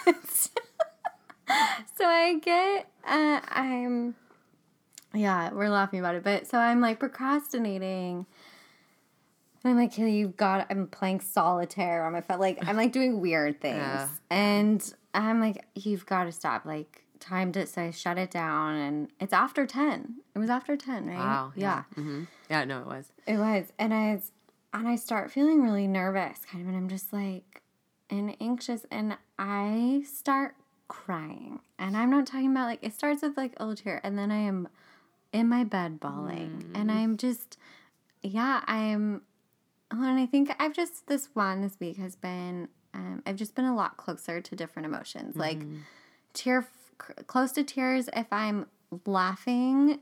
so 1.98 2.06
I 2.06 2.40
get, 2.40 2.90
uh, 3.06 3.42
I'm, 3.50 4.16
yeah, 5.14 5.52
we're 5.52 5.70
laughing 5.70 6.00
about 6.00 6.16
it, 6.16 6.24
but 6.24 6.48
so 6.48 6.58
I'm 6.58 6.80
like 6.80 7.00
procrastinating. 7.00 8.26
I'm 9.70 9.78
like, 9.78 9.94
Kaylee, 9.94 10.18
you've 10.18 10.38
got, 10.38 10.68
I'm 10.70 10.88
playing 10.88 11.22
solitaire 11.22 12.06
on 12.06 12.14
my 12.14 12.22
phone. 12.22 12.40
Like, 12.40 12.60
I'm 12.68 12.76
like 12.78 12.92
doing 12.92 13.20
weird 13.22 13.62
things. 13.62 13.78
Yeah. 13.78 14.08
And 14.30 14.94
I'm 15.14 15.40
like, 15.40 15.66
you've 15.76 16.06
got 16.06 16.26
to 16.26 16.32
stop. 16.32 16.66
Like, 16.66 17.04
timed 17.20 17.58
it. 17.58 17.68
so 17.70 17.82
I 17.84 17.92
shut 17.92 18.18
it 18.18 18.32
down. 18.32 18.76
And 18.76 19.10
it's 19.20 19.34
after 19.34 19.66
10. 19.66 20.16
It 20.36 20.40
was 20.40 20.50
after 20.50 20.76
10, 20.78 21.08
right? 21.08 21.18
Wow. 21.18 21.54
Yeah. 21.56 21.84
hmm 21.96 22.24
Yeah, 22.50 22.64
no, 22.66 22.80
it 22.82 22.88
was. 22.88 23.12
It 23.28 23.38
was. 23.38 23.72
And 23.78 23.94
I 23.94 24.22
and 24.72 24.88
I 24.88 24.96
start 24.96 25.32
feeling 25.32 25.64
really 25.64 25.88
nervous, 25.88 26.46
kind 26.46 26.62
of, 26.62 26.68
and 26.68 26.78
I'm 26.78 26.90
just 26.90 27.12
like, 27.12 27.64
and 28.12 28.36
anxious, 28.40 28.86
and 28.92 29.18
I 29.40 30.04
start 30.06 30.56
crying. 30.88 31.60
And 31.80 31.98
I'm 31.98 32.10
not 32.12 32.28
talking 32.28 32.52
about 32.52 32.68
like, 32.68 32.80
it 32.84 32.94
starts 32.94 33.22
with 33.24 33.36
like 33.36 33.54
a 33.58 33.66
little 33.66 33.76
tear, 33.84 34.00
and 34.04 34.18
then 34.18 34.32
I 34.32 34.38
am 34.38 34.68
in 35.34 35.48
my 35.50 35.64
bed 35.64 36.00
bawling. 36.00 36.72
And 36.76 36.92
I'm 36.92 37.18
just, 37.18 37.58
yeah, 38.22 38.62
I'm, 38.68 39.24
oh, 39.92 40.04
and 40.04 40.20
I 40.20 40.26
think 40.26 40.52
I've 40.60 40.74
just, 40.74 41.08
this 41.08 41.30
one 41.34 41.62
this 41.62 41.78
week 41.80 41.98
has 41.98 42.16
been, 42.16 42.68
um, 42.94 43.24
I've 43.26 43.36
just 43.36 43.56
been 43.56 43.66
a 43.66 43.76
lot 43.76 43.98
closer 43.98 44.42
to 44.42 44.56
different 44.56 44.86
emotions. 44.86 45.36
Like, 45.36 45.60
tear, 46.34 46.68
c- 47.02 47.24
close 47.28 47.52
to 47.54 47.64
tears 47.64 48.10
if 48.16 48.28
I'm 48.32 48.68
laughing 49.06 50.00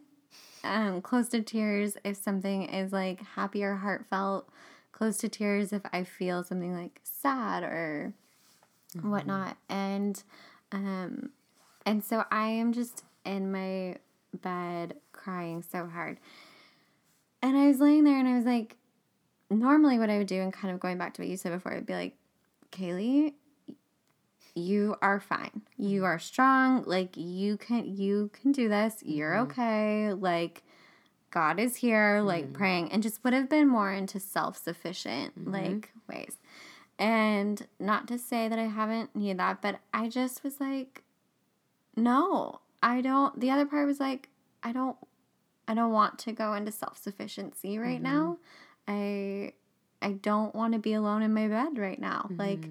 um, 0.63 1.01
close 1.01 1.29
to 1.29 1.41
tears 1.41 1.97
if 2.03 2.17
something 2.17 2.63
is 2.63 2.91
like 2.91 3.21
happy 3.35 3.63
or 3.63 3.75
heartfelt, 3.75 4.49
close 4.91 5.17
to 5.17 5.29
tears 5.29 5.71
if 5.71 5.81
I 5.93 6.03
feel 6.03 6.43
something 6.43 6.73
like 6.75 6.99
sad 7.03 7.63
or 7.63 8.13
whatnot. 9.01 9.57
And 9.69 10.21
um, 10.71 11.29
and 11.85 12.03
so 12.03 12.25
I 12.31 12.47
am 12.47 12.73
just 12.73 13.03
in 13.25 13.51
my 13.51 13.97
bed 14.33 14.95
crying 15.13 15.63
so 15.63 15.85
hard. 15.87 16.19
And 17.41 17.55
I 17.55 17.67
was 17.67 17.79
laying 17.79 18.03
there 18.03 18.19
and 18.19 18.27
I 18.27 18.35
was 18.35 18.45
like, 18.45 18.75
normally 19.49 19.99
what 19.99 20.09
I 20.09 20.17
would 20.17 20.27
do, 20.27 20.41
and 20.41 20.51
kind 20.51 20.73
of 20.73 20.79
going 20.79 20.97
back 20.97 21.13
to 21.15 21.21
what 21.21 21.29
you 21.29 21.37
said 21.37 21.51
before, 21.51 21.73
I'd 21.73 21.85
be 21.85 21.93
like, 21.93 22.15
Kaylee, 22.71 23.33
you 24.57 24.95
are 25.01 25.19
fine. 25.19 25.61
You 25.77 26.01
mm-hmm. 26.01 26.05
are 26.05 26.19
strong. 26.19 26.83
Like 26.85 27.15
you 27.15 27.57
can 27.57 27.85
you 27.85 28.31
can 28.33 28.51
do 28.51 28.67
this. 28.67 28.97
You're 29.03 29.33
mm-hmm. 29.33 29.51
okay. 29.51 30.13
Like 30.13 30.63
God 31.31 31.59
is 31.59 31.75
here, 31.75 32.21
like 32.21 32.45
mm-hmm. 32.45 32.53
praying, 32.53 32.91
and 32.91 33.03
just 33.03 33.23
would 33.23 33.33
have 33.33 33.49
been 33.49 33.67
more 33.67 33.91
into 33.91 34.19
self 34.19 34.57
sufficient 34.57 35.51
like 35.51 35.91
ways. 36.09 36.37
And 36.99 37.67
not 37.79 38.07
to 38.07 38.17
say 38.17 38.47
that 38.47 38.57
I 38.57 38.65
haven't 38.65 39.15
needed 39.15 39.37
that, 39.37 39.61
but 39.61 39.79
I 39.93 40.09
just 40.09 40.43
was 40.43 40.59
like, 40.59 41.03
no, 41.95 42.61
I 42.81 43.01
don't. 43.01 43.39
The 43.39 43.51
other 43.51 43.67
part 43.67 43.85
was 43.85 43.99
like, 43.99 44.29
I 44.63 44.71
don't, 44.71 44.97
I 45.67 45.75
don't 45.75 45.91
want 45.91 46.17
to 46.19 46.31
go 46.31 46.53
into 46.55 46.71
self 46.71 46.97
sufficiency 46.97 47.77
right 47.77 48.01
now. 48.01 48.37
I, 48.87 49.53
I 50.01 50.11
don't 50.13 50.53
want 50.55 50.73
to 50.73 50.79
be 50.79 50.93
alone 50.93 51.21
in 51.21 51.33
my 51.33 51.47
bed 51.47 51.77
right 51.77 51.99
now. 51.99 52.29
Like, 52.37 52.65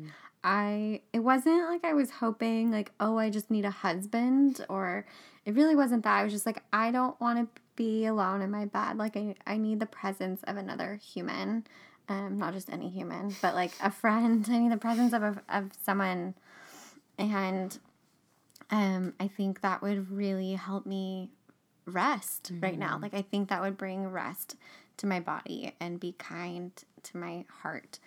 I, 0.45 1.01
it 1.13 1.21
wasn't 1.21 1.69
like 1.69 1.85
I 1.85 1.93
was 1.93 2.11
hoping, 2.11 2.71
like, 2.71 2.93
oh, 3.01 3.19
I 3.19 3.31
just 3.31 3.51
need 3.51 3.65
a 3.65 3.71
husband, 3.71 4.65
or 4.69 5.05
it 5.45 5.55
really 5.55 5.75
wasn't 5.77 6.05
that. 6.05 6.19
I 6.19 6.25
was 6.25 6.33
just 6.33 6.47
like, 6.47 6.63
I 6.73 6.91
don't 6.91 7.21
want 7.21 7.39
to 7.55 7.61
be 7.75 8.07
alone 8.07 8.43
in 8.43 8.51
my 8.51 8.65
bed. 8.65 8.97
Like, 8.97 9.17
I, 9.17 9.35
I 9.47 9.57
need 9.57 9.81
the 9.81 9.87
presence 9.87 10.43
of 10.45 10.57
another 10.57 10.95
human. 11.03 11.67
Um, 12.09 12.39
not 12.39 12.55
just 12.55 12.71
any 12.71 12.89
human, 12.89 13.35
but 13.43 13.55
like 13.57 13.73
a 13.83 13.91
friend. 13.91 14.47
I 14.51 14.59
need 14.59 14.71
the 14.71 14.77
presence 14.77 15.13
of 15.13 15.23
a, 15.23 15.43
of 15.49 15.71
someone, 15.85 16.35
and 17.19 17.77
um, 18.71 19.15
I 19.19 19.27
think 19.29 19.61
that 19.63 19.83
would 19.83 20.11
really 20.11 20.53
help 20.55 20.87
me 20.87 21.31
rest 21.85 22.53
right 22.61 22.79
now. 22.79 22.99
Like 23.01 23.15
I 23.15 23.23
think 23.23 23.49
that 23.49 23.61
would 23.61 23.77
bring 23.77 24.09
rest 24.09 24.57
to 24.99 25.07
my 25.07 25.21
body 25.21 25.75
and 25.81 25.99
be 26.01 26.13
kind 26.13 26.73
to 27.05 27.17
my 27.17 27.45
heart. 27.63 27.99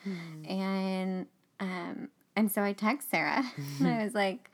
And 0.48 1.28
um, 1.60 2.10
and 2.36 2.52
so 2.52 2.64
I 2.64 2.74
text 2.74 3.10
Sarah 3.10 3.44
and 3.80 3.88
I 3.88 4.04
was 4.04 4.14
like, 4.14 4.50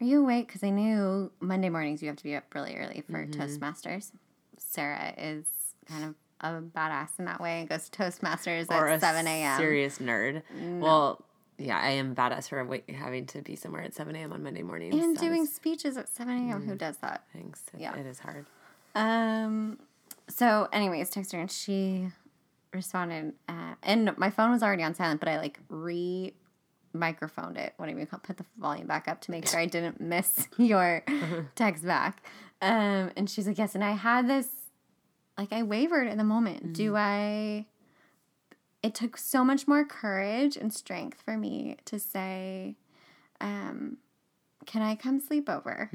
"Are 0.00 0.04
you 0.04 0.22
awake?" 0.22 0.48
Because 0.48 0.62
I 0.64 0.70
knew 0.70 1.30
Monday 1.40 1.68
mornings 1.68 2.02
you 2.02 2.08
have 2.08 2.16
to 2.16 2.24
be 2.24 2.34
up 2.34 2.52
really 2.54 2.76
early 2.76 3.02
for 3.10 3.26
Toastmasters. 3.26 4.10
Sarah 4.58 5.14
is 5.16 5.44
kind 5.88 6.04
of 6.04 6.14
a 6.40 6.60
badass 6.60 7.18
in 7.18 7.24
that 7.26 7.40
way 7.40 7.60
and 7.60 7.68
goes 7.68 7.88
to 7.88 8.02
Toastmasters 8.02 8.70
Or 8.70 8.88
at 8.88 9.00
seven 9.00 9.26
a.m. 9.26 9.58
serious 9.58 9.98
nerd. 9.98 10.42
Well, 10.80 11.24
yeah, 11.58 11.78
I 11.78 11.90
am 11.90 12.14
badass 12.14 12.48
for 12.48 12.62
wait, 12.64 12.90
having 12.90 13.26
to 13.26 13.40
be 13.42 13.54
somewhere 13.54 13.82
at 13.82 13.94
7 13.94 14.14
a.m. 14.16 14.32
on 14.32 14.42
Monday 14.42 14.62
mornings. 14.62 14.92
and 14.96 15.16
doing 15.16 15.44
is- 15.44 15.54
speeches 15.54 15.96
at 15.96 16.08
seven 16.08 16.48
a.m. 16.50 16.66
Who 16.66 16.74
does 16.74 16.96
that? 16.98 17.24
Thanks. 17.32 17.62
It- 17.72 17.80
Yeah. 17.80 17.94
It 17.96 18.06
is 18.06 18.18
hard. 18.18 18.46
Um. 18.96 19.78
So, 20.28 20.68
anyways, 20.72 21.10
text 21.10 21.32
her 21.32 21.40
and 21.40 21.50
she 21.50 22.08
responded, 22.72 23.34
uh, 23.48 23.74
and 23.82 24.16
my 24.16 24.30
phone 24.30 24.50
was 24.50 24.62
already 24.62 24.82
on 24.82 24.94
silent, 24.94 25.20
but 25.20 25.28
I 25.28 25.38
like 25.38 25.60
re 25.68 26.32
microphoned 26.92 27.56
it. 27.56 27.74
What 27.76 27.86
do 27.86 27.90
you 27.90 27.96
mean? 27.96 28.06
Put 28.06 28.36
the 28.36 28.44
volume 28.58 28.86
back 28.86 29.08
up 29.08 29.20
to 29.22 29.30
make 29.30 29.48
sure 29.48 29.60
I 29.60 29.66
didn't 29.66 30.00
miss 30.14 30.48
your 30.58 31.02
text 31.54 31.84
back. 31.84 32.22
Um. 32.62 33.10
And 33.16 33.28
she's 33.28 33.46
like, 33.46 33.58
yes. 33.58 33.74
And 33.74 33.84
I 33.84 33.92
had 33.92 34.28
this, 34.28 34.48
like, 35.36 35.52
I 35.52 35.62
wavered 35.62 36.06
in 36.08 36.18
the 36.18 36.24
moment. 36.24 36.72
Do 36.72 36.96
I? 36.96 37.66
It 38.82 38.94
took 38.94 39.16
so 39.16 39.44
much 39.44 39.66
more 39.66 39.84
courage 39.84 40.56
and 40.56 40.72
strength 40.72 41.22
for 41.24 41.38
me 41.38 41.76
to 41.86 41.98
say, 41.98 42.76
um, 43.40 43.96
can 44.66 44.82
I 44.82 44.94
come 44.94 45.20
sleep 45.20 45.48
over? 45.48 45.90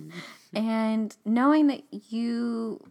and 0.54 1.16
knowing 1.24 1.68
that 1.68 1.82
you 2.10 2.84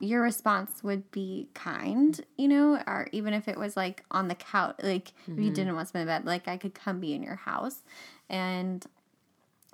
your 0.00 0.22
response 0.22 0.82
would 0.84 1.10
be 1.10 1.48
kind, 1.54 2.20
you 2.36 2.46
know, 2.46 2.80
or 2.86 3.08
even 3.12 3.34
if 3.34 3.48
it 3.48 3.58
was 3.58 3.76
like 3.76 4.04
on 4.10 4.28
the 4.28 4.34
couch, 4.34 4.76
like 4.82 5.08
if 5.26 5.38
you 5.38 5.50
didn't 5.50 5.74
want 5.74 5.86
to 5.86 5.88
spend 5.88 6.06
bed, 6.06 6.24
like 6.24 6.46
I 6.46 6.56
could 6.56 6.74
come 6.74 7.00
be 7.00 7.14
in 7.14 7.22
your 7.22 7.36
house. 7.36 7.82
And 8.28 8.84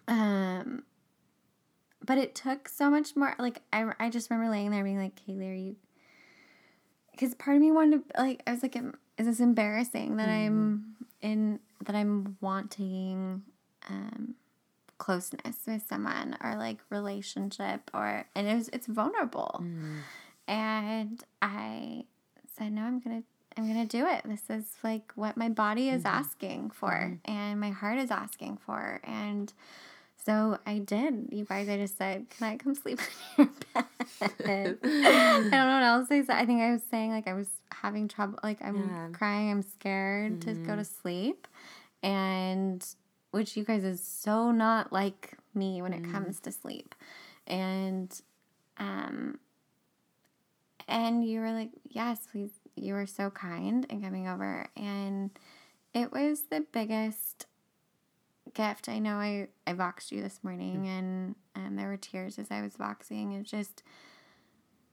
um 0.08 0.84
but 2.04 2.18
it 2.18 2.34
took 2.34 2.68
so 2.68 2.90
much 2.90 3.16
more 3.16 3.34
like 3.38 3.60
I, 3.72 3.90
I 3.98 4.10
just 4.10 4.30
remember 4.30 4.50
laying 4.50 4.70
there 4.70 4.84
being 4.84 4.98
like, 4.98 5.18
Kaylee, 5.26 5.50
are 5.50 5.54
you 5.54 5.76
because 7.12 7.34
part 7.34 7.56
of 7.56 7.60
me 7.62 7.70
wanted 7.70 8.02
to 8.14 8.20
like 8.20 8.42
I 8.46 8.52
was 8.52 8.62
like, 8.62 8.76
is 8.76 9.26
this 9.26 9.40
embarrassing 9.40 10.16
that 10.16 10.28
I'm 10.28 10.96
in 11.20 11.60
that 11.84 11.94
I'm 11.94 12.36
wanting 12.40 13.42
um 13.88 14.34
closeness 14.96 15.56
with 15.66 15.82
someone 15.88 16.36
or 16.42 16.54
like 16.56 16.78
relationship 16.88 17.90
or 17.92 18.24
and 18.34 18.46
it 18.46 18.54
was 18.54 18.68
it's 18.72 18.86
vulnerable 18.86 19.62
and 20.46 21.24
i 21.42 22.04
said 22.56 22.72
no 22.72 22.82
i'm 22.82 23.00
gonna 23.00 23.22
i'm 23.56 23.66
gonna 23.66 23.86
do 23.86 24.06
it 24.06 24.22
this 24.24 24.42
is 24.50 24.64
like 24.82 25.12
what 25.14 25.36
my 25.36 25.48
body 25.48 25.88
is 25.88 26.02
mm-hmm. 26.02 26.18
asking 26.18 26.70
for 26.70 26.90
mm-hmm. 26.90 27.30
and 27.30 27.60
my 27.60 27.70
heart 27.70 27.98
is 27.98 28.10
asking 28.10 28.56
for 28.56 29.00
and 29.04 29.52
so 30.24 30.58
I 30.66 30.78
did. 30.78 31.28
You 31.32 31.44
guys, 31.44 31.68
I 31.68 31.76
just 31.76 31.98
said, 31.98 32.26
"Can 32.30 32.48
I 32.48 32.56
come 32.56 32.74
sleep 32.74 32.98
in 33.38 33.50
your 34.18 34.30
bed?" 34.38 34.78
I 34.82 35.38
don't 35.42 35.50
know 35.50 35.74
what 35.74 35.82
else 35.82 36.10
I 36.10 36.22
said. 36.22 36.36
I 36.36 36.46
think 36.46 36.62
I 36.62 36.72
was 36.72 36.82
saying 36.90 37.10
like 37.10 37.28
I 37.28 37.34
was 37.34 37.48
having 37.72 38.08
trouble, 38.08 38.38
like 38.42 38.62
I'm 38.62 38.88
Yeah. 38.88 39.08
crying, 39.12 39.50
I'm 39.50 39.62
scared 39.62 40.40
to 40.42 40.54
go 40.54 40.76
to 40.76 40.82
mm-hmm. 40.82 41.02
sleep, 41.02 41.46
and 42.02 42.86
which 43.32 43.56
you 43.56 43.64
guys 43.64 43.84
is 43.84 44.02
so 44.02 44.50
not 44.50 44.92
like 44.92 45.36
me 45.54 45.82
when 45.82 45.92
it 45.92 46.02
mm. 46.02 46.12
comes 46.12 46.40
to 46.40 46.52
sleep, 46.52 46.94
and 47.46 48.20
um, 48.78 49.38
and 50.88 51.26
you 51.26 51.40
were 51.40 51.52
like, 51.52 51.70
"Yes, 51.88 52.26
please." 52.30 52.50
you 52.76 52.94
were 52.94 53.06
so 53.06 53.30
kind 53.30 53.84
in 53.88 54.02
coming 54.02 54.28
over. 54.28 54.66
And 54.76 55.30
it 55.92 56.12
was 56.12 56.42
the 56.50 56.64
biggest 56.72 57.46
gift. 58.52 58.88
I 58.88 58.98
know 58.98 59.16
I, 59.16 59.48
I 59.66 59.72
voxed 59.72 60.12
you 60.12 60.22
this 60.22 60.40
morning 60.42 60.86
and 60.88 61.34
um, 61.54 61.76
there 61.76 61.88
were 61.88 61.96
tears 61.96 62.38
as 62.38 62.50
I 62.50 62.62
was 62.62 62.74
voxing. 62.74 63.38
It 63.38 63.44
just, 63.44 63.82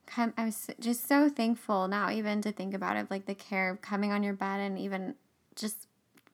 come, 0.06 0.34
I 0.38 0.46
was 0.46 0.68
just 0.80 1.08
so 1.08 1.30
thankful 1.30 1.88
now, 1.88 2.12
even 2.12 2.42
to 2.42 2.52
think 2.52 2.74
about 2.74 2.98
it, 2.98 3.10
like 3.10 3.26
the 3.26 3.36
care 3.36 3.70
of 3.70 3.82
coming 3.82 4.12
on 4.12 4.24
your 4.24 4.34
bed 4.34 4.60
and 4.60 4.78
even 4.78 5.16
just 5.56 5.88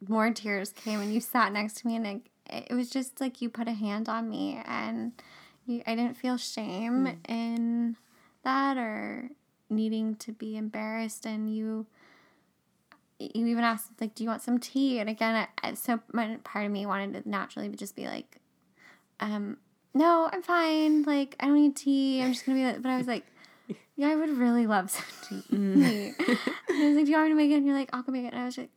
more 0.07 0.31
tears 0.31 0.71
came 0.73 1.01
and 1.01 1.13
you 1.13 1.19
sat 1.19 1.51
next 1.51 1.77
to 1.77 1.87
me 1.87 1.95
and 1.95 2.05
it, 2.05 2.21
it 2.69 2.73
was 2.73 2.89
just 2.89 3.19
like 3.19 3.41
you 3.41 3.49
put 3.49 3.67
a 3.67 3.73
hand 3.73 4.07
on 4.07 4.29
me 4.29 4.61
and 4.65 5.11
you, 5.65 5.81
I 5.87 5.95
didn't 5.95 6.17
feel 6.17 6.37
shame 6.37 7.05
mm. 7.05 7.17
in 7.27 7.97
that 8.43 8.77
or 8.77 9.31
needing 9.69 10.15
to 10.15 10.31
be 10.31 10.57
embarrassed 10.57 11.25
and 11.25 11.53
you 11.53 11.85
you 13.19 13.47
even 13.47 13.63
asked 13.63 13.89
like 13.99 14.15
do 14.15 14.23
you 14.23 14.29
want 14.29 14.41
some 14.41 14.59
tea? 14.59 14.99
And 14.99 15.09
again 15.09 15.47
I, 15.63 15.73
so 15.73 15.99
my 16.13 16.37
part 16.43 16.65
of 16.65 16.71
me 16.71 16.85
wanted 16.85 17.23
to 17.23 17.29
naturally 17.29 17.69
just 17.69 17.95
be 17.95 18.05
like 18.05 18.37
um 19.19 19.57
no 19.93 20.29
i'm 20.31 20.43
fine. 20.43 21.03
Like 21.03 21.35
i 21.39 21.47
don't 21.47 21.55
need 21.55 21.75
tea. 21.75 22.21
I'm 22.21 22.33
just 22.33 22.45
gonna 22.45 22.57
be 22.57 22.65
like 22.65 22.81
but 22.81 22.89
i 22.89 22.97
was 22.97 23.07
like 23.07 23.25
yeah 23.95 24.09
i 24.09 24.15
would 24.15 24.29
really 24.29 24.67
love 24.67 24.91
some 24.91 25.05
tea. 25.27 25.43
Mm. 25.55 26.13
and 26.69 26.83
i 26.83 26.87
was 26.87 26.95
like 26.95 27.05
do 27.05 27.11
you 27.11 27.17
want 27.17 27.25
me 27.25 27.29
to 27.29 27.35
make 27.35 27.51
it? 27.51 27.55
And 27.55 27.65
you're 27.65 27.75
like 27.75 27.89
i'll 27.93 28.03
go 28.03 28.11
make 28.11 28.25
it. 28.25 28.33
And 28.33 28.41
i 28.41 28.45
was 28.45 28.57
like 28.57 28.69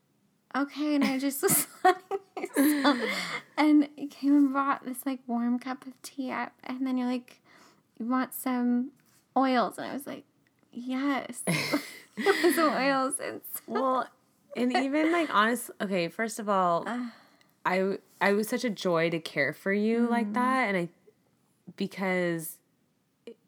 okay. 0.56 0.94
And 0.94 1.04
i 1.04 1.18
just 1.18 1.42
was 1.42 1.66
and 3.56 3.88
you 3.96 4.08
came 4.08 4.34
and 4.34 4.52
brought 4.52 4.84
this 4.84 5.04
like 5.04 5.20
warm 5.26 5.58
cup 5.58 5.86
of 5.86 6.00
tea 6.02 6.30
up. 6.30 6.52
And 6.64 6.86
then 6.86 6.96
you're 6.96 7.08
like 7.08 7.40
you 7.98 8.06
want 8.06 8.32
some 8.32 8.90
oils? 9.36 9.76
And 9.76 9.86
i 9.86 9.92
was 9.92 10.06
like 10.06 10.24
yes. 10.72 11.42
Some 12.54 12.74
oils 12.74 13.14
and 13.22 13.40
so. 13.54 13.60
well 13.66 14.06
and 14.56 14.76
even 14.76 15.12
like 15.12 15.32
honest 15.32 15.70
okay 15.80 16.08
first 16.08 16.38
of 16.38 16.48
all 16.48 16.84
uh, 16.86 17.06
i 17.64 17.98
i 18.20 18.32
was 18.32 18.48
such 18.48 18.64
a 18.64 18.70
joy 18.70 19.10
to 19.10 19.18
care 19.18 19.52
for 19.52 19.72
you 19.72 20.00
mm. 20.00 20.10
like 20.10 20.32
that 20.32 20.68
and 20.68 20.76
i 20.76 20.88
because 21.76 22.58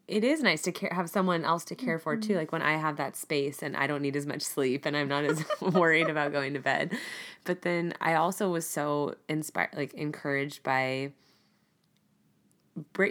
it 0.08 0.24
is 0.24 0.42
nice 0.42 0.62
to 0.62 0.72
care, 0.72 0.90
have 0.92 1.08
someone 1.08 1.44
else 1.44 1.64
to 1.64 1.74
care 1.74 1.98
for 1.98 2.16
too 2.16 2.36
like 2.36 2.52
when 2.52 2.62
i 2.62 2.76
have 2.76 2.96
that 2.96 3.16
space 3.16 3.62
and 3.62 3.76
i 3.76 3.86
don't 3.86 4.02
need 4.02 4.16
as 4.16 4.26
much 4.26 4.42
sleep 4.42 4.86
and 4.86 4.96
i'm 4.96 5.08
not 5.08 5.24
as 5.24 5.44
worried 5.60 6.08
about 6.08 6.32
going 6.32 6.54
to 6.54 6.60
bed. 6.60 6.96
But 7.44 7.62
then 7.62 7.94
i 8.00 8.14
also 8.14 8.50
was 8.50 8.66
so 8.66 9.16
inspired 9.28 9.70
like 9.74 9.94
encouraged 9.94 10.62
by 10.62 11.12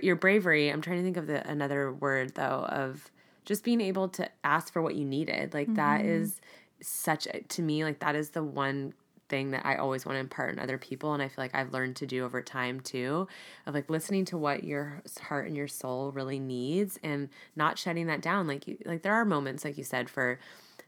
your 0.01 0.15
bravery. 0.15 0.69
I'm 0.69 0.81
trying 0.81 0.97
to 0.97 1.03
think 1.03 1.17
of 1.17 1.27
the 1.27 1.47
another 1.47 1.91
word 1.91 2.35
though 2.35 2.65
of 2.69 3.11
just 3.45 3.63
being 3.63 3.81
able 3.81 4.07
to 4.07 4.29
ask 4.43 4.71
for 4.71 4.81
what 4.81 4.95
you 4.95 5.05
needed 5.05 5.53
like 5.53 5.67
mm-hmm. 5.67 5.75
that 5.75 6.01
is 6.01 6.41
such 6.81 7.27
a, 7.27 7.41
to 7.41 7.61
me 7.61 7.83
like 7.83 7.99
that 7.99 8.15
is 8.15 8.31
the 8.31 8.43
one 8.43 8.93
thing 9.31 9.51
that 9.51 9.65
I 9.65 9.77
always 9.77 10.05
want 10.05 10.17
to 10.17 10.19
impart 10.19 10.51
in 10.51 10.59
other 10.59 10.77
people 10.77 11.13
and 11.13 11.23
I 11.23 11.29
feel 11.29 11.43
like 11.43 11.55
I've 11.55 11.71
learned 11.71 11.95
to 11.97 12.05
do 12.05 12.25
over 12.25 12.41
time 12.41 12.81
too 12.81 13.29
of 13.65 13.73
like 13.73 13.89
listening 13.89 14.25
to 14.25 14.37
what 14.37 14.65
your 14.65 15.01
heart 15.21 15.47
and 15.47 15.55
your 15.55 15.69
soul 15.69 16.11
really 16.11 16.37
needs 16.37 16.99
and 17.01 17.29
not 17.55 17.79
shutting 17.79 18.07
that 18.07 18.21
down 18.21 18.45
like 18.45 18.67
you 18.67 18.77
like 18.85 19.03
there 19.03 19.13
are 19.13 19.23
moments 19.23 19.63
like 19.63 19.77
you 19.77 19.85
said 19.85 20.09
for 20.09 20.37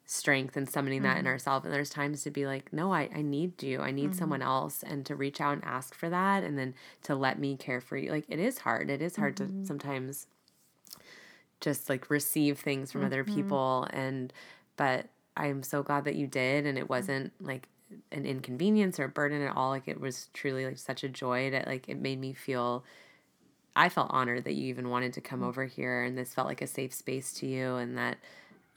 strength 0.06 0.58
and 0.58 0.70
summoning 0.70 0.99
mm-hmm. 0.99 1.08
that 1.08 1.18
in 1.18 1.24
mm-hmm. 1.24 1.32
ourselves 1.32 1.64
and 1.64 1.74
there's 1.74 1.89
times 1.89 2.22
to 2.24 2.32
be 2.32 2.45
like 2.45 2.74
no 2.74 2.93
I, 2.93 3.10
I 3.16 3.22
need 3.22 3.64
you 3.64 3.80
I 3.80 3.91
need 3.91 4.10
mm-hmm. 4.10 4.20
someone 4.20 4.41
else 4.41 4.84
and 4.84 5.06
to 5.06 5.16
reach 5.16 5.39
out 5.39 5.54
and 5.54 5.64
ask 5.64 5.95
for 5.95 6.10
that 6.10 6.43
and 6.43 6.60
then 6.60 6.74
to 7.04 7.16
let 7.16 7.39
me 7.39 7.56
care 7.56 7.80
for 7.80 7.95
you 7.95 8.12
like 8.12 8.26
it 8.28 8.39
is 8.39 8.58
hard 8.60 8.89
it 8.89 9.01
is 9.01 9.16
hard 9.16 9.38
mm-hmm. 9.38 9.62
to 9.62 9.66
sometimes 9.66 10.28
just 11.64 11.89
like 11.89 12.09
receive 12.09 12.59
things 12.59 12.91
from 12.91 13.05
other 13.05 13.24
mm-hmm. 13.24 13.36
people 13.36 13.88
and 13.91 14.34
but 14.76 15.07
I'm 15.36 15.64
so 15.64 15.82
glad 15.82 16.05
that 16.05 16.16
you 16.16 16.28
did 16.28 16.66
and 16.66 16.78
it 16.78 16.89
wasn't 16.89 17.32
like 17.41 17.68
an 18.11 18.26
inconvenience 18.26 18.99
or 18.99 19.05
a 19.05 19.09
burden 19.09 19.41
at 19.41 19.55
all. 19.55 19.70
Like 19.70 19.88
it 19.88 19.99
was 19.99 20.30
truly 20.34 20.66
like 20.66 20.78
such 20.78 21.03
a 21.03 21.09
joy 21.09 21.51
that 21.51 21.68
like 21.68 21.88
it 21.89 21.99
made 21.99 22.20
me 22.20 22.34
feel 22.34 22.84
I 23.76 23.89
felt 23.89 24.11
honored 24.11 24.43
that 24.43 24.53
you 24.53 24.68
even 24.68 24.89
wanted 24.89 25.14
to 25.14 25.22
come 25.22 25.41
mm. 25.41 25.45
over 25.45 25.66
here 25.66 26.03
and 26.03 26.18
this 26.18 26.34
felt 26.34 26.47
like 26.47 26.61
a 26.61 26.68
safe 26.68 26.93
space 26.93 27.34
to 27.34 27.47
you 27.47 27.76
and 27.76 27.97
that 27.97 28.18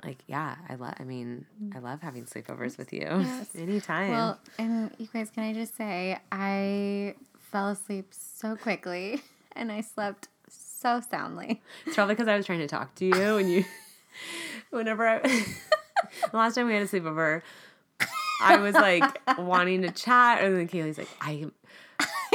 like 0.04 0.18
yeah, 0.26 0.56
I 0.68 0.74
love 0.76 0.94
I 0.98 1.04
mean, 1.04 1.46
mm. 1.62 1.76
I 1.76 1.80
love 1.80 2.00
having 2.00 2.24
sleepovers 2.24 2.78
with 2.78 2.92
you. 2.92 3.02
Yes. 3.02 3.48
Anytime. 3.58 4.10
Well, 4.10 4.40
and 4.58 4.90
you 4.98 5.08
guys 5.12 5.30
can 5.30 5.44
I 5.44 5.52
just 5.52 5.76
say 5.76 6.18
I 6.32 7.14
fell 7.38 7.68
asleep 7.68 8.08
so 8.12 8.56
quickly 8.56 9.22
and 9.52 9.72
I 9.72 9.80
slept 9.80 10.28
so 10.86 11.00
soundly. 11.10 11.62
It's 11.84 11.96
probably 11.96 12.14
because 12.14 12.28
I 12.28 12.36
was 12.36 12.46
trying 12.46 12.60
to 12.60 12.68
talk 12.68 12.94
to 12.96 13.04
you 13.04 13.36
and 13.36 13.50
you 13.50 13.64
whenever 14.70 15.06
I 15.06 15.18
the 16.30 16.36
last 16.36 16.54
time 16.54 16.68
we 16.68 16.74
had 16.74 16.82
a 16.82 16.86
sleepover, 16.86 17.42
I 18.40 18.58
was 18.58 18.74
like 18.74 19.04
wanting 19.38 19.82
to 19.82 19.90
chat, 19.90 20.42
and 20.42 20.56
then 20.56 20.68
Kaylee's 20.68 20.98
like, 20.98 21.08
I 21.20 21.46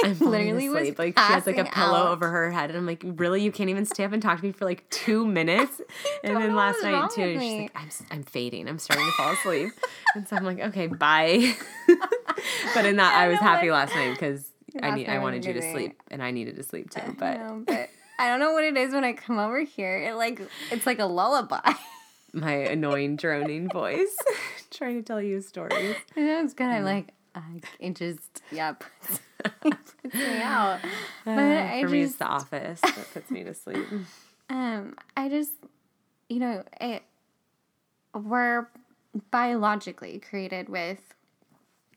I'm 0.04 0.20
literally 0.20 0.68
asleep. 0.68 1.00
Like 1.00 1.18
she 1.18 1.24
has 1.24 1.46
like 1.46 1.60
a 1.60 1.66
pillow 1.66 2.00
out. 2.00 2.08
over 2.08 2.28
her 2.28 2.52
head, 2.52 2.72
and 2.72 2.78
I'm 2.78 2.86
like, 2.86 3.04
really, 3.06 3.42
you 3.42 3.52
can't 3.52 3.70
even 3.70 3.86
stay 3.86 4.04
up 4.04 4.12
and 4.12 4.22
talk 4.22 4.40
to 4.40 4.44
me 4.44 4.52
for 4.52 4.66
like 4.66 4.90
two 4.90 5.26
minutes. 5.26 5.80
and 6.24 6.36
then 6.36 6.56
last 6.56 6.82
night 6.84 7.12
too, 7.12 7.40
she's 7.40 7.62
like, 7.62 7.72
I'm 7.76 7.90
I'm 8.10 8.24
fading. 8.24 8.68
I'm 8.68 8.80
starting 8.80 9.06
to 9.06 9.12
fall 9.14 9.32
asleep, 9.32 9.72
and 10.16 10.28
so 10.28 10.36
I'm 10.36 10.44
like, 10.44 10.60
okay, 10.60 10.88
bye. 10.88 11.54
but 12.74 12.86
in 12.86 12.98
that, 12.98 13.16
I, 13.16 13.26
I 13.26 13.28
was 13.30 13.40
happy 13.40 13.72
last 13.72 13.96
night 13.96 14.12
because 14.12 14.52
I 14.82 14.92
need 14.96 15.08
I 15.08 15.20
wanted 15.20 15.46
you 15.46 15.54
to 15.54 15.62
sleep, 15.62 16.02
and 16.10 16.22
I 16.22 16.32
needed 16.32 16.58
to 16.58 16.64
sleep 16.64 16.90
too. 16.90 17.16
But. 17.18 17.66
But 17.66 17.90
I 18.20 18.28
don't 18.28 18.40
know 18.40 18.54
what 18.54 18.64
it 18.64 18.78
is 18.78 18.94
when 18.94 19.04
I 19.04 19.14
come 19.14 19.40
over 19.40 19.62
here. 19.62 19.98
It 19.98 20.16
like 20.16 20.42
it's 20.72 20.86
like 20.86 21.00
a 21.00 21.06
lullaby 21.06 21.74
my 22.34 22.54
annoying 22.54 23.16
droning 23.16 23.70
voice 23.70 24.16
trying 24.72 24.98
to 24.98 25.04
tell 25.04 25.22
you 25.22 25.42
stories. 25.42 25.96
It's 26.16 26.54
good. 26.54 26.68
I'm 26.68 26.84
like, 26.84 27.14
I 27.36 27.62
it 27.80 27.96
just 27.96 28.42
yeah 28.52 28.74
puts, 28.74 29.20
puts 29.62 29.96
me 30.14 30.42
out. 30.42 30.80
But 31.26 31.32
uh, 31.40 31.82
for 31.82 31.90
me, 31.90 32.02
it's 32.02 32.16
the 32.16 32.26
office 32.26 32.82
that 32.82 33.08
puts 33.14 33.32
me 33.32 33.44
to 33.44 33.54
sleep. 33.54 33.86
Um, 34.50 34.96
I 35.16 35.30
just, 35.30 35.54
you 36.30 36.40
know, 36.40 36.64
it 36.80 37.04
we're 38.14 38.68
biologically 39.32 40.20
created 40.20 40.70
with 40.70 41.14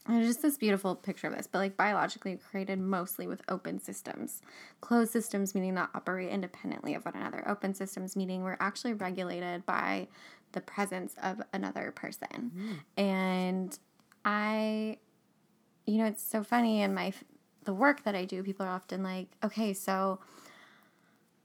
there's 0.07 0.27
just 0.27 0.43
this 0.43 0.59
beautiful 0.59 0.95
picture 0.95 1.29
of 1.29 1.37
this, 1.37 1.47
but 1.47 1.59
like 1.59 1.77
biologically 1.77 2.37
created 2.37 2.79
mostly 2.79 3.27
with 3.27 3.41
open 3.49 3.81
systems. 3.81 4.43
Closed 4.83 5.11
systems 5.11 5.55
meaning 5.55 5.75
that 5.77 5.89
operate 5.95 6.29
independently 6.29 6.95
of 6.95 7.05
one 7.05 7.17
another. 7.17 7.43
Open 7.49 7.73
systems 7.73 8.15
meaning 8.15 8.43
we're 8.43 8.59
actually 8.61 8.93
regulated 8.93 9.65
by 9.65 10.09
the 10.53 10.61
presence 10.61 11.15
of 11.23 11.41
another 11.53 11.91
person. 11.91 12.53
Mm. 12.57 13.03
And 13.03 13.79
I, 14.27 14.99
you 15.87 15.99
know, 15.99 16.07
it's 16.07 16.23
so 16.23 16.43
funny 16.43 16.83
in 16.83 16.95
my 16.95 17.13
the 17.65 17.75
work 17.75 18.05
that 18.05 18.15
I 18.15 18.27
do. 18.27 18.43
People 18.43 18.67
are 18.67 18.71
often 18.71 19.03
like, 19.03 19.29
okay, 19.43 19.73
so 19.73 20.21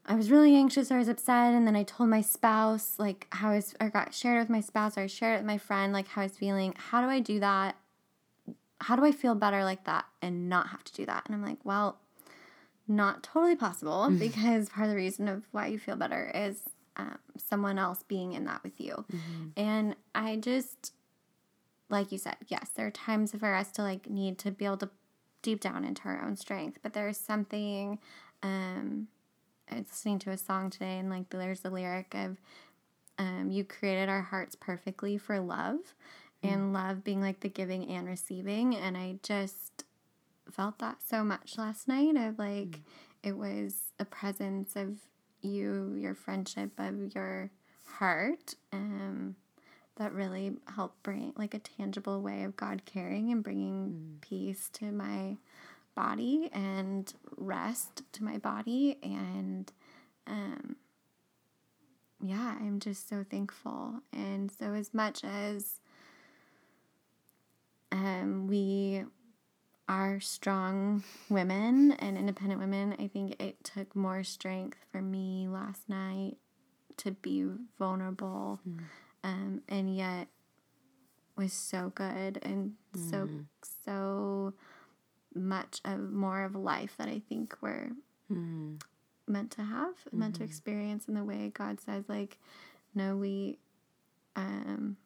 I 0.05 0.16
was 0.16 0.32
really 0.32 0.55
anxious 0.55 0.91
or 0.91 0.95
I 0.95 0.97
was 0.97 1.07
upset, 1.07 1.53
and 1.53 1.66
then 1.66 1.78
I 1.78 1.84
told 1.84 2.10
my 2.10 2.20
spouse 2.20 2.95
like 2.99 3.28
how 3.32 3.51
I 3.51 3.55
was, 3.55 3.74
or 3.80 3.89
got 3.89 4.14
shared 4.14 4.39
with 4.39 4.49
my 4.49 4.60
spouse, 4.60 4.97
or 4.97 5.01
I 5.01 5.07
shared 5.07 5.36
it 5.36 5.38
with 5.38 5.47
my 5.47 5.57
friend 5.57 5.93
like 5.93 6.10
how 6.10 6.22
I 6.22 6.26
was 6.26 6.36
feeling. 6.36 6.74
How 6.78 7.01
do 7.01 7.07
I 7.07 7.22
do 7.22 7.39
that 7.39 7.78
how 8.82 8.96
do 8.96 9.06
I 9.06 9.12
feel 9.12 9.36
better 9.36 9.64
like 9.64 9.86
that 9.86 10.06
and 10.22 10.50
not 10.50 10.70
have 10.70 10.84
to 10.86 10.94
do 10.94 11.06
that? 11.06 11.24
And 11.26 11.36
I'm 11.36 11.44
like, 11.44 11.64
well, 11.64 12.00
not 12.88 13.24
totally 13.24 13.56
possible 13.56 14.08
mm-hmm. 14.08 14.18
because 14.18 14.70
part 14.70 14.86
of 14.86 14.90
the 14.90 14.96
reason 14.96 15.28
of 15.28 15.44
why 15.52 15.68
you 15.68 15.78
feel 15.78 15.96
better 15.96 16.32
is 16.34 16.64
um, 16.98 17.20
someone 17.38 17.78
else 17.78 18.04
being 18.04 18.34
in 18.34 18.46
that 18.46 18.64
with 18.64 18.80
you. 18.80 19.06
Mm-hmm. 19.12 19.48
And 19.58 19.96
I 20.16 20.38
just, 20.38 20.94
like 21.90 22.12
you 22.12 22.18
said, 22.18 22.38
yes, 22.48 22.70
there 22.70 22.88
are 22.88 22.92
times 22.92 23.34
for 23.38 23.54
us 23.54 23.72
to 23.74 23.84
like 23.84 24.10
need 24.10 24.38
to 24.40 24.52
be 24.52 24.66
able 24.66 24.78
to 24.78 24.90
deep 25.42 25.62
down 25.62 25.86
into 25.86 26.04
our 26.06 26.22
own 26.22 26.36
strength, 26.36 26.80
but 26.82 26.94
there's 26.94 27.18
something. 27.18 28.00
Um, 28.44 29.08
I 29.72 29.76
was 29.76 29.86
listening 29.90 30.20
to 30.20 30.32
a 30.32 30.38
song 30.38 30.70
today, 30.70 30.98
and 30.98 31.10
like 31.10 31.30
there's 31.30 31.60
the 31.62 31.70
lyric 31.70 32.14
of, 32.16 32.38
um, 33.18 33.52
"You 33.52 33.64
created 33.64 34.10
our 34.10 34.22
hearts 34.22 34.56
perfectly 34.56 35.18
for 35.18 35.40
love," 35.40 35.94
and 36.44 36.74
love 36.74 37.04
being 37.04 37.22
like 37.22 37.42
the 37.42 37.50
giving 37.50 37.90
and 37.90 38.08
receiving. 38.08 38.76
And 38.76 38.98
I 38.98 39.20
just 39.24 39.84
felt 40.52 40.80
that 40.80 40.98
so 41.08 41.24
much 41.24 41.58
last 41.58 41.88
night 41.88 42.16
of 42.16 42.40
like 42.40 42.72
mm. 42.72 42.82
it 43.24 43.38
was 43.38 43.92
a 44.00 44.06
presence 44.06 44.76
of 44.76 44.98
you, 45.42 45.96
your 45.98 46.16
friendship, 46.16 46.72
of 46.78 47.14
your 47.14 47.52
heart. 47.86 48.56
Um, 48.72 49.36
that 49.98 50.14
really 50.14 50.54
helped 50.76 51.04
bring 51.04 51.34
like 51.36 51.54
a 51.54 51.60
tangible 51.60 52.22
way 52.22 52.44
of 52.44 52.56
God 52.56 52.84
caring 52.86 53.32
and 53.32 53.44
bringing 53.44 53.90
mm. 53.90 54.22
peace 54.22 54.70
to 54.74 54.94
my 54.94 55.36
body 56.00 56.50
and 56.54 57.14
rest 57.36 58.04
to 58.14 58.24
my 58.24 58.38
body 58.38 58.98
and 59.04 59.74
um 60.28 60.78
yeah 62.22 62.56
i'm 62.62 62.80
just 62.80 63.10
so 63.10 63.26
thankful 63.30 63.96
and 64.14 64.50
so 64.50 64.74
as 64.74 64.94
much 64.94 65.26
as 65.26 65.79
um, 67.92 68.48
we 68.48 69.04
are 69.88 70.20
strong 70.20 71.04
women 71.30 71.94
and 71.94 72.18
independent 72.18 72.60
women. 72.62 72.96
I 73.00 73.08
think 73.08 73.42
it 73.42 73.64
took 73.64 73.96
more 73.96 74.24
strength 74.24 74.78
for 74.92 75.02
me 75.02 75.48
last 75.48 75.90
night 75.90 76.38
to 76.98 77.12
be 77.12 77.48
vulnerable. 77.78 78.60
Mm. 78.68 78.80
Um, 79.24 79.62
and 79.68 79.96
yet, 79.96 80.28
was 81.36 81.54
so 81.54 81.92
good 81.96 82.38
and 82.44 82.76
so 82.94 83.28
Mm. 83.28 83.46
so 83.64 84.54
much 85.34 85.80
of 85.86 86.12
more 86.12 86.44
of 86.44 86.54
life 86.56 86.96
that 86.98 87.08
I 87.08 87.20
think 87.20 87.56
we're 87.62 87.92
Mm. 88.30 88.82
meant 89.28 89.52
to 89.52 89.64
have, 89.64 89.96
meant 90.12 90.36
to 90.36 90.42
Mhm. 90.44 90.46
experience 90.46 91.08
in 91.08 91.14
the 91.14 91.24
way 91.24 91.50
God 91.50 91.80
says, 91.80 92.10
like, 92.10 92.38
no, 92.94 93.16
we, 93.16 93.58
um, 94.36 94.98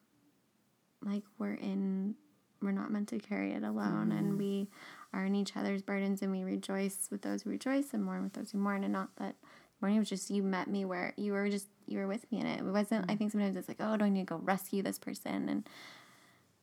like 1.01 1.23
we're 1.37 1.53
in, 1.55 2.15
we're 2.63 2.71
not 2.71 2.91
meant 2.91 3.09
to 3.09 3.19
carry 3.19 3.51
it 3.53 3.63
alone, 3.63 4.09
Mhm. 4.09 4.17
and 4.17 4.37
we 4.37 4.69
are 5.13 5.25
in 5.25 5.35
each 5.35 5.55
other's 5.55 5.81
burdens, 5.81 6.21
and 6.21 6.31
we 6.31 6.43
rejoice 6.43 7.09
with 7.11 7.21
those 7.21 7.43
who 7.43 7.49
rejoice 7.51 7.93
and 7.93 8.03
mourn 8.03 8.23
with 8.23 8.33
those 8.33 8.51
who 8.51 8.57
mourn, 8.57 8.83
and 8.83 8.93
not 8.93 9.15
that 9.17 9.35
mourning 9.81 9.99
was 9.99 10.09
just 10.09 10.29
you 10.31 10.41
met 10.41 10.67
me 10.69 10.85
where 10.85 11.13
you 11.17 11.33
were 11.33 11.49
just 11.49 11.67
you 11.85 11.99
were 11.99 12.07
with 12.07 12.31
me 12.31 12.39
in 12.39 12.45
it. 12.47 12.61
It 12.61 12.63
wasn't. 12.71 13.11
I 13.11 13.15
think 13.15 13.31
sometimes 13.31 13.57
it's 13.57 13.67
like, 13.67 13.81
oh, 13.81 13.97
do 13.97 14.05
I 14.05 14.09
need 14.09 14.21
to 14.21 14.25
go 14.25 14.37
rescue 14.37 14.81
this 14.81 14.97
person? 14.97 15.49
And 15.49 15.67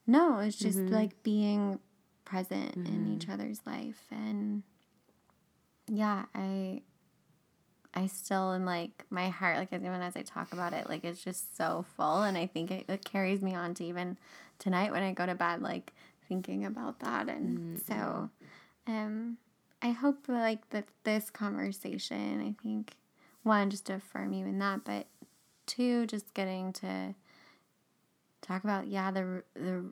no, 0.07 0.39
it's 0.39 0.57
just 0.57 0.79
Mhm. 0.79 0.91
like 0.91 1.23
being 1.23 1.79
present 2.25 2.75
in 2.77 3.07
each 3.07 3.29
other's 3.29 3.61
life, 3.67 4.07
and 4.11 4.63
yeah, 5.87 6.27
I 6.35 6.83
I 7.95 8.07
still 8.07 8.53
am 8.53 8.65
like 8.65 9.05
my 9.11 9.29
heart, 9.29 9.57
like 9.59 9.73
even 9.73 9.87
as 10.03 10.17
I 10.17 10.23
talk 10.23 10.53
about 10.53 10.73
it, 10.73 10.89
like 10.89 11.05
it's 11.05 11.23
just 11.23 11.57
so 11.57 11.85
full, 11.97 12.23
and 12.23 12.37
I 12.39 12.47
think 12.47 12.71
it, 12.71 12.85
it 12.89 13.05
carries 13.05 13.43
me 13.43 13.55
on 13.55 13.75
to 13.75 13.85
even 13.85 14.17
tonight 14.59 14.93
when 14.93 15.03
I 15.03 15.13
go 15.13 15.27
to 15.27 15.35
bed, 15.35 15.61
like 15.63 15.93
thinking 16.29 16.65
about 16.65 17.01
that, 17.01 17.29
and 17.29 17.81
so, 17.89 18.31
um, 18.87 19.39
I 19.83 19.91
hope 19.91 20.29
like 20.29 20.69
that 20.71 20.85
this 21.05 21.31
conversation, 21.31 22.41
I 22.41 22.63
think, 22.63 22.93
one 23.43 23.71
just 23.71 23.87
to 23.87 23.95
affirm 23.95 24.33
you 24.33 24.47
in 24.47 24.59
that, 24.61 24.85
but 24.85 25.07
two, 25.67 26.07
just 26.07 26.33
getting 26.35 26.73
to 26.75 27.15
talk 28.43 28.65
about 28.65 28.87
yeah 28.87 29.11
the 29.11 29.43
the 29.55 29.85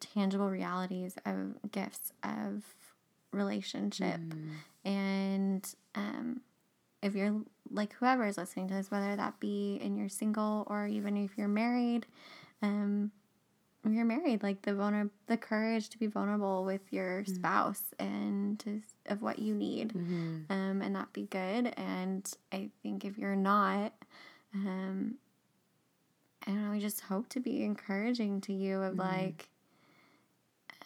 tangible 0.00 0.48
realities 0.48 1.14
of 1.26 1.70
gifts 1.70 2.12
of 2.22 2.64
relationship 3.32 4.18
and 4.84 5.74
um, 5.94 6.40
if 7.02 7.14
you're 7.14 7.40
like 7.70 7.92
whoever 7.94 8.26
is 8.26 8.36
listening 8.36 8.68
to 8.68 8.74
this, 8.74 8.90
whether 8.90 9.14
that 9.16 9.38
be 9.40 9.78
in 9.82 9.96
your 9.96 10.08
single 10.08 10.64
or 10.68 10.86
even 10.86 11.16
if 11.16 11.36
you're 11.38 11.48
married, 11.48 12.06
um, 12.62 13.10
if 13.84 13.92
you're 13.92 14.04
married, 14.04 14.42
like 14.42 14.62
the 14.62 14.72
vulner, 14.72 15.08
the 15.26 15.36
courage 15.36 15.88
to 15.90 15.98
be 15.98 16.06
vulnerable 16.06 16.64
with 16.64 16.92
your 16.92 17.24
spouse 17.24 17.94
and 17.98 18.58
to 18.60 18.82
of 19.06 19.22
what 19.22 19.38
you 19.38 19.54
need, 19.54 19.94
Mhm. 19.94 20.44
um, 20.50 20.82
and 20.82 20.94
that 20.96 21.12
be 21.14 21.26
good. 21.26 21.72
And 21.78 22.30
I 22.52 22.70
think 22.82 23.04
if 23.04 23.16
you're 23.16 23.36
not, 23.36 23.94
um, 24.54 25.14
I 26.46 26.50
don't 26.50 26.64
know, 26.64 26.70
we 26.72 26.80
just 26.80 27.00
hope 27.02 27.28
to 27.30 27.40
be 27.40 27.62
encouraging 27.64 28.40
to 28.42 28.52
you 28.52 28.80
of 28.82 28.98
like, 28.98 29.48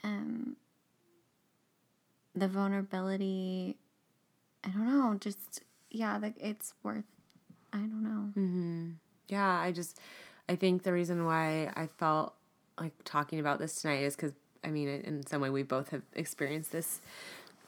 um, 0.03 0.57
the 2.35 2.49
vulnerability. 2.49 3.77
I 4.65 4.69
don't 4.71 4.87
know, 4.87 5.15
just 5.19 5.63
yeah, 5.95 6.19
like 6.19 6.35
it's 6.39 6.75
worth. 6.83 7.05
I 7.73 7.79
don't 7.79 8.03
know. 8.03 8.31
hmm 8.35 8.91
Yeah, 9.29 9.49
I 9.49 9.73
just, 9.73 9.99
I 10.49 10.57
think 10.57 10.83
the 10.83 10.93
reason 10.93 11.25
why 11.25 11.73
I 11.75 11.89
felt 11.99 12.35
like 12.79 12.93
talking 13.05 13.41
about 13.41 13.59
this 13.59 13.81
tonight 13.81 14.03
is 14.03 14.17
because, 14.17 14.33
I 14.65 14.71
mean, 14.71 14.89
in 14.89 15.27
some 15.27 15.41
way 15.41 15.51
we 15.51 15.63
both 15.63 15.91
have 15.91 16.03
experienced 16.15 16.73
this 16.73 17.01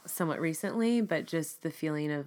somewhat 0.07 0.41
recently, 0.41 1.01
but 1.01 1.27
just 1.27 1.63
the 1.63 1.71
feeling 1.71 2.13
of, 2.13 2.27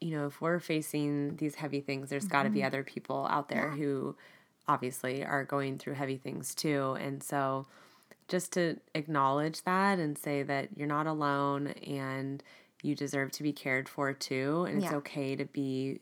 you 0.00 0.16
know, 0.16 0.26
if 0.26 0.40
we're 0.40 0.58
facing 0.60 1.36
these 1.36 1.54
heavy 1.56 1.80
things, 1.80 2.10
there's 2.10 2.28
got 2.28 2.42
to 2.44 2.50
be 2.50 2.62
other 2.62 2.82
people 2.82 3.26
out 3.30 3.48
there 3.48 3.70
who 3.70 4.14
obviously 4.68 5.24
are 5.24 5.44
going 5.44 5.78
through 5.78 5.94
heavy 5.94 6.16
things 6.16 6.54
too. 6.54 6.96
And 7.00 7.22
so 7.22 7.66
just 8.28 8.52
to 8.54 8.76
acknowledge 8.94 9.62
that 9.62 9.98
and 9.98 10.18
say 10.18 10.42
that 10.42 10.68
you're 10.76 10.88
not 10.88 11.06
alone 11.06 11.68
and 11.68 12.42
you 12.82 12.94
deserve 12.94 13.32
to 13.32 13.42
be 13.42 13.52
cared 13.52 13.88
for 13.88 14.12
too 14.12 14.64
and 14.68 14.78
it's 14.78 14.92
okay 14.96 15.34
to 15.36 15.44
be 15.46 16.00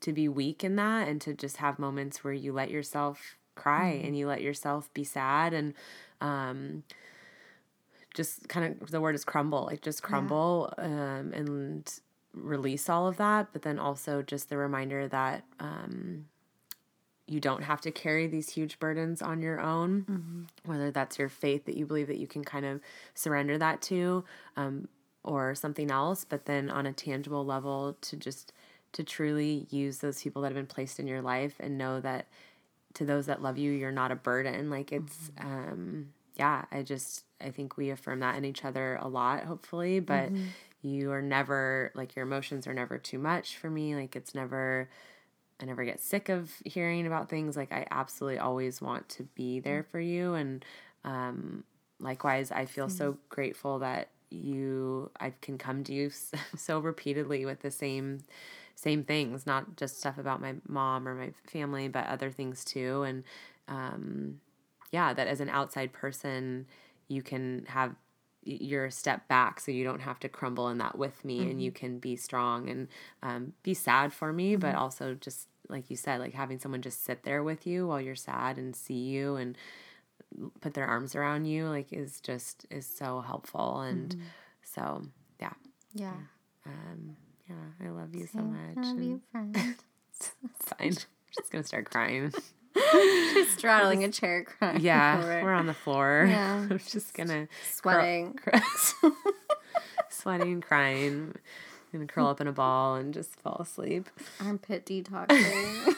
to 0.00 0.12
be 0.12 0.28
weak 0.28 0.64
in 0.64 0.76
that 0.76 1.08
and 1.08 1.20
to 1.20 1.32
just 1.34 1.58
have 1.58 1.78
moments 1.78 2.22
where 2.24 2.32
you 2.32 2.52
let 2.52 2.70
yourself 2.70 3.36
cry 3.54 3.88
and 4.04 4.16
you 4.18 4.26
let 4.26 4.42
yourself 4.42 4.92
be 4.94 5.04
sad 5.04 5.52
and 5.54 5.74
um 6.20 6.82
just 8.14 8.48
kind 8.48 8.80
of 8.80 8.90
the 8.90 9.00
word 9.00 9.14
is 9.14 9.24
crumble 9.24 9.64
like 9.66 9.80
just 9.82 10.02
crumble 10.02 10.72
um 10.78 11.32
and 11.32 12.00
release 12.34 12.88
all 12.88 13.06
of 13.06 13.16
that 13.16 13.48
but 13.52 13.62
then 13.62 13.78
also 13.78 14.20
just 14.22 14.48
the 14.48 14.56
reminder 14.56 15.06
that 15.08 15.44
um 15.60 16.24
you 17.26 17.40
don't 17.40 17.62
have 17.62 17.80
to 17.80 17.90
carry 17.90 18.26
these 18.26 18.50
huge 18.50 18.78
burdens 18.78 19.22
on 19.22 19.40
your 19.40 19.58
own 19.60 20.04
whether 20.66 20.90
that's 20.90 21.18
your 21.18 21.28
faith 21.28 21.64
that 21.64 21.76
you 21.76 21.86
believe 21.86 22.08
that 22.08 22.18
you 22.18 22.26
can 22.26 22.44
kind 22.44 22.66
of 22.66 22.80
surrender 23.14 23.56
that 23.56 23.80
to 23.80 24.24
um, 24.56 24.88
or 25.24 25.54
something 25.54 25.90
else 25.90 26.24
but 26.24 26.46
then 26.46 26.70
on 26.70 26.86
a 26.86 26.92
tangible 26.92 27.44
level 27.44 27.96
to 28.00 28.16
just 28.16 28.52
to 28.92 29.02
truly 29.02 29.66
use 29.70 29.98
those 29.98 30.22
people 30.22 30.42
that 30.42 30.48
have 30.48 30.56
been 30.56 30.66
placed 30.66 31.00
in 31.00 31.06
your 31.06 31.22
life 31.22 31.54
and 31.58 31.76
know 31.76 32.00
that 32.00 32.26
to 32.92 33.04
those 33.04 33.26
that 33.26 33.42
love 33.42 33.58
you 33.58 33.72
you're 33.72 33.90
not 33.90 34.12
a 34.12 34.16
burden. 34.16 34.70
Like 34.70 34.92
it's 34.92 35.30
um 35.38 36.08
yeah 36.36 36.64
i 36.72 36.82
just 36.82 37.24
i 37.40 37.48
think 37.48 37.76
we 37.76 37.90
affirm 37.90 38.18
that 38.18 38.36
in 38.36 38.44
each 38.44 38.64
other 38.64 38.98
a 39.00 39.06
lot 39.06 39.44
hopefully 39.44 40.00
but 40.00 40.32
you 40.84 41.10
are 41.12 41.22
never 41.22 41.90
like 41.94 42.14
your 42.14 42.26
emotions 42.26 42.66
are 42.66 42.74
never 42.74 42.98
too 42.98 43.18
much 43.18 43.56
for 43.56 43.70
me. 43.70 43.94
Like 43.96 44.14
it's 44.14 44.34
never 44.34 44.88
I 45.60 45.64
never 45.64 45.84
get 45.84 46.00
sick 46.00 46.28
of 46.28 46.52
hearing 46.64 47.06
about 47.06 47.30
things. 47.30 47.56
Like 47.56 47.72
I 47.72 47.86
absolutely 47.90 48.38
always 48.38 48.82
want 48.82 49.08
to 49.10 49.22
be 49.22 49.60
there 49.60 49.82
for 49.82 49.98
you, 49.98 50.34
and 50.34 50.64
um, 51.04 51.64
likewise, 52.00 52.50
I 52.50 52.66
feel 52.66 52.88
so 52.88 53.16
grateful 53.30 53.78
that 53.78 54.10
you 54.34 55.10
I 55.18 55.32
can 55.40 55.58
come 55.58 55.84
to 55.84 55.92
you 55.92 56.10
so 56.56 56.78
repeatedly 56.78 57.44
with 57.44 57.60
the 57.60 57.70
same 57.70 58.20
same 58.76 59.04
things, 59.04 59.46
not 59.46 59.76
just 59.76 59.98
stuff 59.98 60.18
about 60.18 60.40
my 60.40 60.54
mom 60.68 61.06
or 61.06 61.14
my 61.14 61.32
family, 61.46 61.88
but 61.88 62.06
other 62.06 62.30
things 62.30 62.64
too. 62.64 63.02
And 63.04 63.24
um, 63.68 64.40
yeah, 64.90 65.12
that 65.12 65.28
as 65.28 65.40
an 65.40 65.48
outside 65.48 65.92
person, 65.92 66.66
you 67.08 67.22
can 67.22 67.64
have 67.68 67.94
your 68.42 68.90
step 68.90 69.26
back 69.26 69.58
so 69.58 69.72
you 69.72 69.84
don't 69.84 70.00
have 70.00 70.20
to 70.20 70.28
crumble 70.28 70.68
in 70.68 70.78
that 70.78 70.98
with 70.98 71.24
me 71.24 71.50
and 71.50 71.62
you 71.62 71.72
can 71.72 71.98
be 71.98 72.14
strong 72.14 72.68
and 72.68 72.88
um, 73.22 73.54
be 73.62 73.72
sad 73.72 74.12
for 74.12 74.34
me 74.34 74.54
but 74.54 74.74
also 74.74 75.14
just 75.14 75.48
like 75.70 75.88
you 75.88 75.96
said 75.96 76.20
like 76.20 76.34
having 76.34 76.58
someone 76.58 76.82
just 76.82 77.04
sit 77.04 77.22
there 77.22 77.42
with 77.42 77.66
you 77.66 77.86
while 77.86 78.00
you're 78.00 78.14
sad 78.14 78.58
and 78.58 78.76
see 78.76 78.92
you 78.92 79.36
and 79.36 79.56
put 80.60 80.74
their 80.74 80.86
arms 80.86 81.14
around 81.14 81.44
you 81.46 81.68
like 81.68 81.92
is 81.92 82.20
just 82.20 82.66
is 82.70 82.86
so 82.86 83.20
helpful 83.20 83.80
and 83.80 84.16
so 84.62 85.02
yeah 85.40 85.52
Yeah. 85.94 86.14
um 86.66 87.16
yeah 87.48 87.54
i 87.86 87.90
love 87.90 88.14
you 88.14 88.26
so 88.26 88.38
much 88.40 88.76
I 88.76 88.80
love 88.80 88.96
and 88.96 89.04
you, 89.04 89.20
friend. 89.30 89.56
it's 90.12 90.32
fine 90.60 90.88
I'm 90.88 90.90
just 91.36 91.50
gonna 91.52 91.64
start 91.64 91.90
crying 91.90 92.32
Just 92.74 93.58
straddling 93.58 94.02
a 94.02 94.08
chair, 94.10 94.42
crying. 94.44 94.80
yeah 94.80 95.18
over 95.22 95.42
we're 95.44 95.52
on 95.52 95.66
the 95.66 95.74
floor 95.74 96.26
Yeah. 96.28 96.66
i'm 96.70 96.78
just 96.78 97.14
gonna 97.14 97.46
sweating. 97.72 98.34
cr- 98.34 98.56
sweating, 100.10 100.60
crying, 100.60 101.34
gonna 101.94 102.06
curl 102.06 102.26
up 102.26 102.40
in 102.40 102.46
a 102.46 102.52
ball 102.52 102.96
and 102.96 103.14
just 103.14 103.40
fall 103.40 103.56
asleep. 103.60 104.08
Armpit 104.40 104.84
detoxing. 104.86 105.94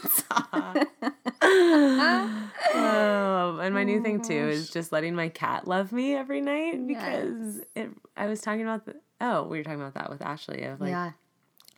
oh, 2.75 3.59
and 3.63 3.75
my 3.75 3.85
new 3.85 4.03
thing 4.03 4.23
too 4.23 4.33
is 4.33 4.71
just 4.71 4.93
letting 4.93 5.15
my 5.15 5.29
cat 5.29 5.67
love 5.67 5.93
me 5.93 6.15
every 6.15 6.41
night 6.41 6.87
because 6.87 7.61
it. 7.75 7.91
I 8.17 8.27
was 8.27 8.41
talking 8.41 8.63
about 8.63 8.87
the. 8.87 8.95
Oh, 9.21 9.45
we 9.45 9.59
were 9.59 9.65
talking 9.65 9.81
about 9.81 9.95
that 9.95 10.11
with 10.11 10.23
Ashley 10.23 10.63
of 10.65 10.81
like 10.81 10.91
yeah. 10.91 11.13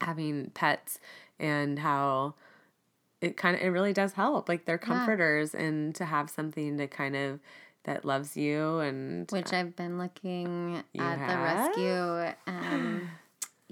having 0.01 0.51
pets 0.51 0.99
and 1.39 1.79
how 1.79 2.35
it 3.21 3.37
kind 3.37 3.57
of 3.57 3.62
it 3.62 3.69
really 3.69 3.93
does 3.93 4.12
help. 4.12 4.49
Like 4.49 4.64
they're 4.64 4.79
comforters 4.79 5.55
and 5.55 5.95
to 5.97 6.05
have 6.05 6.31
something 6.31 6.79
to 6.79 6.87
kind 6.87 7.16
of 7.16 7.41
that 7.85 8.05
loves 8.05 8.37
you 8.37 8.79
and 8.81 9.31
Which 9.31 9.53
I've 9.53 9.75
been 9.75 9.99
looking 9.99 10.83
at 10.99 11.19
the 11.29 11.37
rescue. 11.37 12.35
Um, 12.47 13.11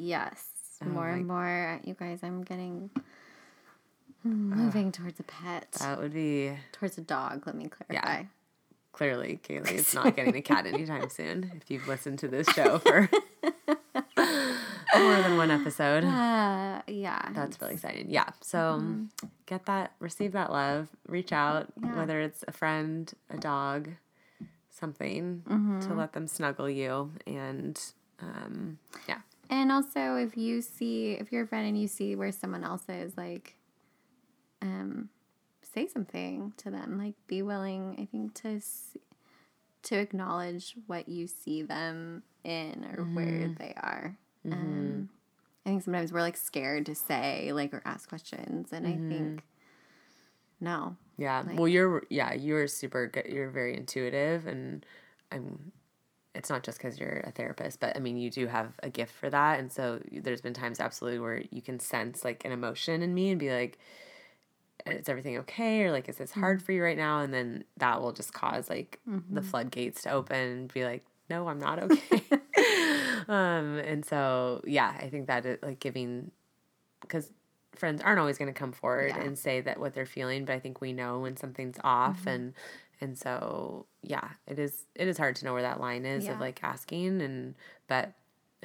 yes. 0.07 0.45
Oh 0.83 0.87
more 0.87 1.09
and 1.09 1.27
more. 1.27 1.81
You 1.85 1.95
guys, 1.95 2.21
I'm 2.23 2.43
getting 2.43 2.91
moving 4.23 4.93
towards 4.93 5.19
a 5.21 5.23
pet. 5.23 5.71
that 5.81 6.01
would 6.01 6.13
be 6.13 6.53
towards 6.73 6.99
a 6.99 7.01
dog, 7.01 7.47
let 7.47 7.55
me 7.57 7.69
clarify. 7.69 8.25
clearly 8.93 9.39
Kaylee 9.47 9.73
is 9.73 9.95
not 9.95 10.17
getting 10.17 10.35
a 10.37 10.43
cat 10.43 10.67
anytime 10.73 11.09
soon. 11.11 11.53
If 11.57 11.71
you've 11.71 11.87
listened 11.87 12.19
to 12.21 12.29
this 12.29 12.47
show 12.49 12.79
for 12.79 13.09
more 14.17 15.23
than 15.23 15.37
one 15.37 15.51
episode, 15.51 16.05
Uh, 16.05 16.83
yeah. 16.87 17.29
that's 17.33 17.61
really 17.61 17.75
exciting. 17.75 18.07
Yeah. 18.11 18.31
So 18.41 18.83
get 19.47 19.67
that, 19.67 19.93
receive 20.01 20.33
that 20.33 20.51
love, 20.51 20.89
reach 21.07 21.33
out, 21.33 21.69
Yeah. 21.83 21.97
whether 21.97 22.21
it's 22.21 22.45
a 22.49 22.53
friend, 22.53 23.13
a 23.31 23.37
dog, 23.39 23.91
something 24.71 25.43
to 25.87 25.95
let 25.95 26.13
them 26.15 26.27
snuggle 26.27 26.69
you. 26.69 27.13
And 27.27 27.81
um, 28.21 28.79
yeah. 29.09 29.19
And 29.51 29.71
also, 29.73 30.17
if 30.17 30.37
you 30.37 30.61
see, 30.63 31.13
if 31.13 31.33
you're 31.33 31.45
a 31.45 31.47
friend 31.47 31.67
and 31.67 31.81
you 31.81 31.89
see 31.89 32.17
where 32.17 32.33
someone 32.33 32.65
else 32.65 32.83
is, 32.89 33.17
like, 33.17 33.57
um, 34.63 35.09
say 35.63 35.87
something 35.87 36.53
to 36.59 36.71
them. 36.71 36.99
Like, 36.99 37.15
be 37.27 37.43
willing, 37.43 37.97
I 38.01 38.07
think, 38.07 38.35
to 38.43 38.61
to 39.83 39.97
acknowledge 39.97 40.75
what 40.89 41.09
you 41.09 41.29
see 41.29 41.63
them 41.63 42.25
in 42.43 42.85
or 42.97 43.05
where 43.05 43.55
they 43.57 43.73
are. 43.77 44.17
Um, 44.51 45.09
I 45.65 45.69
think 45.69 45.85
sometimes 45.85 46.13
we're 46.13 46.21
like 46.21 46.37
scared 46.37 46.87
to 46.87 46.95
say 46.95 47.53
like 47.53 47.73
or 47.73 47.83
ask 47.85 48.09
questions, 48.09 48.73
and 48.73 48.87
I 48.87 48.99
think 49.09 49.45
no, 50.61 50.97
Yeah. 51.19 51.43
well, 51.55 51.69
you're 51.69 52.03
yeah, 52.11 52.33
you're 52.35 52.67
super 52.67 53.07
good. 53.07 53.27
You're 53.29 53.51
very 53.51 53.77
intuitive, 53.77 54.47
and 54.47 54.85
I'm. 55.31 55.73
It's 56.37 56.51
not 56.51 56.63
just 56.63 56.79
because 56.79 56.99
you're 56.99 57.21
a 57.25 57.31
therapist, 57.31 57.81
but 57.81 57.97
I 57.97 58.01
mean, 58.01 58.17
you 58.17 58.31
do 58.31 58.47
have 58.47 58.73
a 58.83 58.91
gift 58.91 59.13
for 59.15 59.31
that, 59.31 59.59
and 59.59 59.73
so 59.73 60.01
there's 60.13 60.41
been 60.41 60.55
times 60.55 60.81
absolutely 60.81 61.19
where 61.19 61.43
you 61.51 61.63
can 61.63 61.81
sense 61.81 62.25
like 62.25 62.45
an 62.45 62.53
emotion 62.53 63.03
in 63.03 63.15
me 63.15 63.31
and 63.31 63.41
be 63.41 63.51
like, 63.51 63.79
"Is 64.87 65.09
everything 65.09 65.39
okay?" 65.39 65.83
or 65.85 65.93
like, 65.93 66.09
"Is 66.09 66.17
this 66.17 66.33
mm-hmm. 66.33 66.41
hard 66.41 66.63
for 66.63 66.73
you 66.73 66.83
right 66.83 66.97
now?" 66.97 67.21
And 67.21 67.33
then 67.33 67.65
that 67.79 68.01
will 68.01 68.13
just 68.13 68.33
cause 68.33 68.69
like 68.69 69.01
the 69.07 69.13
mm-hmm. 69.13 69.41
floodgates 69.41 70.03
to 70.03 70.11
open 70.11 70.37
and 70.37 70.73
be 70.73 70.85
like, 70.85 71.05
"No, 71.31 71.49
I'm 71.49 71.59
not 71.59 71.83
okay." 71.83 72.23
um, 73.29 73.79
and 73.79 74.05
so 74.05 74.63
yeah, 74.67 74.95
I 75.01 75.09
think 75.09 75.27
that 75.27 75.47
it, 75.47 75.63
like 75.63 75.81
giving 75.81 76.31
because 77.01 77.33
friends 77.77 78.03
aren't 78.03 78.19
always 78.19 78.39
going 78.39 78.53
to 78.53 78.59
come 78.59 78.73
forward 78.73 79.13
Yeah. 79.15 79.23
and 79.23 79.39
say 79.39 79.61
that 79.61 79.79
what 79.79 79.95
they're 79.95 80.07
feeling 80.07 80.45
but 80.45 80.55
i 80.55 80.59
think 80.59 80.81
we 80.81 80.93
know 80.93 81.21
when 81.21 81.37
something's 81.37 81.77
off 81.85 82.21
mm-hmm. 82.21 82.29
and 82.29 82.55
and 83.01 83.17
so 83.19 83.87
yeah 84.03 84.29
it 84.47 84.59
is 84.59 84.85
it 84.95 85.07
is 85.09 85.19
hard 85.19 85.37
to 85.37 85.45
know 85.45 85.53
where 85.53 85.63
that 85.63 85.81
line 85.81 86.05
is 86.05 86.25
Yeah. 86.25 86.33
of 86.35 86.41
like 86.41 86.63
asking 86.63 87.21
and 87.23 87.55
but 87.89 88.13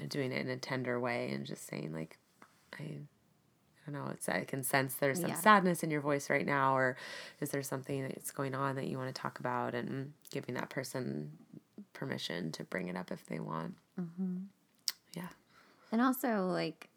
doing 0.08 0.32
it 0.32 0.42
in 0.42 0.50
a 0.50 0.58
tender 0.58 1.00
way 1.00 1.32
and 1.32 1.46
just 1.46 1.68
saying 1.68 1.94
like 1.94 2.18
i 2.80 2.84
I 3.88 3.92
don't 3.92 4.06
know. 4.06 4.12
It's 4.12 4.30
I 4.30 4.44
can 4.44 4.62
sense 4.64 4.94
there's 4.94 5.20
some 5.20 5.32
Yeah. 5.32 5.36
sadness 5.36 5.82
in 5.82 5.90
your 5.90 6.02
voice 6.02 6.30
right 6.30 6.46
now, 6.46 6.78
or 6.78 6.96
is 7.40 7.50
there 7.50 7.64
something 7.64 8.04
that's 8.04 8.30
going 8.30 8.54
on 8.54 8.76
that 8.76 8.86
you 8.86 8.96
want 8.96 9.14
to 9.14 9.20
talk 9.20 9.40
about, 9.40 9.74
and 9.74 10.14
giving 10.30 10.54
that 10.54 10.70
person 10.70 11.32
permission 11.92 12.52
to 12.52 12.64
bring 12.64 12.90
it 12.90 12.96
up 12.96 13.12
if 13.12 13.26
they 13.26 13.40
want. 13.40 13.74
Mm-hmm. 14.00 14.38
Yeah. 15.16 15.30
and 15.92 16.00
also 16.00 16.46
like 16.46 16.90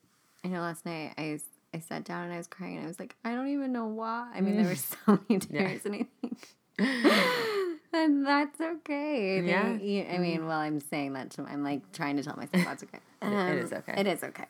I 0.45 0.49
know 0.49 0.61
last 0.61 0.85
night 0.85 1.15
I 1.17 1.39
I 1.73 1.79
sat 1.81 2.05
down 2.05 2.25
and 2.25 2.35
I 2.35 2.37
was 2.37 2.47
crying 2.49 2.77
and 2.77 2.85
I 2.85 2.89
was 2.89 2.99
like 3.01 3.17
I 3.25 3.35
don't 3.35 3.49
even 3.49 3.73
know 3.73 3.87
why. 3.87 4.31
I 4.35 4.43
mean 4.43 4.57
there 4.57 4.67
were 4.67 4.75
so 4.77 5.19
many 5.27 5.41
tears 5.41 5.87
and 5.87 5.95
I 5.95 6.07
think. 6.21 6.49
And 7.97 8.27
that's 8.27 8.61
okay. 8.61 9.39
I 9.39 9.43
Yeah. 9.43 9.75
you- 9.77 10.07
I 10.11 10.19
mean, 10.19 10.47
well, 10.47 10.59
I'm 10.59 10.81
saying 10.81 11.13
that 11.13 11.31
to 11.33 11.45
I'm 11.45 11.63
like 11.63 11.93
trying 11.93 12.17
to 12.17 12.25
tell 12.25 12.37
myself 12.37 12.65
that's 12.65 12.83
okay. 12.83 12.99
it 13.23 13.59
is 13.59 13.73
Um, 13.73 13.79
okay. 13.79 13.95
It 14.01 14.07
is 14.09 14.25
okay. 14.25 14.47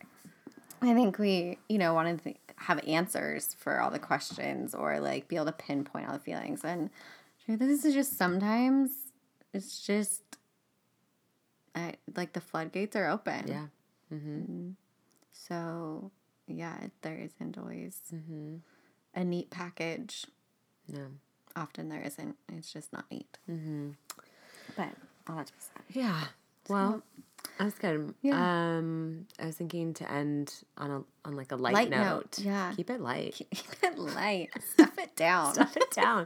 I 0.81 0.95
think 0.95 1.19
we, 1.19 1.59
you 1.69 1.77
know, 1.77 1.93
want 1.93 2.17
to 2.19 2.25
th- 2.25 2.37
have 2.57 2.81
answers 2.87 3.55
for 3.59 3.81
all 3.81 3.91
the 3.91 3.99
questions 3.99 4.75
or 4.75 4.99
like 4.99 5.29
be 5.29 5.37
able 5.37 5.45
to 5.47 5.53
pinpoint 5.53 6.07
all 6.07 6.15
the 6.15 6.19
feelings. 6.21 6.65
And 6.65 6.89
is, 7.47 7.59
this 7.59 7.85
is 7.85 7.93
just 7.93 8.17
sometimes 8.17 9.13
it's 9.53 9.79
just 9.87 10.23
I, 11.75 11.95
like 12.17 12.33
the 12.33 12.41
floodgates 12.41 12.97
are 12.97 13.09
open. 13.09 13.47
Yeah. 13.47 13.67
Mm-hmm. 14.13 14.71
So 15.33 16.11
yeah, 16.47 16.79
there 17.03 17.17
isn't 17.19 17.59
always 17.59 18.01
Mm-hmm. 18.15 18.57
a 19.15 19.25
neat 19.25 19.51
package. 19.51 20.27
No. 20.89 21.09
Often 21.57 21.89
there 21.89 22.03
isn't. 22.03 22.37
It's 22.53 22.73
just 22.73 22.93
not 22.93 23.05
neat. 23.11 23.39
Mm-hmm. 23.51 23.91
But 24.77 24.89
all 25.29 25.37
that 25.37 25.47
to 25.47 25.53
be 25.53 25.59
said. 25.61 25.83
Yeah. 25.97 26.21
Well, 26.69 27.03
that's 27.59 27.79
good. 27.79 28.15
Yeah. 28.23 28.77
Um, 28.79 29.27
I 29.39 29.47
was 29.47 29.57
thinking 29.57 29.95
to 29.95 30.11
end 30.11 30.53
on 30.79 30.91
a 30.91 31.03
on 31.25 31.37
like 31.37 31.53
a 31.53 31.57
light, 31.57 31.75
Light 31.75 31.91
note. 31.91 32.01
note, 32.01 32.39
yeah. 32.41 32.73
Keep 32.75 32.91
it 32.91 33.01
light. 33.01 33.35
Keep 33.35 33.83
it 33.83 33.99
light. 33.99 34.51
Stuff 34.73 34.99
it 34.99 35.15
down. 35.15 35.55
Stuff 35.55 35.77
it 35.77 35.91
down. 35.93 36.25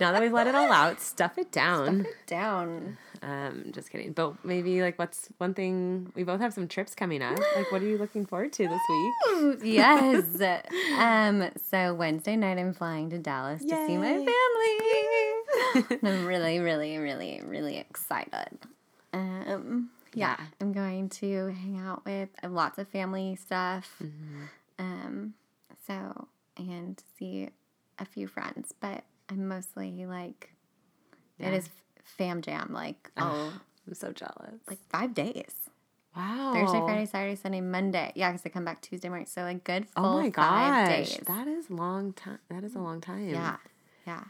now 0.00 0.12
that 0.12 0.20
we've 0.20 0.32
let 0.32 0.46
it 0.46 0.54
all 0.54 0.70
out, 0.70 1.00
stuff 1.00 1.38
it 1.38 1.50
down. 1.50 2.00
Stuff 2.00 2.06
it 2.12 2.26
down. 2.26 2.98
Um, 3.22 3.70
just 3.72 3.90
kidding. 3.90 4.12
But 4.12 4.44
maybe 4.44 4.80
like 4.82 4.98
what's 4.98 5.28
one 5.38 5.54
thing 5.54 6.12
we 6.14 6.22
both 6.22 6.40
have 6.40 6.52
some 6.54 6.68
trips 6.68 6.94
coming 6.94 7.22
up. 7.22 7.38
Like 7.56 7.72
what 7.72 7.82
are 7.82 7.86
you 7.86 7.98
looking 7.98 8.26
forward 8.26 8.52
to 8.54 8.68
this 8.68 8.80
week? 8.88 9.58
Yes. 9.64 10.24
um. 10.98 11.50
So 11.62 11.94
Wednesday 11.94 12.36
night, 12.36 12.58
I'm 12.58 12.72
flying 12.74 13.10
to 13.10 13.18
Dallas 13.18 13.62
to 13.64 13.86
see 13.86 13.96
my 13.96 14.14
family. 14.14 15.98
I'm 16.02 16.24
really, 16.26 16.58
really, 16.60 16.98
really, 16.98 17.40
really 17.44 17.76
excited. 17.78 18.58
Um. 19.12 19.90
Yeah, 20.14 20.36
I'm 20.60 20.72
going 20.72 21.08
to 21.10 21.48
hang 21.48 21.78
out 21.78 22.04
with 22.04 22.30
lots 22.42 22.78
of 22.78 22.88
family 22.88 23.36
stuff. 23.36 23.94
Mm-hmm. 24.02 24.44
Um. 24.78 25.34
So 25.86 26.28
and 26.56 27.02
see 27.18 27.48
a 27.98 28.04
few 28.04 28.26
friends, 28.26 28.74
but 28.80 29.04
I'm 29.28 29.48
mostly 29.48 30.06
like 30.06 30.52
Yeah. 31.38 31.48
it 31.48 31.54
is 31.54 31.68
fam 32.16 32.42
jam. 32.42 32.70
Like 32.72 33.10
oh, 33.16 33.52
I'm 33.86 33.94
so 33.94 34.12
jealous. 34.12 34.60
like 34.68 34.78
five 34.88 35.14
days. 35.14 35.52
wow. 36.16 36.52
Thursday, 36.54 36.80
Friday, 36.80 37.06
Saturday, 37.06 37.34
Sunday, 37.36 37.60
Monday. 37.60 38.12
Yeah, 38.14 38.30
because 38.32 38.44
I 38.46 38.48
come 38.50 38.64
back 38.64 38.80
Tuesday 38.82 39.08
morning. 39.08 39.26
So 39.26 39.42
like 39.42 39.64
good 39.64 39.86
full 39.88 40.04
Oh 40.04 40.18
my 40.20 40.30
five 40.30 40.88
gosh. 40.88 41.08
days. 41.16 41.20
That 41.26 41.46
is 41.46 41.70
long 41.70 42.12
time. 42.12 42.38
That 42.50 42.64
is 42.64 42.74
a 42.74 42.78
long 42.80 43.00
time. 43.00 43.28
yeah, 43.28 43.56
yeah. 44.06 44.24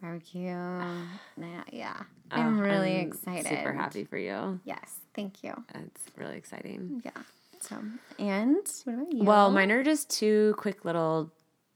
Barbecue. 0.00 0.40
yeah, 1.36 1.62
yeah. 1.72 1.96
Oh, 2.30 2.36
I'm 2.36 2.58
really 2.60 3.00
I'm 3.00 3.08
excited. 3.08 3.46
Super 3.48 3.72
happy 3.72 4.04
for 4.04 4.18
you. 4.18 4.60
Yes, 4.64 4.96
thank 5.14 5.42
you. 5.42 5.52
It's 5.74 6.02
really 6.16 6.36
exciting. 6.36 7.02
Yeah. 7.04 7.22
So 7.60 7.76
and 8.18 8.56
what 8.84 8.94
about 8.94 9.12
you? 9.12 9.24
Well, 9.24 9.50
mine 9.50 9.72
are 9.72 9.82
just 9.82 10.10
two 10.10 10.54
quick 10.58 10.84
little 10.84 11.32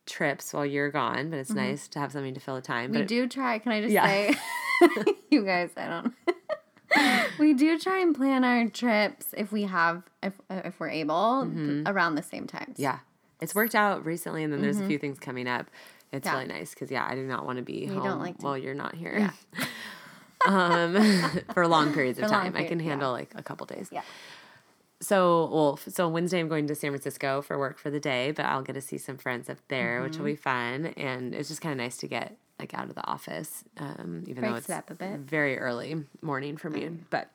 trips 0.07 0.53
while 0.53 0.67
you're 0.67 0.91
gone, 0.91 1.31
but 1.31 1.39
it's 1.39 1.51
Mm-hmm. 1.51 1.59
nice 1.71 1.89
to 1.89 1.99
have 1.99 2.13
something 2.13 2.35
to 2.35 2.41
fill 2.41 2.55
the 2.55 2.61
time. 2.61 2.93
we 2.93 2.99
But 2.99 3.09
do 3.09 3.27
try. 3.27 3.59
Can 3.59 3.73
I 3.73 3.81
just 3.81 3.93
Yeah. 3.95 4.07
say, 4.07 4.35
you 5.31 5.45
guys, 5.45 5.71
I 5.77 5.87
don't. 5.87 6.15
we 7.39 7.55
do 7.55 7.79
try 7.79 8.01
and 8.01 8.15
plan 8.15 8.45
our 8.45 8.69
trips 8.69 9.27
if 9.37 9.51
we 9.53 9.63
have 9.65 10.03
if 10.23 10.35
if 10.51 10.79
we're 10.81 10.91
able 10.91 11.51
around 11.87 12.15
the 12.17 12.23
same 12.23 12.47
times. 12.47 12.75
Mm-hmm. 12.75 12.83
yeah, 12.83 12.99
it's 13.41 13.55
worked 13.55 13.75
out 13.75 14.05
recently, 14.05 14.43
and 14.45 14.53
then 14.53 14.61
there's 14.63 14.81
a 14.81 14.87
few 14.87 14.99
things 14.99 15.19
coming 15.19 15.49
up. 15.49 15.67
It's 16.13 16.27
Mm-hmm. 16.29 16.37
Yeah. 16.37 16.43
really 16.43 16.53
nice 16.61 16.71
because 16.75 16.91
yeah, 16.91 17.07
I 17.09 17.15
do 17.15 17.23
not 17.27 17.47
want 17.47 17.57
to 17.57 17.63
be 17.65 17.87
don't 17.87 17.97
home 17.99 18.19
like 18.21 18.39
to- 18.39 18.45
while 18.45 18.59
you're 18.59 18.75
not 18.75 18.95
here. 18.95 19.33
um, 20.47 21.41
for 21.55 21.67
long 21.67 21.93
periods 21.95 22.19
of 22.19 22.25
For 22.27 22.31
long 22.33 22.43
time, 22.45 22.57
I 22.57 22.61
can 22.65 22.79
period- 22.79 22.83
yeah. 22.85 22.91
handle 22.91 23.13
like 23.13 23.33
a 23.35 23.43
couple 23.43 23.67
days. 23.67 23.89
Yeah. 23.93 24.03
So, 25.01 25.49
well, 25.53 25.77
so 25.79 26.09
Wednesday 26.09 26.39
I'm 26.39 26.49
going 26.49 26.69
to 26.69 26.75
San 26.77 26.91
Francisco 26.93 27.43
for 27.43 27.59
work 27.59 27.77
for 27.79 27.91
the 27.91 27.99
day, 27.99 28.31
but 28.31 28.45
I'll 28.45 28.63
get 28.63 28.75
to 28.75 28.81
see 28.81 28.99
some 28.99 29.17
friends 29.19 29.51
up 29.51 29.59
there, 29.69 30.01
which 30.03 30.13
Mm-hmm. 30.13 30.23
will 30.23 30.31
be 30.31 30.37
fun. 30.37 30.87
And 30.97 31.35
it's 31.35 31.49
just 31.49 31.61
kind 31.61 31.73
of 31.73 31.79
nice 31.79 31.97
to 31.99 32.07
get 32.07 32.37
like 32.63 32.75
out 32.75 32.89
of 32.89 32.95
the 32.95 33.07
office, 33.07 33.65
um, 33.79 34.25
even 34.27 34.45
though 34.45 34.55
it's 34.55 34.71
it 34.71 34.73
up 34.75 34.91
a 34.91 34.95
bit. 34.95 35.19
very 35.19 35.59
early 35.59 36.05
morning 36.21 36.57
for 36.57 36.71
me. 36.71 36.89
But 37.11 37.29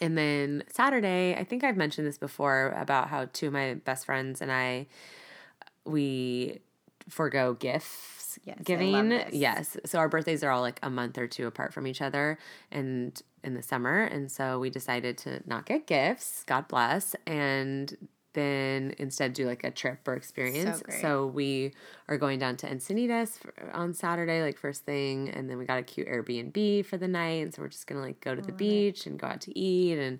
and 0.00 0.16
then 0.16 0.64
Saturday, 0.68 1.36
I 1.38 1.44
think 1.44 1.62
I've 1.62 1.76
mentioned 1.76 2.06
this 2.06 2.18
before 2.18 2.74
about 2.76 3.08
how 3.08 3.26
two 3.32 3.48
of 3.48 3.52
my 3.52 3.74
best 3.74 4.06
friends 4.06 4.40
and 4.40 4.50
I 4.50 4.86
we 5.84 6.60
forego 7.08 7.52
gifts 7.52 8.38
Yes, 8.44 8.58
giving. 8.64 9.12
Yes. 9.32 9.76
So 9.84 9.98
our 9.98 10.08
birthdays 10.08 10.42
are 10.42 10.50
all 10.50 10.62
like 10.62 10.80
a 10.82 10.90
month 10.90 11.18
or 11.18 11.26
two 11.26 11.46
apart 11.46 11.72
from 11.72 11.86
each 11.86 12.00
other 12.00 12.38
and 12.72 13.20
in 13.42 13.54
the 13.54 13.62
summer. 13.62 14.02
And 14.02 14.30
so 14.30 14.58
we 14.58 14.70
decided 14.70 15.18
to 15.18 15.40
not 15.46 15.66
get 15.66 15.86
gifts, 15.86 16.42
God 16.44 16.66
bless, 16.68 17.14
and 17.26 17.96
then 18.34 18.94
instead 18.98 19.32
do 19.32 19.46
like 19.46 19.64
a 19.64 19.70
trip 19.70 20.06
or 20.06 20.14
experience. 20.14 20.82
great. 20.82 21.00
So 21.00 21.26
we 21.26 21.72
are 22.08 22.16
going 22.18 22.38
down 22.38 22.56
to 22.58 22.68
Encinitas 22.68 23.38
for, 23.38 23.54
on 23.72 23.94
Saturday, 23.94 24.42
like 24.42 24.58
first 24.58 24.84
thing, 24.84 25.30
and 25.30 25.48
then 25.48 25.56
we 25.58 25.64
got 25.64 25.78
a 25.78 25.82
cute 25.82 26.06
Airbnb 26.06 26.84
for 26.86 26.96
the 26.98 27.08
night. 27.08 27.42
And 27.42 27.54
so 27.54 27.62
we're 27.62 27.68
just 27.68 27.86
gonna 27.86 28.00
like 28.02 28.20
go 28.20 28.34
to 28.34 28.42
the 28.42 28.52
beach 28.52 29.06
and 29.06 29.18
go 29.18 29.26
out 29.26 29.40
to 29.42 29.58
eat 29.58 29.98
and 29.98 30.18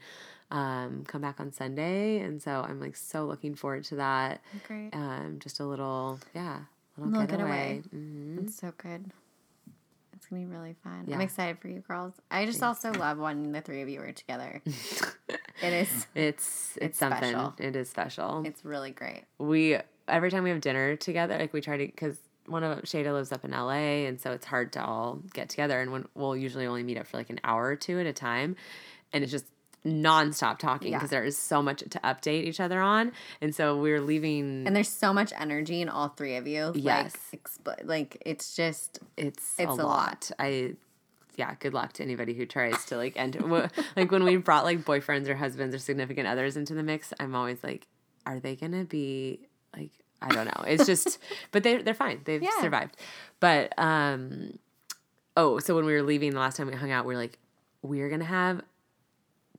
um, 0.51 1.05
come 1.07 1.21
back 1.21 1.41
on 1.41 1.53
Sunday. 1.53 2.21
And 2.21 2.41
so 2.43 2.65
I'm 2.67 2.81
like 2.81 2.97
so 2.97 3.27
looking 3.27 3.55
forward 3.55 3.85
to 3.85 3.97
that. 3.97 4.41
Great. 4.67 4.91
Um, 4.95 5.37
just 5.41 5.61
a 5.61 5.65
little, 5.65 6.19
yeah, 6.35 6.61
little, 6.97 7.13
Little 7.13 7.27
getaway. 7.27 7.83
getaway. 7.83 7.83
hmm 7.91 8.39
It's 8.45 8.57
so 8.59 8.73
good. 8.79 9.11
It's 10.25 10.31
gonna 10.31 10.47
be 10.47 10.51
really 10.51 10.75
fun. 10.83 11.05
Yeah. 11.07 11.17
I'm 11.17 11.21
excited 11.21 11.59
for 11.59 11.69
you 11.69 11.81
girls. 11.81 12.15
I 12.31 12.47
just 12.47 12.63
also 12.63 12.91
love 12.93 13.19
when 13.19 13.53
the 13.53 13.61
three 13.61 13.83
of 13.83 13.91
you 13.91 14.01
are 14.01 14.13
together. 14.13 14.63
it 14.67 15.43
is. 15.63 16.07
It's 16.15 16.77
it's, 16.77 16.79
It's 16.81 16.99
something. 16.99 17.31
special. 17.33 17.55
It 17.59 17.77
is 17.77 17.91
special. 17.91 18.43
It's 18.47 18.65
really 18.65 18.91
great. 18.91 19.25
we 19.39 19.77
every 20.09 20.31
time 20.31 20.43
we 20.45 20.49
have 20.51 20.63
dinner 20.63 20.97
together, 20.97 21.37
like 21.37 21.53
we 21.53 21.61
try 21.61 21.77
to 21.77 21.85
because 21.87 22.17
one 22.47 22.65
of 22.65 22.81
Shada 22.85 23.13
lives 23.13 23.33
up 23.33 23.45
in 23.45 23.51
LA, 23.51 24.07
and 24.07 24.19
so 24.19 24.33
it's 24.33 24.47
hard 24.47 24.73
to 24.75 24.83
all 24.85 25.21
get 25.35 25.51
together. 25.51 25.79
And 25.83 25.93
when 25.93 26.07
we'll 26.15 26.37
usually 26.37 26.65
only 26.67 26.83
meet 26.83 26.97
up 26.97 27.07
for 27.07 27.19
like 27.19 27.29
an 27.29 27.41
hour 27.45 27.67
or 27.67 27.77
two 27.77 28.01
at 28.01 28.07
a 28.07 28.13
time, 28.15 28.57
and 29.13 29.23
it's 29.23 29.31
just 29.31 29.45
nonstop 29.87 30.59
talking 30.59 30.93
Yeah. 30.93 30.99
because 30.99 31.11
there 31.11 31.25
is 31.25 31.37
so 31.37 31.63
much 31.63 31.81
to 31.81 31.99
update 32.01 32.45
each 32.45 32.59
other 32.61 32.81
on. 32.81 33.13
And 33.41 33.55
so 33.55 33.77
we're 33.77 34.01
leaving. 34.01 34.67
And 34.67 34.75
there's 34.75 34.89
so 34.89 35.13
much 35.13 35.33
energy 35.39 35.81
in 35.81 35.89
all 35.89 36.09
three 36.09 36.37
of 36.37 36.47
you. 36.47 36.73
Yes. 36.75 37.15
Like, 37.67 37.85
like 37.85 38.23
it's 38.25 38.57
just 38.57 38.99
it's, 39.17 39.55
it's 39.59 39.71
a, 39.71 39.73
a 39.73 39.75
lot. 39.75 39.87
lot. 39.87 40.31
I 40.39 40.75
yeah, 41.37 41.55
good 41.59 41.75
luck 41.75 41.93
to 41.95 42.03
anybody 42.05 42.33
who 42.33 42.47
tries 42.47 42.85
to 42.87 42.97
like 42.97 43.15
enter. 43.17 43.41
like 43.97 44.11
when 44.11 44.25
we 44.25 44.37
brought 44.37 44.65
like 44.65 44.85
boyfriends 44.85 45.29
or 45.29 45.35
husbands 45.35 45.75
or 45.75 45.79
significant 45.79 46.29
others 46.29 46.57
into 46.57 46.75
the 46.75 46.83
mix, 46.83 47.13
I'm 47.21 47.35
always 47.35 47.63
like, 47.65 47.87
are 48.25 48.39
they 48.41 48.55
gonna 48.57 48.85
be 48.85 49.41
like 49.77 49.91
I 50.23 50.29
don't 50.29 50.47
know. 50.47 50.65
It's 50.67 50.87
just, 50.87 51.19
but 51.51 51.63
they 51.63 51.79
they're 51.79 51.93
fine. 51.93 52.21
They've 52.25 52.43
Yeah. 52.43 52.59
survived. 52.61 52.97
But 53.41 53.77
um, 53.79 54.59
oh, 55.37 55.59
so 55.59 55.75
when 55.75 55.85
we 55.85 55.93
were 55.93 56.03
leaving 56.03 56.31
the 56.31 56.39
last 56.39 56.57
time 56.57 56.69
we 56.69 56.75
hung 56.75 56.91
out, 56.93 57.05
we 57.05 57.15
are 57.15 57.19
like. 57.19 57.39
we're 57.83 58.09
gonna 58.09 58.25
have 58.25 58.63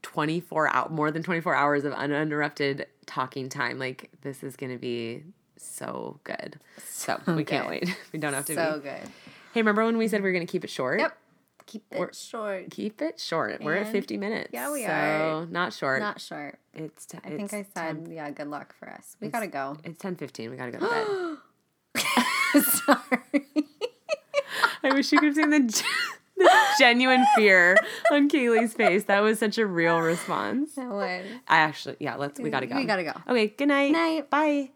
24 0.06 0.70
out 0.74 0.92
more 0.92 1.10
than 1.10 1.24
24 1.24 1.56
hours 1.56 1.84
of 1.84 1.92
uninterrupted 1.94 2.86
talking 3.08 3.50
time. 3.50 3.80
Like 3.80 4.12
this 4.22 4.44
is 4.44 4.56
gonna 4.56 4.78
be 4.78 5.24
so 5.58 6.20
good. 6.24 6.60
So, 6.88 7.20
we 7.28 7.44
can't 7.44 7.68
wait. 7.68 7.98
We 8.14 8.20
don't 8.20 8.34
have 8.34 8.46
to 8.46 8.54
So 8.54 8.76
be. 8.76 8.84
good. 8.90 9.10
Hey, 9.54 9.62
remember 9.62 9.84
when 9.84 9.98
we 9.98 10.08
said 10.08 10.22
we 10.22 10.30
are 10.30 10.34
gonna 10.34 10.46
keep 10.46 10.64
it 10.64 10.70
short? 10.70 11.00
Yep. 11.00 11.18
Keep 11.66 11.84
it 11.92 12.00
We're- 12.00 12.14
short. 12.14 12.70
Keep 12.70 13.02
it 13.02 13.20
short. 13.20 13.64
We're 13.64 13.74
at 13.78 13.92
50 13.92 14.18
minutes. 14.18 14.50
yeah, 14.54 14.72
we 14.72 14.84
so 14.84 14.92
are. 14.92 15.46
Not 15.48 15.74
short. 15.74 16.00
Not 16.00 16.22
short. 16.22 16.60
it's 16.76 17.08
t- 17.08 17.18
I 17.26 17.30
think 17.30 17.52
I 17.54 17.66
said, 17.74 18.08
yeah, 18.12 18.30
good 18.30 18.48
luck 18.50 18.76
for 18.78 18.88
us. 18.88 19.18
We 19.20 19.30
gotta 19.30 19.48
go. 19.48 19.78
It's 19.84 19.98
10:15. 20.02 20.52
We 20.52 20.58
gotta 20.58 20.72
go 20.72 20.80
to 20.80 21.40
bed. 21.96 22.64
Sorry. 22.64 23.46
I 24.84 24.94
wish 24.94 25.12
you 25.12 25.20
could 25.20 25.28
have 25.30 25.36
seen 25.36 25.50
the, 25.50 25.84
the 26.38 26.50
genuine 26.80 27.26
fear 27.36 27.78
on 28.12 28.30
Kaylee's 28.30 28.74
face. 28.74 29.06
That 29.06 29.22
was 29.22 29.40
such 29.40 29.58
a 29.58 29.66
real 29.66 30.00
response. 30.00 30.74
That 30.76 30.90
would. 30.90 31.26
I 31.48 31.58
actually, 31.58 31.98
yeah. 32.00 32.16
Let's. 32.16 32.40
We 32.40 32.50
gotta 32.50 32.68
go. 32.68 32.76
We 32.76 32.86
gotta 32.86 33.04
go. 33.04 33.14
Okay. 33.28 33.48
Good 33.48 33.68
night. 33.68 33.92
Night. 33.92 34.30
Bye. 34.30 34.70